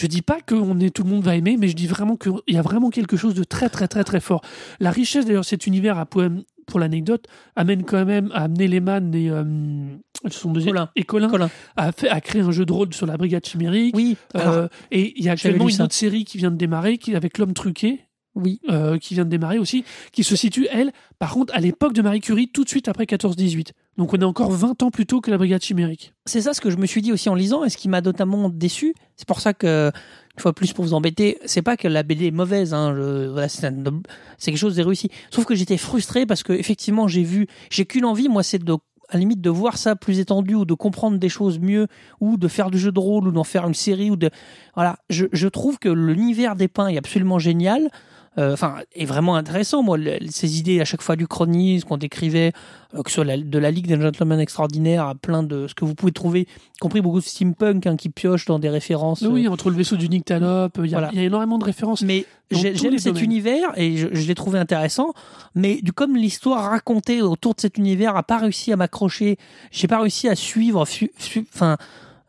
je 0.00 0.06
dis 0.06 0.22
pas 0.22 0.40
que 0.40 0.54
on 0.54 0.78
est, 0.80 0.90
tout 0.90 1.02
le 1.04 1.10
monde 1.10 1.22
va 1.22 1.36
aimer, 1.36 1.56
mais 1.58 1.68
je 1.68 1.76
dis 1.76 1.86
vraiment 1.86 2.16
qu'il 2.16 2.32
y 2.48 2.56
a 2.56 2.62
vraiment 2.62 2.88
quelque 2.90 3.16
chose 3.16 3.34
de 3.34 3.44
très 3.44 3.68
très 3.68 3.86
très 3.86 4.02
très 4.04 4.20
fort. 4.20 4.40
La 4.80 4.90
richesse 4.90 5.26
d'ailleurs 5.26 5.44
cet 5.44 5.66
univers, 5.66 5.98
à 5.98 6.06
poème, 6.06 6.42
pour 6.66 6.80
l'anecdote, 6.80 7.26
amène 7.56 7.82
quand 7.84 8.04
même 8.04 8.30
à 8.32 8.44
amener 8.44 8.68
Lehman 8.68 9.14
et 9.14 9.28
euh, 9.28 9.44
son 10.30 10.52
deuxième 10.52 10.74
Colin. 10.74 10.90
et 10.96 11.02
Colin, 11.04 11.28
Colin. 11.28 11.50
à, 11.76 11.92
fait, 11.92 12.08
à 12.08 12.20
créer 12.20 12.42
un 12.42 12.50
jeu 12.52 12.64
de 12.64 12.72
rôle 12.72 12.94
sur 12.94 13.06
la 13.06 13.16
brigade 13.16 13.44
chimérique. 13.44 13.94
Oui, 13.96 14.16
alors, 14.34 14.54
Euh, 14.54 14.68
et 14.90 15.12
il 15.18 15.24
y 15.24 15.28
a 15.28 15.32
actuellement 15.32 15.68
une 15.68 15.74
ça. 15.74 15.84
autre 15.84 15.94
série 15.94 16.24
qui 16.24 16.38
vient 16.38 16.50
de 16.50 16.56
démarrer, 16.56 16.96
qui 16.98 17.14
avec 17.16 17.38
l'homme 17.38 17.54
truqué, 17.54 18.00
oui. 18.34 18.60
euh, 18.68 18.98
qui 18.98 19.14
vient 19.14 19.24
de 19.24 19.30
démarrer 19.30 19.58
aussi, 19.58 19.84
qui 20.12 20.24
se 20.24 20.36
situe, 20.36 20.68
elle, 20.70 20.92
par 21.18 21.32
contre, 21.32 21.54
à 21.54 21.60
l'époque 21.60 21.92
de 21.92 22.02
Marie 22.02 22.20
Curie, 22.20 22.48
tout 22.48 22.64
de 22.64 22.68
suite 22.68 22.88
après 22.88 23.04
14-18. 23.04 23.70
Donc 23.96 24.14
on 24.14 24.16
est 24.18 24.24
encore 24.24 24.50
20 24.50 24.82
ans 24.82 24.90
plus 24.90 25.06
tôt 25.06 25.20
que 25.20 25.30
la 25.30 25.36
brigade 25.36 25.62
chimérique. 25.62 26.14
C'est 26.24 26.40
ça 26.40 26.54
ce 26.54 26.60
que 26.60 26.70
je 26.70 26.76
me 26.76 26.86
suis 26.86 27.02
dit 27.02 27.12
aussi 27.12 27.28
en 27.28 27.34
lisant 27.34 27.64
et 27.64 27.70
ce 27.70 27.76
qui 27.76 27.88
m'a 27.88 28.00
notamment 28.00 28.48
déçu. 28.48 28.94
C'est 29.16 29.28
pour 29.28 29.40
ça 29.40 29.52
que, 29.52 29.90
une 30.36 30.40
fois 30.40 30.54
plus 30.54 30.72
pour 30.72 30.84
vous 30.84 30.94
embêter, 30.94 31.38
c'est 31.44 31.62
pas 31.62 31.76
que 31.76 31.88
la 31.88 32.02
BD 32.02 32.28
est 32.28 32.30
mauvaise, 32.30 32.72
hein, 32.72 32.94
voilà, 32.94 33.48
c'est 33.48 33.70
quelque 33.70 34.56
chose 34.56 34.76
de 34.76 34.82
réussi. 34.82 35.10
Sauf 35.30 35.44
que 35.44 35.54
j'étais 35.54 35.76
frustré 35.76 36.24
parce 36.24 36.42
que 36.42 36.52
effectivement 36.52 37.08
j'ai 37.08 37.24
vu, 37.24 37.46
j'ai 37.70 37.84
qu'une 37.84 38.04
envie, 38.04 38.28
moi, 38.28 38.42
c'est 38.42 38.58
de 38.58 38.76
à 39.10 39.14
la 39.14 39.20
limite 39.20 39.40
de 39.40 39.50
voir 39.50 39.76
ça 39.76 39.96
plus 39.96 40.20
étendu 40.20 40.54
ou 40.54 40.64
de 40.64 40.74
comprendre 40.74 41.18
des 41.18 41.28
choses 41.28 41.58
mieux 41.58 41.88
ou 42.20 42.36
de 42.36 42.48
faire 42.48 42.70
du 42.70 42.78
jeu 42.78 42.92
de 42.92 43.00
rôle 43.00 43.26
ou 43.28 43.32
d'en 43.32 43.44
faire 43.44 43.66
une 43.66 43.74
série 43.74 44.10
ou 44.10 44.16
de 44.16 44.30
voilà 44.74 44.98
je, 45.10 45.26
je 45.32 45.48
trouve 45.48 45.78
que 45.78 45.88
l'univers 45.88 46.54
des 46.54 46.68
pins 46.68 46.86
est 46.88 46.96
absolument 46.96 47.38
génial 47.38 47.90
Euh, 48.38 48.52
enfin 48.52 48.76
est 48.94 49.06
vraiment 49.06 49.34
intéressant 49.34 49.82
moi 49.82 49.98
le- 49.98 50.18
ces 50.30 50.60
idées 50.60 50.80
à 50.80 50.84
chaque 50.84 51.02
fois 51.02 51.16
du 51.16 51.26
chronisme 51.26 51.88
qu'on 51.88 51.96
décrivait 51.96 52.52
euh, 52.94 53.02
que 53.02 53.10
ce 53.10 53.16
soit 53.16 53.24
la- 53.24 53.36
de 53.36 53.58
la 53.58 53.72
Ligue 53.72 53.88
des 53.88 54.00
Gentlemen 54.00 54.38
Extraordinaires 54.38 55.04
à 55.04 55.16
plein 55.16 55.42
de 55.42 55.66
ce 55.66 55.74
que 55.74 55.84
vous 55.84 55.96
pouvez 55.96 56.12
trouver, 56.12 56.42
y 56.42 56.78
compris 56.80 57.00
beaucoup 57.00 57.18
de 57.18 57.24
steampunk 57.24 57.88
hein, 57.88 57.96
qui 57.96 58.08
pioche 58.08 58.44
dans 58.44 58.60
des 58.60 58.68
références. 58.68 59.22
Oui, 59.22 59.46
euh, 59.46 59.50
entre 59.50 59.68
le 59.68 59.76
vaisseau 59.76 59.96
du 59.96 60.08
Nyctalope, 60.08 60.78
il 60.78 60.90
y, 60.90 60.94
a- 60.94 60.98
Voilà. 60.98 61.08
il 61.12 61.18
y 61.18 61.22
a 61.22 61.24
énormément 61.24 61.58
de 61.58 61.64
références. 61.64 62.02
mais 62.02 62.24
j'aime 62.52 62.76
cet 62.98 63.14
domaines. 63.14 63.24
univers 63.24 63.72
et 63.76 63.96
je, 63.96 64.06
je 64.12 64.26
l'ai 64.28 64.36
trouvé 64.36 64.60
intéressant. 64.60 65.12
Mais 65.56 65.80
du 65.82 65.92
comme 65.92 66.16
l'histoire 66.16 66.70
racontée 66.70 67.22
autour 67.22 67.54
de 67.56 67.60
cet 67.60 67.78
univers 67.78 68.14
a 68.16 68.22
pas 68.22 68.38
réussi 68.38 68.72
à 68.72 68.76
m'accrocher, 68.76 69.38
j'ai 69.72 69.88
pas 69.88 69.98
réussi 69.98 70.28
à 70.28 70.36
suivre. 70.36 70.86
Enfin, 71.52 71.76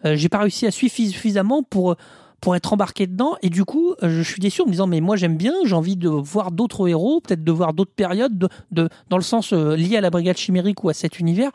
Euh, 0.04 0.16
j'ai 0.16 0.30
pas 0.30 0.40
réussi 0.40 0.66
à 0.66 0.72
suivre 0.72 0.92
suffisamment 0.92 1.62
pour 1.62 1.96
pour 2.42 2.56
être 2.56 2.74
embarqué 2.74 3.08
dedans. 3.08 3.36
Et 3.42 3.50
du 3.50 3.64
coup 3.64 3.94
euh, 4.04 4.10
je 4.10 4.22
suis 4.22 4.40
déçu 4.40 4.62
en 4.62 4.66
me 4.66 4.72
disant 4.72 4.88
mais 4.88 5.00
moi 5.00 5.16
j'aime 5.16 5.38
bien 5.38 5.54
j'ai 5.64 5.76
envie 5.76 5.96
de 5.96 6.10
voir 6.10 6.52
d'autres 6.52 6.88
héros 6.90 7.22
peut-être 7.22 7.44
de 7.44 7.52
voir 7.52 7.74
d'autres 7.74 7.94
périodes 7.96 8.50
de, 8.72 8.90
dans 9.10 9.18
le 9.18 9.24
sens 9.24 9.54
euh, 9.54 9.76
lié 9.76 9.98
à 9.98 10.02
la 10.02 10.10
brigade 10.10 10.38
chimérique 10.38 10.84
ou 10.84 10.90
à 10.90 10.94
cet 10.94 11.20
univers. 11.20 11.52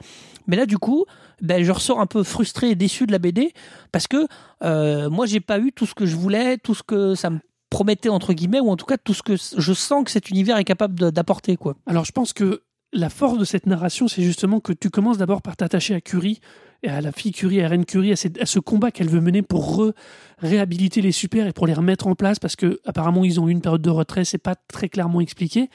Mais 0.46 0.56
là 0.56 0.64
du 0.64 0.78
coup 0.78 1.04
ben, 1.42 1.62
je 1.62 1.72
ressors 1.72 2.00
un 2.00 2.06
peu 2.06 2.22
frustré 2.22 2.70
et 2.70 2.74
déçu 2.74 3.06
de 3.06 3.12
la 3.12 3.18
BD 3.18 3.52
parce 3.92 4.06
que 4.06 4.26
euh, 4.62 5.10
moi 5.10 5.26
j'ai 5.26 5.40
pas 5.40 5.58
eu 5.58 5.72
tout 5.72 5.86
ce 5.86 5.94
que 5.94 6.06
je 6.06 6.16
voulais 6.16 6.56
tout 6.56 6.74
ce 6.74 6.82
que 6.82 7.14
ça 7.14 7.30
me 7.30 7.40
promettait 7.68 8.08
entre 8.08 8.32
guillemets 8.32 8.60
ou 8.60 8.70
en 8.70 8.76
tout 8.76 8.86
cas 8.86 8.96
tout 8.96 9.12
ce 9.12 9.22
que 9.22 9.34
je 9.36 9.72
sens 9.72 10.04
que 10.04 10.10
cet 10.10 10.30
univers 10.30 10.56
est 10.56 10.64
capable 10.64 11.10
d'apporter 11.10 11.56
quoi. 11.56 11.74
Alors 11.86 12.04
je 12.04 12.12
pense 12.12 12.32
que 12.32 12.62
la 12.92 13.10
force 13.10 13.38
de 13.38 13.44
cette 13.44 13.66
narration, 13.66 14.08
c'est 14.08 14.22
justement 14.22 14.60
que 14.60 14.72
tu 14.72 14.90
commences 14.90 15.18
d'abord 15.18 15.42
par 15.42 15.56
t'attacher 15.56 15.94
à 15.94 16.00
Curie, 16.00 16.40
et 16.82 16.88
à 16.88 17.00
la 17.00 17.12
fille 17.12 17.32
Curie, 17.32 17.60
à 17.62 17.68
Reine 17.68 17.84
Curie, 17.84 18.12
à, 18.12 18.16
cette- 18.16 18.40
à 18.40 18.46
ce 18.46 18.58
combat 18.58 18.90
qu'elle 18.90 19.08
veut 19.08 19.20
mener 19.20 19.42
pour 19.42 19.84
réhabiliter 20.38 21.00
les 21.00 21.12
super 21.12 21.46
et 21.46 21.52
pour 21.52 21.66
les 21.66 21.72
remettre 21.74 22.06
en 22.06 22.14
place, 22.14 22.38
parce 22.38 22.56
que 22.56 22.80
apparemment 22.84 23.24
ils 23.24 23.40
ont 23.40 23.48
eu 23.48 23.52
une 23.52 23.62
période 23.62 23.82
de 23.82 23.90
retrait, 23.90 24.24
c'est 24.24 24.38
pas 24.38 24.54
très 24.54 24.88
clairement 24.88 25.20
expliqué, 25.20 25.70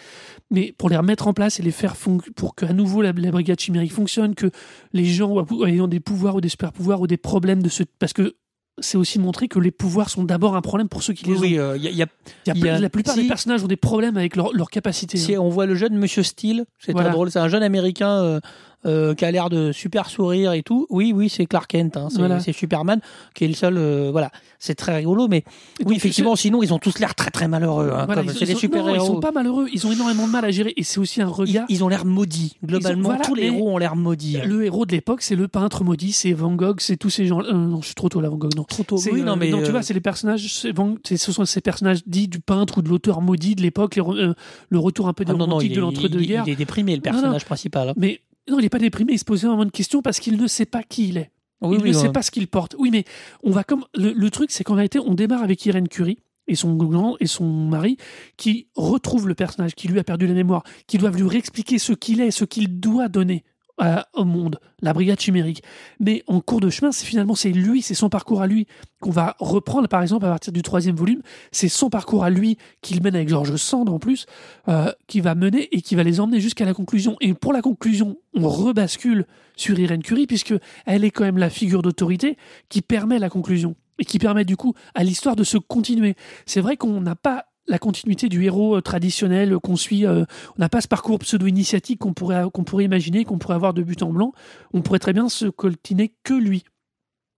mais 0.52 0.74
pour 0.78 0.90
les 0.90 0.98
remettre 0.98 1.28
en 1.28 1.34
place 1.34 1.60
et 1.60 1.64
les 1.64 1.72
faire 1.72 1.96
pour 2.36 2.56
qu'à 2.56 2.72
nouveau 2.74 3.02
la, 3.02 3.12
la 3.12 3.32
brigade 3.32 3.60
chimérique 3.60 3.94
fonctionne, 3.94 4.36
que 4.36 4.52
les 4.94 5.06
gens 5.06 5.44
ayant 5.66 5.88
des 5.88 6.00
pouvoirs 6.00 6.36
ou 6.36 6.42
des 6.42 6.50
super 6.50 6.72
pouvoirs 6.72 7.02
ou 7.02 7.08
des 7.08 7.18
problèmes 7.18 7.64
de 7.64 7.70
ce, 7.70 7.84
parce 8.00 8.14
que 8.14 8.36
c'est 8.80 8.98
aussi 8.98 9.20
montrer 9.20 9.48
que 9.48 9.60
les 9.60 9.70
pouvoirs 9.70 10.10
sont 10.10 10.24
d'abord 10.24 10.56
un 10.56 10.62
problème 10.62 10.88
pour 10.88 11.04
ceux 11.04 11.14
qui 11.14 11.26
les 11.26 11.36
ont. 11.36 11.40
oui 11.42 11.58
euh, 11.60 11.76
il 11.76 11.84
y 11.84 11.88
a- 11.88 11.92
y 11.92 12.02
a 12.04 12.08
y 12.56 12.82
la 12.82 12.90
plupart 12.90 13.16
si- 13.16 13.22
des 13.24 13.28
personnages 13.28 13.64
ont 13.64 13.68
des 13.68 13.76
problèmes 13.76 14.16
avec 14.18 14.36
leur, 14.36 14.54
leur 14.54 14.70
capacité. 14.70 15.18
Si 15.18 15.38
on 15.38 15.50
voit 15.50 15.66
le 15.66 15.76
jeune 15.76 15.96
Monsieur 15.98 16.24
Steele, 16.24 16.66
c'est 16.80 16.94
Voilà. 16.94 17.10
très 17.10 17.14
drôle, 17.16 17.32
c'est 17.32 17.40
un 17.40 17.50
jeune 17.50 17.64
américain 17.64 18.10
euh, 18.24 18.40
euh, 18.86 19.14
qui 19.14 19.26
a 19.26 19.32
l'air 19.32 19.50
de 19.50 19.72
super 19.72 20.10
sourire 20.10 20.54
et 20.54 20.64
tout. 20.64 20.88
Oui, 20.90 21.14
oui, 21.16 21.30
c'est 21.30 21.46
Clark 21.46 21.70
Kent, 21.70 21.98
hein, 21.98 22.08
c'est 22.10 22.18
Voilà. 22.20 22.40
Superman 22.40 23.00
qui 23.36 23.46
est 23.46 23.48
le 23.48 23.54
seul. 23.54 23.78
euh, 23.78 24.10
voilà, 24.12 24.32
c'est 24.60 24.76
très 24.76 24.96
rigolo, 24.96 25.28
mais 25.28 25.44
Et 25.80 25.86
oui, 25.86 25.96
effectivement, 25.96 26.36
sinon 26.36 26.64
ils 26.64 26.74
ont 26.74 26.80
tous 26.80 27.00
l'air 27.00 27.16
très 27.16 27.32
très 27.32 27.48
malheureux. 27.48 27.92
hein, 27.94 28.06
Voilà, 28.06 28.24
c'est 28.34 28.46
des 28.46 28.56
super 28.56 28.84
non, 28.86 28.96
héros. 28.96 29.06
Ils 29.06 29.08
sont 29.08 29.20
pas 29.20 29.32
malheureux, 29.32 29.68
ils 29.74 29.86
ont 29.88 29.92
énormément 29.92 30.28
de 30.28 30.32
mal 30.32 30.46
à 30.46 30.52
gérer 30.52 30.74
et 30.78 30.84
c'est 30.84 31.00
aussi 31.00 31.22
un 31.22 31.28
regard. 31.28 31.66
ils 31.70 31.84
ont 31.84 31.88
l'air 31.88 32.06
maudits. 32.06 32.58
Globalement, 32.66 33.10
voilà, 33.10 33.24
tous 33.24 33.36
les 33.36 33.46
héros 33.46 33.70
ont 33.72 33.78
l'air 33.78 33.96
maudits. 33.96 34.38
Le 34.46 34.66
héros 34.66 34.86
de 34.86 34.92
l'époque, 34.92 35.22
c'est 35.22 35.36
le 35.36 35.48
peintre 35.48 35.84
maudit, 35.84 36.12
c'est 36.12 36.34
Van 36.34 36.54
Gogh, 36.56 36.80
c'est 36.80 36.98
tous 36.98 37.10
ces 37.10 37.28
gens. 37.28 37.42
euh, 37.42 37.54
non, 37.54 37.82
je 37.82 37.88
suis 37.88 37.96
trop 37.96 38.10
tôt 38.10 38.22
là, 38.22 38.30
Van 38.30 38.38
Gogh, 38.38 38.56
non. 38.56 38.64
Trop 38.64 38.84
tôt. 38.84 38.98
Oui, 39.12 39.22
euh, 39.22 39.24
non, 39.24 39.36
mais 39.36 39.50
tu 39.50 39.56
euh, 39.56 39.70
vois, 39.72 39.82
c'est 39.84 39.94
les 39.94 40.02
personnages, 40.02 40.66
Van- 40.76 40.96
ce 41.06 41.32
sont 41.32 41.46
ces 41.46 41.62
personnages 41.62 42.00
dits 42.08 42.28
du 42.28 42.40
peintre 42.40 42.80
ou 42.80 42.82
de 42.82 42.90
l'auteur 42.90 43.22
maudit 43.22 43.56
de 43.56 43.62
l'époque, 43.62 43.98
euh, 43.98 44.34
le 44.70 44.80
retour 44.80 45.08
un 45.08 45.14
peu 45.14 45.26
des 45.26 45.32
ah 45.32 45.36
non, 45.36 45.48
non, 45.48 45.58
de 45.60 45.80
l'entre-deux-guerres. 45.80 46.44
il 46.48 46.54
est 46.54 46.56
déprimé 46.56 46.96
le 46.96 47.02
Non, 47.06 47.12
non. 47.12 47.18
personnage 47.20 47.46
principal. 47.46 47.90
hein. 47.90 47.94
Mais 47.98 48.22
non, 48.50 48.60
il 48.60 48.64
n'est 48.64 48.70
pas 48.70 48.80
déprimé, 48.80 49.14
il 49.14 49.20
se 49.20 49.26
pose 49.26 49.44
énormément 49.44 49.66
de 49.66 49.72
questions 49.72 50.02
parce 50.02 50.20
qu'il 50.20 50.38
ne 50.38 50.48
sait 50.48 50.66
pas 50.66 50.84
qui 50.84 51.10
il 51.10 51.18
est. 51.18 51.32
Oui, 51.62 51.78
il 51.78 51.84
oui, 51.84 51.90
ne 51.90 51.94
sait 51.94 52.12
pas 52.12 52.24
ce 52.24 52.32
qu'il 52.32 52.48
porte. 52.48 52.76
Oui, 52.80 52.90
mais 52.92 53.06
on 53.44 53.52
va 53.52 53.64
comme 53.64 53.86
le, 53.94 54.14
le 54.14 54.30
truc, 54.32 54.52
c'est 54.52 54.64
qu'en 54.64 54.74
réalité, 54.74 55.00
on 55.00 55.14
démarre 55.14 55.44
avec 55.44 55.64
Irène 55.66 55.88
Curie 55.88 56.18
et 56.48 56.56
son 56.56 56.76
grand 56.76 57.18
et 57.20 57.28
son 57.28 57.46
mari 57.46 57.98
qui 58.38 58.68
retrouvent 58.76 59.28
le 59.28 59.36
personnage 59.36 59.76
qui 59.76 59.88
lui 59.88 60.00
a 60.00 60.04
perdu 60.04 60.26
la 60.26 60.34
mémoire, 60.34 60.64
qui 60.88 60.98
doivent 60.98 61.18
lui 61.18 61.28
réexpliquer 61.28 61.78
ce 61.78 61.94
qu'il 61.94 62.20
est, 62.20 62.32
ce 62.32 62.46
qu'il 62.46 62.80
doit 62.80 63.10
donner 63.10 63.44
à- 63.82 64.08
au 64.14 64.24
monde, 64.24 64.60
la 64.82 64.94
brigade 64.94 65.20
chimérique. 65.20 65.64
Mais 66.00 66.24
en 66.28 66.40
cours 66.40 66.62
de 66.62 66.70
chemin, 66.70 66.92
c'est 66.92 67.06
finalement 67.06 67.36
c'est 67.36 67.50
lui, 67.52 67.82
c'est 67.82 67.96
son 67.96 68.10
parcours 68.10 68.42
à 68.42 68.48
lui 68.48 68.68
qu'on 69.02 69.10
va 69.10 69.36
reprendre. 69.40 69.88
Par 69.88 70.02
exemple, 70.04 70.26
à 70.26 70.30
partir 70.30 70.54
du 70.54 70.62
troisième 70.62 70.96
volume, 70.96 71.22
c'est 71.52 71.68
son 71.68 71.90
parcours 71.90 72.24
à 72.24 72.30
lui 72.30 72.58
qu'il 72.82 73.02
mène 73.02 73.16
avec 73.16 73.28
Georges 73.28 73.56
Sand 73.56 73.90
en 73.90 73.98
plus, 74.00 74.28
euh, 74.70 74.92
qui 75.08 75.20
va 75.20 75.34
mener 75.36 75.68
et 75.76 75.82
qui 75.82 75.96
va 75.96 76.04
les 76.04 76.20
emmener 76.20 76.40
jusqu'à 76.40 76.64
la 76.64 76.76
conclusion. 76.76 77.18
Et 77.22 77.34
pour 77.34 77.54
la 77.54 77.62
conclusion, 77.62 78.18
on 78.36 78.48
rebascule 78.48 79.26
sur 79.58 79.78
Irène 79.80 80.04
Curie 80.04 80.28
puisque 80.28 80.54
elle 80.86 81.04
est 81.04 81.12
quand 81.12 81.24
même 81.24 81.40
la 81.40 81.50
figure 81.50 81.82
d'autorité 81.82 82.38
qui 82.70 82.82
permet 82.82 83.18
la 83.20 83.30
conclusion 83.30 83.76
et 84.00 84.06
qui 84.06 84.20
permet 84.20 84.46
du 84.46 84.58
coup 84.58 84.74
à 84.94 85.04
l'histoire 85.04 85.36
de 85.36 85.44
se 85.44 85.58
continuer. 85.58 86.16
C'est 86.46 86.62
vrai 86.62 86.78
qu'on 86.78 87.02
n'a 87.02 87.16
pas 87.16 87.46
la 87.68 87.80
continuité 87.80 88.30
du 88.30 88.44
héros 88.44 88.78
euh, 88.78 88.82
traditionnel 88.82 89.58
qu'on 89.60 89.76
suit. 89.76 90.06
euh, 90.06 90.26
on 90.58 90.60
n'a 90.60 90.70
pas 90.70 90.82
ce 90.82 90.88
parcours 90.88 91.20
pseudo-initiatique 91.20 92.00
qu'on 92.00 92.14
pourrait, 92.14 92.44
qu'on 92.54 92.64
pourrait 92.64 92.86
imaginer, 92.86 93.26
qu'on 93.26 93.38
pourrait 93.38 93.56
avoir 93.56 93.74
de 93.74 93.84
but 93.84 94.02
en 94.04 94.12
blanc. 94.12 94.34
On 94.74 94.82
pourrait 94.82 95.00
très 95.00 95.14
bien 95.14 95.30
se 95.30 95.46
coltiner 95.46 96.14
que 96.24 96.34
lui. 96.34 96.64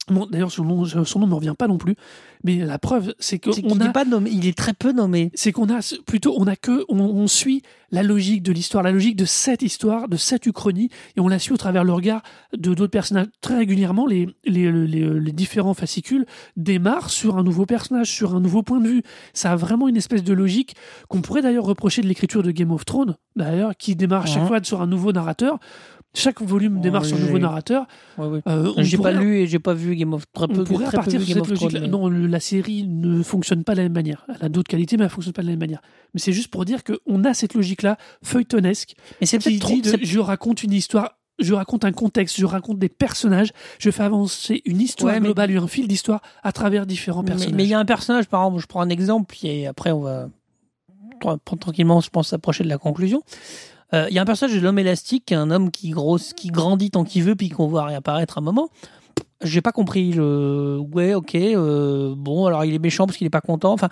Bon, 0.10 0.28
D'ailleurs, 0.30 0.52
son 0.52 0.66
nom, 0.66 0.86
son 0.86 1.20
nom 1.20 1.26
ne 1.28 1.32
me 1.32 1.36
revient 1.36 1.54
pas 1.58 1.68
non 1.68 1.78
plus. 1.78 1.96
Mais 2.44 2.58
la 2.58 2.78
preuve, 2.78 3.14
c'est 3.20 3.40
qu'on 3.40 3.80
a 3.80 3.90
pas 3.90 4.04
nommé, 4.04 4.30
il 4.34 4.46
est 4.48 4.58
très 4.58 4.74
peu 4.74 4.92
nommé. 4.92 5.32
c'est 5.34 5.54
qu'on 5.54 5.70
a 5.70 5.80
plutôt 6.06 6.36
on 6.38 6.46
a 6.46 6.58
que 6.58 6.84
on, 6.90 7.00
on 7.00 7.28
suit 7.28 7.62
la 7.90 8.04
logique 8.04 8.44
de 8.44 8.52
l'histoire, 8.52 8.84
la 8.84 8.92
logique 8.92 9.16
de 9.16 9.24
cette 9.24 9.62
histoire, 9.62 10.10
de 10.10 10.18
cette 10.18 10.46
uchronie, 10.48 10.90
et 11.16 11.22
on 11.22 11.28
la 11.30 11.40
suit 11.40 11.54
au 11.54 11.58
travers 11.58 11.84
le 11.86 11.94
regard 11.94 12.22
de 12.52 12.74
d'autres 12.74 12.88
personnages. 12.88 13.28
Très 13.40 13.56
régulièrement, 13.56 14.06
les, 14.06 14.28
les, 14.46 14.72
les, 14.72 15.20
les 15.20 15.32
différents 15.32 15.76
fascicules 15.76 16.26
démarrent 16.58 17.10
sur 17.12 17.38
un 17.38 17.44
nouveau 17.44 17.66
personnage, 17.66 18.08
sur 18.10 18.36
un 18.36 18.40
nouveau 18.42 18.62
point 18.64 18.82
de 18.82 18.88
vue. 18.90 19.04
Ça 19.34 19.52
a 19.52 19.56
vraiment 19.56 19.88
une 19.88 19.96
espèce 19.96 20.24
de 20.24 20.34
logique 20.34 20.76
qu'on 21.08 21.22
pourrait 21.22 21.44
d'ailleurs 21.44 21.66
reprocher 21.66 22.02
de 22.02 22.08
l'écriture 22.08 22.44
de 22.44 22.52
Game 22.52 22.72
of 22.72 22.84
Thrones, 22.84 23.16
d'ailleurs, 23.38 23.78
qui 23.78 23.96
démarre 23.96 24.24
à 24.24 24.26
chaque 24.26 24.42
Mhm. 24.42 24.48
fois 24.48 24.60
sur 24.64 24.82
un 24.82 24.88
nouveau 24.88 25.14
narrateur. 25.14 25.60
Chaque 26.16 26.42
volume 26.44 26.80
démarre 26.80 27.06
sur 27.06 27.18
un 27.18 27.22
nouveau 27.22 27.40
narrateur. 27.40 27.88
Ouais, 28.20 28.28
ouais. 28.28 28.42
Euh, 28.48 28.72
J'ai 28.78 28.98
pas 29.00 29.12
lu 29.12 29.38
et 29.38 29.48
j'ai 29.48 29.58
pas 29.58 29.74
vu 29.74 29.96
Game 29.96 30.14
of 30.14 30.26
peu, 30.28 30.44
on 30.44 30.48
pourrait 30.64 30.86
très 30.86 30.92
peu 30.92 30.98
partir 30.98 31.20
vu 31.20 31.26
sur 31.26 31.34
cette 31.36 31.44
Thrones, 31.56 31.58
logique-là. 31.72 31.80
mais- 31.82 31.88
Non, 31.88 32.08
la 32.08 32.40
série 32.40 32.86
ne 32.88 33.24
fonctionne 33.24 33.64
pas 33.64 33.74
de 33.74 33.78
la 33.78 33.84
même 33.84 33.94
manière. 33.94 34.26
Elle 34.30 34.46
a 34.46 34.50
d'autres 34.50 34.70
qualités, 34.70 34.96
mais 34.98 35.06
elle 35.06 35.10
fonctionne 35.10 35.34
pas 35.34 35.42
de 35.42 35.48
la 35.48 35.54
même 35.54 35.60
manière. 35.60 35.82
Mais 36.14 36.20
c'est 36.20 36.32
juste 36.32 36.50
pour 36.50 36.66
dire 36.66 36.82
qu'on 36.84 37.24
a 37.24 37.34
cette 37.34 37.56
logique-là 37.56 37.98
feuilletonesque 38.24 38.94
Mais 39.22 39.26
c'est 39.28 39.40
qui 39.40 39.58
trop. 39.58 39.74
dit 39.74 39.82
de, 39.82 39.90
c'est- 39.90 40.06
je 40.06 40.20
raconte 40.20 40.62
une 40.62 40.74
histoire, 40.74 41.18
je 41.40 41.56
raconte 41.56 41.84
un 41.84 41.92
contexte, 41.92 42.40
je 42.40 42.46
raconte 42.46 42.78
des 42.78 42.90
personnages, 42.90 43.50
je 43.80 43.90
fais 43.90 44.04
avancer 44.04 44.62
une 44.66 44.82
histoire 44.82 45.14
Ouais, 45.16 45.20
mais- 45.20 45.26
globale 45.30 45.58
un 45.58 45.68
fil 45.68 45.88
d'histoire 45.88 46.22
à 46.44 46.52
travers 46.52 46.86
différents 46.86 47.24
personnages. 47.24 47.56
mais 47.56 47.64
il 47.64 47.70
y 47.70 47.74
a 47.74 47.80
un 47.80 47.86
personnage, 47.86 48.28
par 48.28 48.44
exemple, 48.44 48.62
je 48.62 48.68
prends 48.68 48.82
un 48.82 48.90
exemple, 48.90 49.34
et 49.42 49.66
après 49.66 49.92
on 49.92 50.02
va 50.02 50.30
tranquillement, 51.60 52.02
je 52.02 52.10
pense, 52.10 52.28
s'approcher 52.30 52.64
de 52.64 52.70
la 52.70 52.78
conclusion. 52.78 53.24
Euh, 53.94 54.08
Il 54.10 54.16
y 54.16 54.20
a 54.20 54.22
un 54.22 54.26
personnage 54.26 54.56
de 54.56 54.62
l'homme 54.62 54.80
élastique, 54.80 55.26
qui 55.26 55.34
est 55.34 55.38
un 55.38 55.52
homme 55.52 55.72
qui, 55.72 55.90
grosse, 55.92 56.34
qui 56.34 56.50
grandit 56.50 56.92
tant 56.92 57.04
qu'il 57.04 57.24
veut, 57.24 57.36
puis 57.36 57.50
qu'on 57.50 57.68
voit 57.68 57.86
réapparaître 57.86 58.38
un 58.38 58.42
moment. 58.42 58.70
J'ai 59.44 59.62
pas 59.62 59.72
compris 59.72 60.14
le. 60.14 60.80
Ouais, 60.94 61.14
ok, 61.14 61.36
euh, 61.36 62.14
bon, 62.16 62.46
alors 62.46 62.64
il 62.66 62.74
est 62.74 62.80
méchant 62.80 63.06
parce 63.06 63.18
qu'il 63.18 63.28
est 63.28 63.32
pas 63.32 63.42
content. 63.42 63.74
Enfin, 63.74 63.90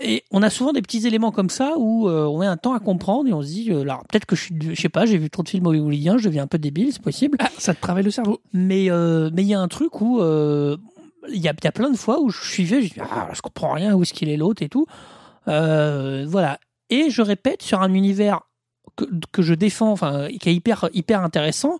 et 0.00 0.24
on 0.30 0.42
a 0.42 0.50
souvent 0.50 0.72
des 0.72 0.82
petits 0.82 1.06
éléments 1.06 1.30
comme 1.30 1.50
ça 1.50 1.74
où 1.76 2.08
euh, 2.08 2.24
on 2.24 2.38
met 2.38 2.46
un 2.46 2.56
temps 2.56 2.74
à 2.74 2.80
comprendre 2.80 3.28
et 3.28 3.32
on 3.32 3.42
se 3.42 3.46
dit, 3.46 3.70
euh, 3.70 3.82
alors 3.82 4.04
peut-être 4.08 4.26
que 4.26 4.34
je 4.34 4.42
suis, 4.42 4.54
je 4.60 4.80
sais 4.80 4.88
pas, 4.88 5.06
j'ai 5.06 5.18
vu 5.18 5.30
trop 5.30 5.42
de 5.42 5.48
films 5.48 5.66
hollywoodiens, 5.66 6.18
je 6.18 6.24
deviens 6.24 6.44
un 6.44 6.46
peu 6.48 6.58
débile, 6.58 6.92
c'est 6.92 7.02
possible. 7.02 7.38
Ah, 7.40 7.48
ça 7.58 7.74
te 7.74 7.80
travaille 7.80 8.02
le 8.02 8.10
cerveau. 8.10 8.40
Mais 8.52 8.90
euh, 8.90 9.30
mais 9.32 9.42
il 9.42 9.48
y 9.48 9.54
a 9.54 9.60
un 9.60 9.68
truc 9.68 10.00
où 10.00 10.18
il 10.18 11.38
y, 11.38 11.48
a, 11.48 11.52
y 11.62 11.66
a 11.66 11.72
plein 11.72 11.90
de 11.90 11.96
fois 11.96 12.20
où 12.20 12.30
je 12.30 12.42
suivais, 12.44 12.82
je 12.82 12.94
dis 12.94 13.00
ah 13.00 13.28
je 13.32 13.40
comprends 13.40 13.72
rien 13.72 13.94
où 13.94 14.02
est-ce 14.02 14.12
qu'il 14.12 14.28
est 14.28 14.36
l'autre 14.36 14.62
et 14.62 14.68
tout. 14.68 14.86
Voilà. 15.46 16.58
Et 16.90 17.10
je 17.10 17.22
répète 17.22 17.62
sur 17.62 17.80
un 17.80 17.94
univers 17.94 18.40
que, 18.96 19.04
que 19.32 19.42
je 19.42 19.54
défends, 19.54 19.92
enfin 19.92 20.28
qui 20.40 20.48
est 20.48 20.54
hyper 20.54 20.88
hyper 20.92 21.22
intéressant. 21.22 21.78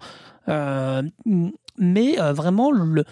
euh, 0.48 1.02
mais 1.78 2.20
euh, 2.20 2.32
vraiment 2.32 2.70
le 2.70 3.04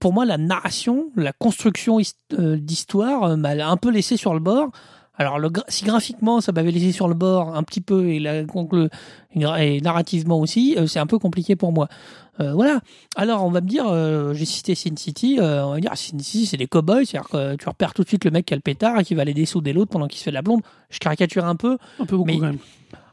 pour 0.00 0.12
moi, 0.12 0.26
la 0.26 0.36
narration, 0.36 1.06
la 1.16 1.32
construction 1.32 1.98
euh, 2.38 2.56
d'histoire 2.58 3.36
m'a 3.38 3.50
un 3.66 3.76
peu 3.78 3.90
laissé 3.90 4.18
sur 4.18 4.34
le 4.34 4.40
bord. 4.40 4.68
Alors, 5.16 5.38
le, 5.38 5.48
si 5.68 5.84
graphiquement, 5.84 6.40
ça 6.42 6.52
m'avait 6.52 6.70
laissé 6.70 6.92
sur 6.92 7.08
le 7.08 7.14
bord 7.14 7.56
un 7.56 7.62
petit 7.62 7.80
peu, 7.80 8.06
et, 8.08 8.18
la- 8.20 8.44
donc 8.44 8.72
le- 8.72 8.90
et 9.34 9.80
narrativement 9.80 10.38
aussi, 10.40 10.76
c'est 10.86 10.98
un 10.98 11.06
peu 11.06 11.18
compliqué 11.18 11.56
pour 11.56 11.72
moi. 11.72 11.88
Euh, 12.38 12.52
voilà. 12.52 12.80
Alors, 13.16 13.44
on 13.44 13.50
va 13.50 13.60
me 13.62 13.66
dire, 13.66 13.86
euh, 13.88 14.34
j'ai 14.34 14.44
cité 14.44 14.74
Sin 14.74 14.94
City, 14.96 15.38
euh, 15.40 15.64
on 15.64 15.70
va 15.70 15.76
me 15.76 15.80
dire, 15.80 15.90
Sin 15.96 16.18
City, 16.18 16.44
c'est 16.46 16.56
des 16.58 16.66
cow-boys, 16.68 17.04
c'est-à-dire 17.06 17.28
que 17.30 17.56
tu 17.56 17.66
repères 17.68 17.94
tout 17.94 18.02
de 18.02 18.08
suite 18.08 18.26
le 18.26 18.30
mec 18.30 18.44
qui 18.46 18.52
a 18.54 18.56
le 18.56 18.62
pétard 18.62 19.00
et 19.00 19.04
qui 19.04 19.14
va 19.14 19.22
aller 19.22 19.34
dessouder 19.34 19.72
l'autre 19.72 19.90
pendant 19.90 20.06
qu'il 20.06 20.18
se 20.18 20.24
fait 20.24 20.30
de 20.30 20.34
la 20.36 20.42
blonde. 20.42 20.60
Je 20.90 20.98
caricature 20.98 21.46
un 21.46 21.56
peu. 21.56 21.78
Un 21.98 22.04
peu 22.06 22.16
beaucoup 22.16 22.26
Mais- 22.26 22.38
quand 22.38 22.44
même. 22.46 22.58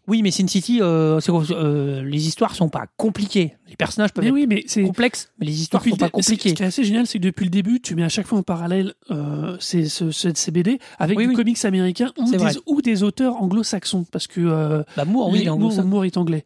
Oui, 0.08 0.22
mais 0.22 0.32
Sin 0.32 0.48
City, 0.48 0.80
euh, 0.82 1.20
euh, 1.30 2.04
les 2.04 2.28
histoires 2.28 2.54
sont 2.54 2.70
pas 2.70 2.86
compliquées. 2.98 3.56
Les 3.68 3.76
personnages 3.76 4.14
peuvent 4.14 4.24
Mais 4.24 4.30
être 4.30 4.34
oui, 4.36 4.46
mais 4.48 4.64
c'est 4.68 4.84
complexes, 4.84 5.32
mais 5.40 5.48
les 5.48 5.62
histoires 5.62 5.84
sont 5.84 5.96
pas 5.96 6.10
compliquées. 6.10 6.50
Ce 6.50 6.54
qui 6.56 6.62
est 6.64 6.66
assez 6.66 6.84
génial, 6.84 7.08
c'est 7.08 7.18
que 7.18 7.24
depuis 7.24 7.46
le 7.46 7.50
début, 7.50 7.82
tu 7.82 7.96
mets 7.96 8.04
à 8.04 8.10
chaque 8.10 8.28
fois 8.28 8.38
en 8.38 8.44
parallèle 8.44 8.94
euh, 9.10 9.58
ces, 9.60 9.86
ce- 9.90 10.12
ce- 10.12 10.34
ces 10.36 10.52
BD 10.52 10.80
avec 11.00 11.18
Oui, 11.18 11.26
oui. 11.26 11.34
comics 11.34 11.64
américain 11.66 12.12
ou 12.18 12.30
des, 12.30 12.38
ou 12.68 12.82
des 12.82 13.02
auteurs 13.04 13.42
anglo-saxons, 13.42 14.06
parce 14.12 14.28
que 14.28 14.42
euh, 14.42 14.84
L'amour, 14.96 15.30
oui, 15.32 15.46
Moore. 15.48 15.84
Moore 15.84 16.06
est 16.06 16.18
anglais, 16.18 16.46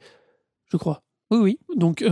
je 0.71 0.77
crois. 0.77 1.03
Oui, 1.31 1.37
oui. 1.39 1.59
Donc, 1.75 2.03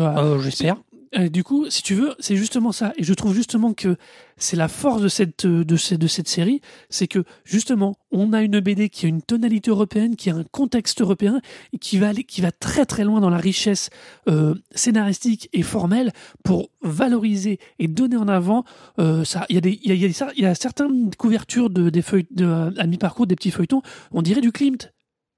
J'espère. 0.43 0.75
Euh, 1.15 1.29
du 1.29 1.43
coup, 1.43 1.69
si 1.69 1.83
tu 1.83 1.95
veux, 1.95 2.15
c'est 2.19 2.35
justement 2.35 2.71
ça. 2.71 2.93
Et 2.97 3.03
je 3.03 3.13
trouve 3.13 3.33
justement 3.33 3.73
que 3.73 3.95
c'est 4.37 4.55
la 4.55 4.67
force 4.67 5.01
de 5.01 5.07
cette, 5.07 5.45
de 5.45 5.77
cette, 5.77 5.99
de 5.99 6.07
cette 6.07 6.27
série, 6.27 6.61
c'est 6.89 7.07
que 7.07 7.23
justement, 7.43 7.95
on 8.11 8.33
a 8.33 8.41
une 8.41 8.59
BD 8.59 8.89
qui 8.89 9.05
a 9.05 9.09
une 9.09 9.21
tonalité 9.21 9.71
européenne, 9.71 10.15
qui 10.15 10.29
a 10.29 10.35
un 10.35 10.43
contexte 10.43 11.01
européen, 11.01 11.41
et 11.73 11.77
qui 11.77 11.97
va 11.97 12.09
aller, 12.09 12.23
qui 12.23 12.41
va 12.41 12.51
très 12.51 12.85
très 12.85 13.03
loin 13.03 13.19
dans 13.19 13.29
la 13.29 13.37
richesse 13.37 13.89
euh, 14.27 14.53
scénaristique 14.75 15.49
et 15.53 15.63
formelle 15.63 16.11
pour 16.43 16.69
valoriser 16.81 17.59
et 17.79 17.87
donner 17.87 18.17
en 18.17 18.27
avant. 18.27 18.63
euh, 18.99 19.23
ça, 19.23 19.45
il 19.49 19.55
y 19.55 19.57
a 19.57 19.61
des, 19.61 19.79
il 19.83 19.95
y 19.95 20.05
a, 20.05 20.31
il 20.35 20.41
y 20.41 20.45
a 20.45 20.55
certaines 20.55 21.13
couvertures 21.15 21.69
de 21.69 21.89
des 21.89 22.01
feuilles, 22.01 22.27
de, 22.31 22.71
à 22.77 22.85
mi-parcours 22.85 23.27
des 23.27 23.35
petits 23.35 23.51
feuilletons, 23.51 23.81
on 24.11 24.21
dirait 24.21 24.41
du 24.41 24.51
Klimt. 24.51 24.91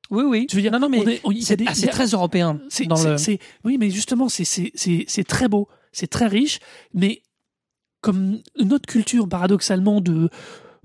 Oui, 0.09 0.23
oui. 0.25 0.47
Je 0.49 0.55
veux 0.55 0.61
dire, 0.61 0.71
non, 0.71 0.79
non, 0.79 0.89
mais 0.89 1.21
c'est 1.41 1.57
ah, 1.67 1.87
très 1.87 2.07
européen. 2.07 2.59
C'est, 2.69 2.85
dans 2.85 3.01
le... 3.03 3.15
oui, 3.63 3.77
mais 3.79 3.89
justement, 3.89 4.29
c'est, 4.29 4.43
c'est, 4.43 4.71
c'est, 4.75 5.05
c'est 5.07 5.23
très 5.23 5.47
beau, 5.47 5.67
c'est 5.91 6.07
très 6.07 6.27
riche, 6.27 6.59
mais 6.93 7.21
comme 8.01 8.39
notre 8.57 8.87
culture, 8.87 9.27
paradoxalement, 9.27 10.01
de 10.01 10.29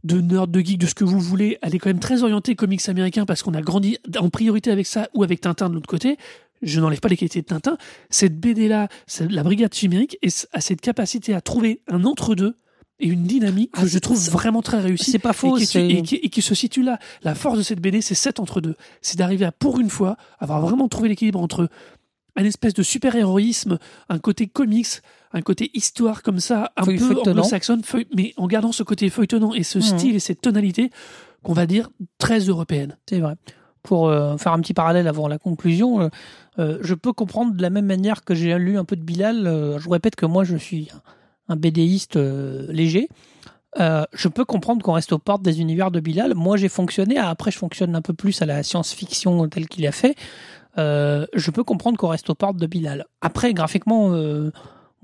de 0.04 0.20
nerd, 0.20 0.50
de 0.50 0.60
geek, 0.60 0.78
de 0.78 0.86
ce 0.86 0.94
que 0.94 1.04
vous 1.04 1.18
voulez, 1.18 1.58
elle 1.62 1.74
est 1.74 1.78
quand 1.78 1.88
même 1.88 1.98
très 1.98 2.22
orientée 2.22 2.54
comics 2.54 2.88
américains 2.88 3.24
parce 3.24 3.42
qu'on 3.42 3.54
a 3.54 3.62
grandi 3.62 3.98
en 4.18 4.28
priorité 4.28 4.70
avec 4.70 4.86
ça 4.86 5.08
ou 5.14 5.22
avec 5.22 5.40
Tintin 5.40 5.70
de 5.70 5.74
l'autre 5.74 5.88
côté. 5.88 6.18
Je 6.62 6.78
n'enlève 6.78 7.00
pas 7.00 7.08
les 7.08 7.16
qualités 7.16 7.40
de 7.40 7.46
Tintin. 7.46 7.78
Cette 8.10 8.38
BD-là, 8.38 8.88
la 9.20 9.42
Brigade 9.42 9.74
Chimérique, 9.74 10.18
a 10.52 10.60
cette 10.60 10.80
capacité 10.80 11.34
à 11.34 11.40
trouver 11.40 11.80
un 11.88 12.04
entre-deux 12.04 12.54
et 13.00 13.08
une 13.08 13.24
dynamique 13.24 13.72
que 13.72 13.80
Ah, 13.80 13.84
je 13.84 13.88
c'est- 13.88 14.00
trouve 14.00 14.18
vraiment 14.30 14.62
très 14.62 14.80
réussie. 14.80 15.10
C'est 15.10 15.18
pas 15.18 15.32
faux. 15.32 15.56
et 15.58 15.66
qui, 15.66 15.78
et, 15.78 16.02
qui, 16.02 16.14
et 16.16 16.28
qui 16.28 16.42
se 16.42 16.54
situe 16.54 16.82
là. 16.82 16.98
La 17.22 17.34
force 17.34 17.58
de 17.58 17.62
cette 17.62 17.80
BD, 17.80 18.00
c'est 18.00 18.14
cet 18.14 18.38
entre-deux. 18.40 18.76
C'est 19.02 19.18
d'arriver 19.18 19.44
à, 19.44 19.52
pour 19.52 19.80
une 19.80 19.90
fois, 19.90 20.16
avoir 20.38 20.60
vraiment 20.60 20.88
trouvé 20.88 21.08
l'équilibre 21.08 21.40
entre 21.40 21.68
un 22.36 22.44
espèce 22.44 22.74
de 22.74 22.82
super-héroïsme, 22.82 23.78
un 24.08 24.18
côté 24.18 24.46
comics, 24.48 24.88
un 25.32 25.40
côté 25.42 25.70
histoire 25.74 26.22
comme 26.22 26.40
ça, 26.40 26.72
un 26.76 26.84
Feuille- 26.84 26.98
peu 26.98 27.16
anglo-saxonne, 27.30 27.82
mais 28.16 28.32
en 28.36 28.46
gardant 28.46 28.72
ce 28.72 28.82
côté 28.82 29.08
feuilletonnant 29.10 29.54
et 29.54 29.62
ce 29.62 29.78
Mhm. 29.78 29.84
style 29.84 30.14
et 30.16 30.20
cette 30.20 30.40
tonalité 30.40 30.90
qu'on 31.42 31.52
va 31.52 31.66
dire 31.66 31.90
très 32.18 32.40
européenne. 32.40 32.96
C'est 33.08 33.20
vrai. 33.20 33.34
Pour 33.82 34.08
euh, 34.08 34.36
faire 34.38 34.52
un 34.52 34.60
petit 34.60 34.72
parallèle 34.74 35.06
avant 35.08 35.28
la 35.28 35.38
conclusion, 35.38 36.00
euh, 36.00 36.08
euh, 36.58 36.78
je 36.80 36.94
peux 36.94 37.12
comprendre 37.12 37.52
de 37.54 37.60
la 37.62 37.70
même 37.70 37.86
manière 37.86 38.24
que 38.24 38.34
j'ai 38.34 38.56
lu 38.58 38.78
un 38.78 38.84
peu 38.84 38.96
de 38.96 39.02
Bilal. 39.02 39.44
je 39.78 39.84
vous 39.84 39.90
répète 39.90 40.16
que 40.16 40.26
moi, 40.26 40.42
je 40.44 40.56
suis 40.56 40.88
un, 41.48 41.56
BDiste 41.56 42.16
euh, 42.16 42.66
léger. 42.70 43.08
Euh, 43.80 44.04
je 44.12 44.28
peux 44.28 44.44
comprendre 44.44 44.82
qu'on 44.82 44.92
reste 44.92 45.12
aux 45.12 45.18
portes 45.18 45.42
des 45.42 45.60
univers 45.60 45.90
de 45.90 46.00
Bilal. 46.00 46.34
Moi, 46.34 46.56
j'ai 46.56 46.68
fonctionné. 46.68 47.18
Après, 47.18 47.50
je 47.50 47.58
fonctionne 47.58 47.96
un 47.96 48.02
peu 48.02 48.12
plus 48.12 48.40
à 48.42 48.46
la 48.46 48.62
science-fiction 48.62 49.48
telle 49.48 49.68
qu'il 49.68 49.86
a 49.86 49.92
fait. 49.92 50.14
Euh, 50.78 51.26
je 51.34 51.50
peux 51.50 51.64
comprendre 51.64 51.98
qu'on 51.98 52.08
reste 52.08 52.30
aux 52.30 52.34
portes 52.34 52.56
de 52.56 52.66
Bilal. 52.66 53.04
Après, 53.20 53.52
graphiquement, 53.52 54.10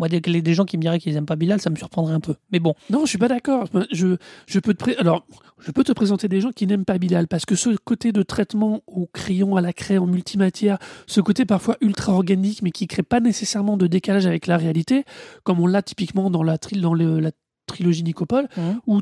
moi, 0.00 0.08
des, 0.08 0.20
des 0.20 0.54
gens 0.54 0.64
qui 0.64 0.76
me 0.76 0.82
diraient 0.82 0.98
qu'ils 0.98 1.14
aiment 1.16 1.26
pas 1.26 1.36
Bilal, 1.36 1.60
ça 1.60 1.70
me 1.70 1.76
surprendrait 1.76 2.14
un 2.14 2.18
peu. 2.20 2.34
Mais 2.50 2.58
bon, 2.58 2.74
Non, 2.90 3.02
je 3.04 3.10
suis 3.10 3.18
pas 3.18 3.28
d'accord. 3.28 3.66
Je, 3.92 4.16
je 4.46 4.58
peux 4.58 4.74
te 4.74 4.98
alors 5.00 5.24
je 5.60 5.70
peux 5.70 5.84
te 5.84 5.92
présenter 5.92 6.26
des 6.26 6.40
gens 6.40 6.50
qui 6.50 6.66
n'aiment 6.66 6.84
pas 6.86 6.98
Bilal 6.98 7.28
parce 7.28 7.44
que 7.44 7.54
ce 7.54 7.70
côté 7.84 8.10
de 8.12 8.22
traitement 8.22 8.80
au 8.88 9.06
crayon 9.06 9.54
à 9.56 9.60
la 9.60 9.72
craie 9.72 9.98
en 9.98 10.06
multimatière, 10.06 10.78
ce 11.06 11.20
côté 11.20 11.44
parfois 11.44 11.76
ultra 11.80 12.12
organique 12.14 12.62
mais 12.62 12.70
qui 12.72 12.86
crée 12.88 13.02
pas 13.02 13.20
nécessairement 13.20 13.76
de 13.76 13.86
décalage 13.86 14.26
avec 14.26 14.46
la 14.46 14.56
réalité, 14.56 15.04
comme 15.44 15.60
on 15.60 15.66
l'a 15.66 15.82
typiquement 15.82 16.30
dans 16.30 16.42
la, 16.42 16.56
tri- 16.58 16.80
dans 16.80 16.94
le- 16.94 17.20
la 17.20 17.30
trilogie 17.66 18.02
Nicopole, 18.02 18.48
Mhm. 18.56 18.80
où 18.86 19.00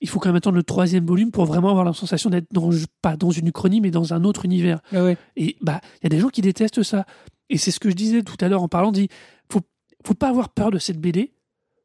il 0.00 0.08
faut 0.08 0.20
quand 0.20 0.28
même 0.28 0.36
attendre 0.36 0.56
le 0.56 0.62
troisième 0.62 1.04
volume 1.04 1.32
pour 1.32 1.44
vraiment 1.46 1.70
avoir 1.70 1.84
la 1.84 1.92
sensation 1.92 2.30
d'être 2.30 2.46
dans 2.52 2.70
pas 3.02 3.16
dans 3.16 3.32
une 3.32 3.48
uchronie 3.48 3.80
mais 3.80 3.90
dans 3.90 4.14
un 4.14 4.22
autre 4.22 4.44
univers. 4.44 4.78
Et 5.36 5.56
bah, 5.60 5.80
il 6.00 6.04
y 6.04 6.06
a 6.06 6.10
des 6.10 6.20
gens 6.20 6.28
qui 6.28 6.40
détestent 6.42 6.84
ça. 6.84 7.04
Et 7.50 7.58
c'est 7.58 7.70
ce 7.72 7.80
que 7.80 7.90
je 7.90 7.96
disais 7.96 8.22
tout 8.22 8.36
à 8.40 8.48
l'heure 8.48 8.62
en 8.62 8.68
parlant, 8.68 8.92
dit, 8.92 9.08
faut, 10.06 10.14
pas 10.14 10.28
avoir 10.28 10.50
peur 10.50 10.70
de 10.70 10.78
cette 10.78 11.00
BD. 11.00 11.32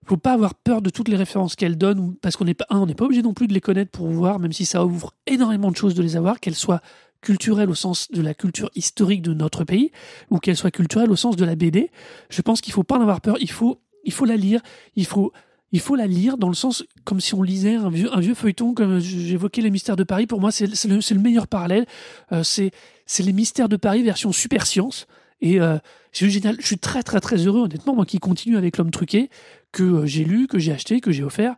Faut 0.06 0.18
pas 0.18 0.34
avoir 0.34 0.56
peur 0.56 0.82
de 0.82 0.90
toutes 0.90 1.08
les 1.08 1.16
références 1.16 1.56
qu'elle 1.56 1.78
donne, 1.78 2.16
parce 2.22 2.36
qu'on 2.36 2.46
n'est 2.46 2.54
pas, 2.54 2.66
on 2.70 2.86
n'est 2.86 2.96
pas 2.96 3.06
obligé 3.06 3.22
non 3.22 3.34
plus 3.34 3.48
de 3.48 3.54
les 3.54 3.62
connaître 3.62 3.92
pour 3.92 4.08
voir, 4.08 4.40
même 4.40 4.52
si 4.52 4.66
ça 4.66 4.86
ouvre 4.86 5.14
énormément 5.28 5.72
de 5.72 5.78
choses 5.78 5.96
de 5.96 6.04
les 6.04 6.18
avoir, 6.18 6.40
qu'elles 6.40 6.56
soient 6.56 6.82
culturelles 7.22 7.70
au 7.70 7.76
sens 7.76 8.12
de 8.12 8.22
la 8.22 8.34
culture 8.34 8.70
historique 8.76 9.22
de 9.22 9.34
notre 9.34 9.64
pays, 9.64 9.92
ou 10.30 10.40
qu'elles 10.40 10.58
soient 10.58 10.72
culturelles 10.72 11.10
au 11.10 11.16
sens 11.16 11.36
de 11.38 11.46
la 11.46 11.56
BD. 11.56 11.90
Je 12.30 12.42
pense 12.42 12.60
qu'il 12.62 12.74
faut 12.74 12.84
pas 12.84 12.98
en 12.98 13.02
avoir 13.02 13.22
peur. 13.22 13.38
Il 13.40 13.50
faut, 13.50 13.80
il 14.04 14.12
faut 14.12 14.26
la 14.26 14.36
lire. 14.36 14.62
Il 14.96 15.06
faut, 15.06 15.32
il 15.72 15.80
faut 15.80 15.96
la 15.96 16.06
lire 16.06 16.38
dans 16.38 16.50
le 16.50 16.54
sens 16.54 16.86
comme 17.04 17.20
si 17.20 17.34
on 17.34 17.42
lisait 17.42 17.76
un 17.76 17.90
vieux, 17.90 18.36
feuilleton, 18.36 18.76
comme 18.76 19.00
j'évoquais 19.00 19.62
les 19.62 19.72
mystères 19.72 19.96
de 19.96 20.04
Paris. 20.04 20.28
Pour 20.28 20.40
moi, 20.40 20.52
c'est 20.52 20.68
le, 20.68 21.20
meilleur 21.20 21.48
parallèle. 21.48 21.88
Euh, 22.32 22.44
c'est 22.44 22.72
les 23.20 23.34
mystères 23.34 23.70
de 23.70 23.78
Paris 23.78 24.04
version 24.04 24.32
super 24.32 24.68
science. 24.68 25.08
Et 25.44 25.60
euh, 25.60 25.78
c'est 26.14 26.30
génial. 26.30 26.56
Je 26.60 26.66
suis 26.66 26.80
très 26.80 27.04
très 27.04 27.20
très 27.20 27.36
heureux, 27.36 27.62
honnêtement, 27.62 27.94
moi 27.94 28.06
qui 28.06 28.18
continue 28.18 28.58
avec 28.58 28.78
l'homme 28.78 28.92
truqué, 28.92 29.30
que 29.72 29.84
euh, 29.84 30.06
j'ai 30.08 30.24
lu, 30.24 30.48
que 30.48 30.58
j'ai 30.58 30.72
acheté, 30.72 31.02
que 31.02 31.12
j'ai 31.12 31.24
offert. 31.24 31.56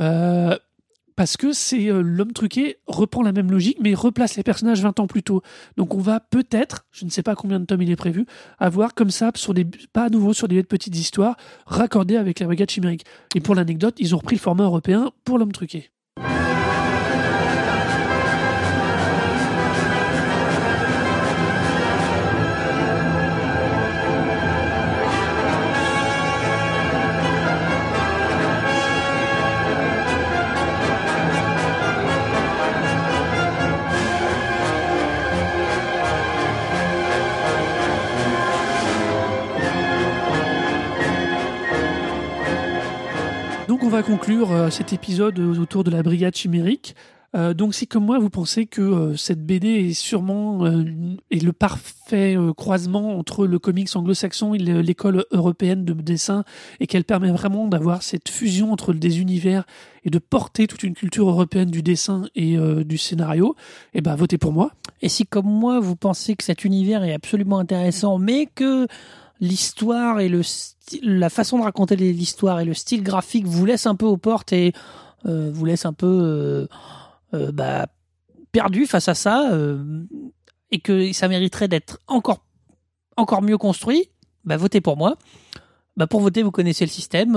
Euh, 0.00 0.58
parce 1.16 1.36
que 1.36 1.52
c'est 1.52 1.86
l'homme 1.86 2.32
truqué 2.32 2.76
reprend 2.86 3.22
la 3.22 3.32
même 3.32 3.50
logique, 3.50 3.78
mais 3.80 3.92
replace 3.92 4.36
les 4.36 4.44
personnages 4.44 4.80
20 4.82 5.00
ans 5.00 5.08
plus 5.08 5.24
tôt. 5.24 5.42
Donc 5.76 5.94
on 5.94 5.98
va 5.98 6.20
peut-être, 6.20 6.86
je 6.92 7.04
ne 7.04 7.10
sais 7.10 7.24
pas 7.24 7.34
combien 7.34 7.58
de 7.58 7.64
tomes 7.64 7.82
il 7.82 7.90
est 7.90 7.96
prévu, 7.96 8.24
avoir 8.60 8.94
comme 8.94 9.10
ça, 9.10 9.32
sur 9.34 9.52
des, 9.52 9.64
pas 9.92 10.04
à 10.04 10.08
nouveau 10.10 10.32
sur 10.32 10.46
des 10.46 10.62
petites 10.62 10.96
histoires, 10.96 11.36
raccordées 11.66 12.16
avec 12.16 12.38
la 12.38 12.46
brigade 12.46 12.70
chimérique. 12.70 13.04
Et 13.34 13.40
pour 13.40 13.56
l'anecdote, 13.56 13.96
ils 13.98 14.14
ont 14.14 14.18
repris 14.18 14.36
le 14.36 14.40
format 14.40 14.62
européen 14.62 15.10
pour 15.24 15.38
l'homme 15.38 15.50
truqué. 15.50 15.90
Va 43.98 44.04
conclure 44.04 44.52
euh, 44.52 44.70
cet 44.70 44.92
épisode 44.92 45.40
autour 45.40 45.82
de 45.82 45.90
la 45.90 46.04
brigade 46.04 46.36
chimérique. 46.36 46.94
Euh, 47.34 47.52
donc 47.52 47.74
si 47.74 47.88
comme 47.88 48.04
moi 48.04 48.20
vous 48.20 48.30
pensez 48.30 48.66
que 48.66 48.80
euh, 48.80 49.16
cette 49.16 49.44
BD 49.44 49.88
est 49.88 49.92
sûrement 49.92 50.64
est 51.30 51.42
le 51.42 51.52
parfait 51.52 52.36
croisement 52.56 53.18
entre 53.18 53.44
le 53.44 53.58
comics 53.58 53.88
anglo-saxon 53.96 54.54
et 54.54 54.58
le- 54.58 54.82
l'école 54.82 55.24
européenne 55.32 55.84
de 55.84 55.94
dessin 55.94 56.44
et 56.78 56.86
qu'elle 56.86 57.02
permet 57.02 57.32
vraiment 57.32 57.66
d'avoir 57.66 58.04
cette 58.04 58.28
fusion 58.28 58.72
entre 58.72 58.92
des 58.92 59.20
univers 59.20 59.64
et 60.04 60.10
de 60.10 60.20
porter 60.20 60.68
toute 60.68 60.84
une 60.84 60.94
culture 60.94 61.28
européenne 61.28 61.70
du 61.70 61.82
dessin 61.82 62.22
et 62.36 62.56
du 62.84 62.96
scénario, 62.98 63.56
et 63.94 64.00
ben 64.00 64.14
votez 64.14 64.38
pour 64.38 64.52
moi. 64.52 64.70
Et 65.02 65.08
si, 65.08 65.26
comme 65.26 65.46
moi, 65.46 65.80
vous 65.80 65.96
pensez 65.96 66.34
que 66.36 66.44
cet 66.44 66.64
univers 66.64 67.02
est 67.02 67.12
absolument 67.12 67.58
intéressant, 67.58 68.18
mais 68.18 68.46
que 68.46 68.86
l'histoire 69.40 70.20
et 70.20 70.28
le 70.28 70.42
la 71.02 71.28
façon 71.28 71.58
de 71.58 71.64
raconter 71.64 71.96
l'histoire 71.96 72.60
et 72.60 72.64
le 72.64 72.74
style 72.74 73.02
graphique 73.02 73.46
vous 73.46 73.66
laissent 73.66 73.86
un 73.86 73.94
peu 73.94 74.06
aux 74.06 74.16
portes 74.16 74.52
et 74.52 74.72
euh, 75.26 75.50
vous 75.52 75.64
laissent 75.64 75.86
un 75.86 75.92
peu 75.92 76.06
euh, 76.06 76.66
euh, 77.34 77.52
bah, 77.52 77.86
perdu 78.52 78.86
face 78.86 79.08
à 79.08 79.14
ça, 79.14 79.50
et 80.70 80.80
que 80.80 81.12
ça 81.12 81.28
mériterait 81.28 81.68
d'être 81.68 82.00
encore, 82.06 82.44
encore 83.16 83.42
mieux 83.42 83.58
construit, 83.58 84.08
bah, 84.44 84.56
votez 84.56 84.80
pour 84.80 84.96
moi. 84.96 85.16
Bah, 85.96 86.06
pour 86.06 86.20
voter, 86.20 86.42
vous 86.42 86.52
connaissez 86.52 86.84
le 86.84 86.90
système 86.90 87.32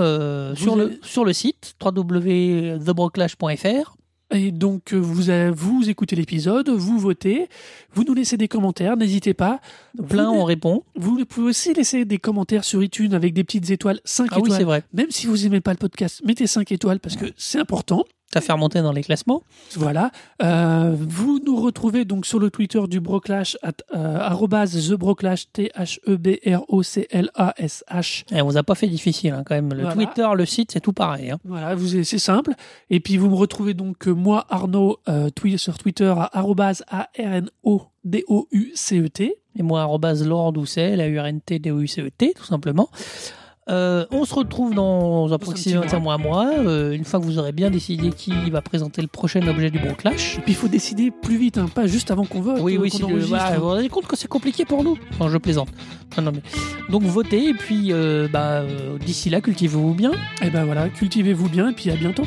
sur, 0.55 0.75
le, 0.75 0.99
sur 1.01 1.25
le 1.25 1.33
site 1.33 1.75
www.thebroclash.fr. 1.83 3.95
Et 4.33 4.51
donc, 4.51 4.93
euh, 4.93 4.97
vous, 4.97 5.23
vous 5.53 5.89
écoutez 5.89 6.15
l'épisode, 6.15 6.69
vous 6.69 6.97
votez, 6.97 7.49
vous 7.93 8.03
nous 8.03 8.13
laissez 8.13 8.37
des 8.37 8.47
commentaires, 8.47 8.95
n'hésitez 8.95 9.33
pas. 9.33 9.59
Plein, 10.07 10.29
Vous- 10.31 10.37
on 10.39 10.43
répond. 10.45 10.83
Vous 10.95 11.25
pouvez 11.25 11.47
aussi 11.49 11.73
laisser 11.73 12.05
des 12.05 12.17
commentaires 12.17 12.63
sur 12.63 12.81
iTunes 12.81 13.13
avec 13.13 13.33
des 13.33 13.43
petites 13.43 13.69
étoiles, 13.71 13.99
5 14.05 14.27
Ah 14.31 14.35
oui, 14.37 14.41
étoiles. 14.43 14.57
c'est 14.59 14.63
vrai. 14.63 14.83
Même 14.93 15.11
si 15.11 15.27
vous 15.27 15.45
aimez 15.45 15.59
pas 15.61 15.71
le 15.71 15.77
podcast, 15.77 16.21
mettez 16.25 16.47
5 16.47 16.71
étoiles 16.71 16.99
parce 16.99 17.15
que 17.17 17.25
c'est 17.37 17.59
important. 17.59 18.05
Ça 18.33 18.39
fait 18.41 18.53
remonter 18.53 18.81
dans 18.81 18.93
les 18.93 19.03
classements. 19.03 19.43
Voilà. 19.75 20.09
Euh, 20.41 20.95
vous 20.97 21.39
nous 21.45 21.59
retrouvez 21.61 22.05
donc 22.05 22.25
sur 22.25 22.39
le 22.39 22.49
Twitter 22.49 22.79
du 22.87 22.99
Broclash, 23.01 23.57
euh, 23.65 23.71
arrobase 24.19 24.87
TheBroclash, 24.89 25.51
T-H-E-B-R-O-C-L-A-S-H. 25.51 28.23
Et 28.35 28.41
on 28.41 28.45
vous 28.47 28.55
a 28.57 28.63
pas 28.63 28.75
fait 28.75 28.87
difficile 28.87 29.33
hein, 29.33 29.43
quand 29.45 29.55
même. 29.55 29.73
Le 29.73 29.81
Voilà. 29.81 29.95
Twitter, 29.95 30.27
le 30.35 30.45
site, 30.45 30.71
c'est 30.71 30.79
tout 30.79 30.93
pareil. 30.93 31.31
hein. 31.31 31.39
Voilà, 31.45 31.75
vous, 31.75 32.03
c'est 32.03 32.19
simple. 32.19 32.51
Et 32.89 32.99
puis 33.01 33.17
vous 33.17 33.29
me 33.29 33.35
retrouvez 33.35 33.73
donc, 33.73 34.07
euh, 34.07 34.11
moi, 34.13 34.45
Arnaud, 34.49 34.99
euh, 35.09 35.29
sur 35.57 35.77
Twitter 35.77 36.13
à 36.15 36.29
arrobase 36.37 36.83
A-R-N-O-D-O-U-C-E-T. 36.89 39.35
Et 39.59 39.63
moi, 39.63 39.81
arrobase 39.81 40.25
Lord 40.25 40.53
Doucet, 40.53 40.95
la 40.95 41.07
URNT, 41.07 41.59
D-O-U-C-E-T, 41.59 42.33
tout 42.37 42.45
simplement. 42.45 42.87
Euh, 43.69 44.05
on 44.09 44.25
se 44.25 44.33
retrouve 44.33 44.73
dans 44.73 45.31
approximativement 45.31 46.11
un 46.11 46.17
mois, 46.17 46.49
euh, 46.57 46.91
une 46.91 47.05
fois 47.05 47.19
que 47.19 47.25
vous 47.25 47.37
aurez 47.37 47.51
bien 47.51 47.69
décidé 47.69 48.09
qui 48.09 48.31
va 48.49 48.61
présenter 48.61 49.03
le 49.03 49.07
prochain 49.07 49.47
objet 49.47 49.69
du 49.69 49.77
Bon 49.77 49.93
Clash. 49.93 50.37
Et 50.37 50.41
puis 50.41 50.53
il 50.53 50.55
faut 50.55 50.67
décider 50.67 51.11
plus 51.11 51.37
vite, 51.37 51.59
hein, 51.59 51.67
pas 51.73 51.85
juste 51.85 52.09
avant 52.09 52.25
qu'on 52.25 52.41
vote. 52.41 52.59
Oui, 52.59 52.75
euh, 52.75 52.79
oui, 52.81 52.89
si, 52.89 53.03
vous 53.03 53.19
vous 53.19 53.35
rendez 53.35 53.89
compte 53.89 54.07
que 54.07 54.15
c'est 54.15 54.27
compliqué 54.27 54.65
pour 54.65 54.83
nous 54.83 54.97
Non, 55.19 55.29
je 55.29 55.37
plaisante. 55.37 55.69
Non, 56.17 56.23
non, 56.23 56.31
mais... 56.33 56.41
Donc 56.89 57.03
votez, 57.03 57.49
et 57.49 57.53
puis 57.53 57.93
euh, 57.93 58.27
bah, 58.27 58.63
d'ici 59.05 59.29
là, 59.29 59.41
cultivez-vous 59.41 59.93
bien. 59.93 60.11
Et 60.41 60.49
ben 60.49 60.65
voilà, 60.65 60.89
cultivez-vous 60.89 61.47
bien 61.47 61.69
et 61.69 61.73
puis 61.73 61.91
à 61.91 61.95
bientôt. 61.95 62.23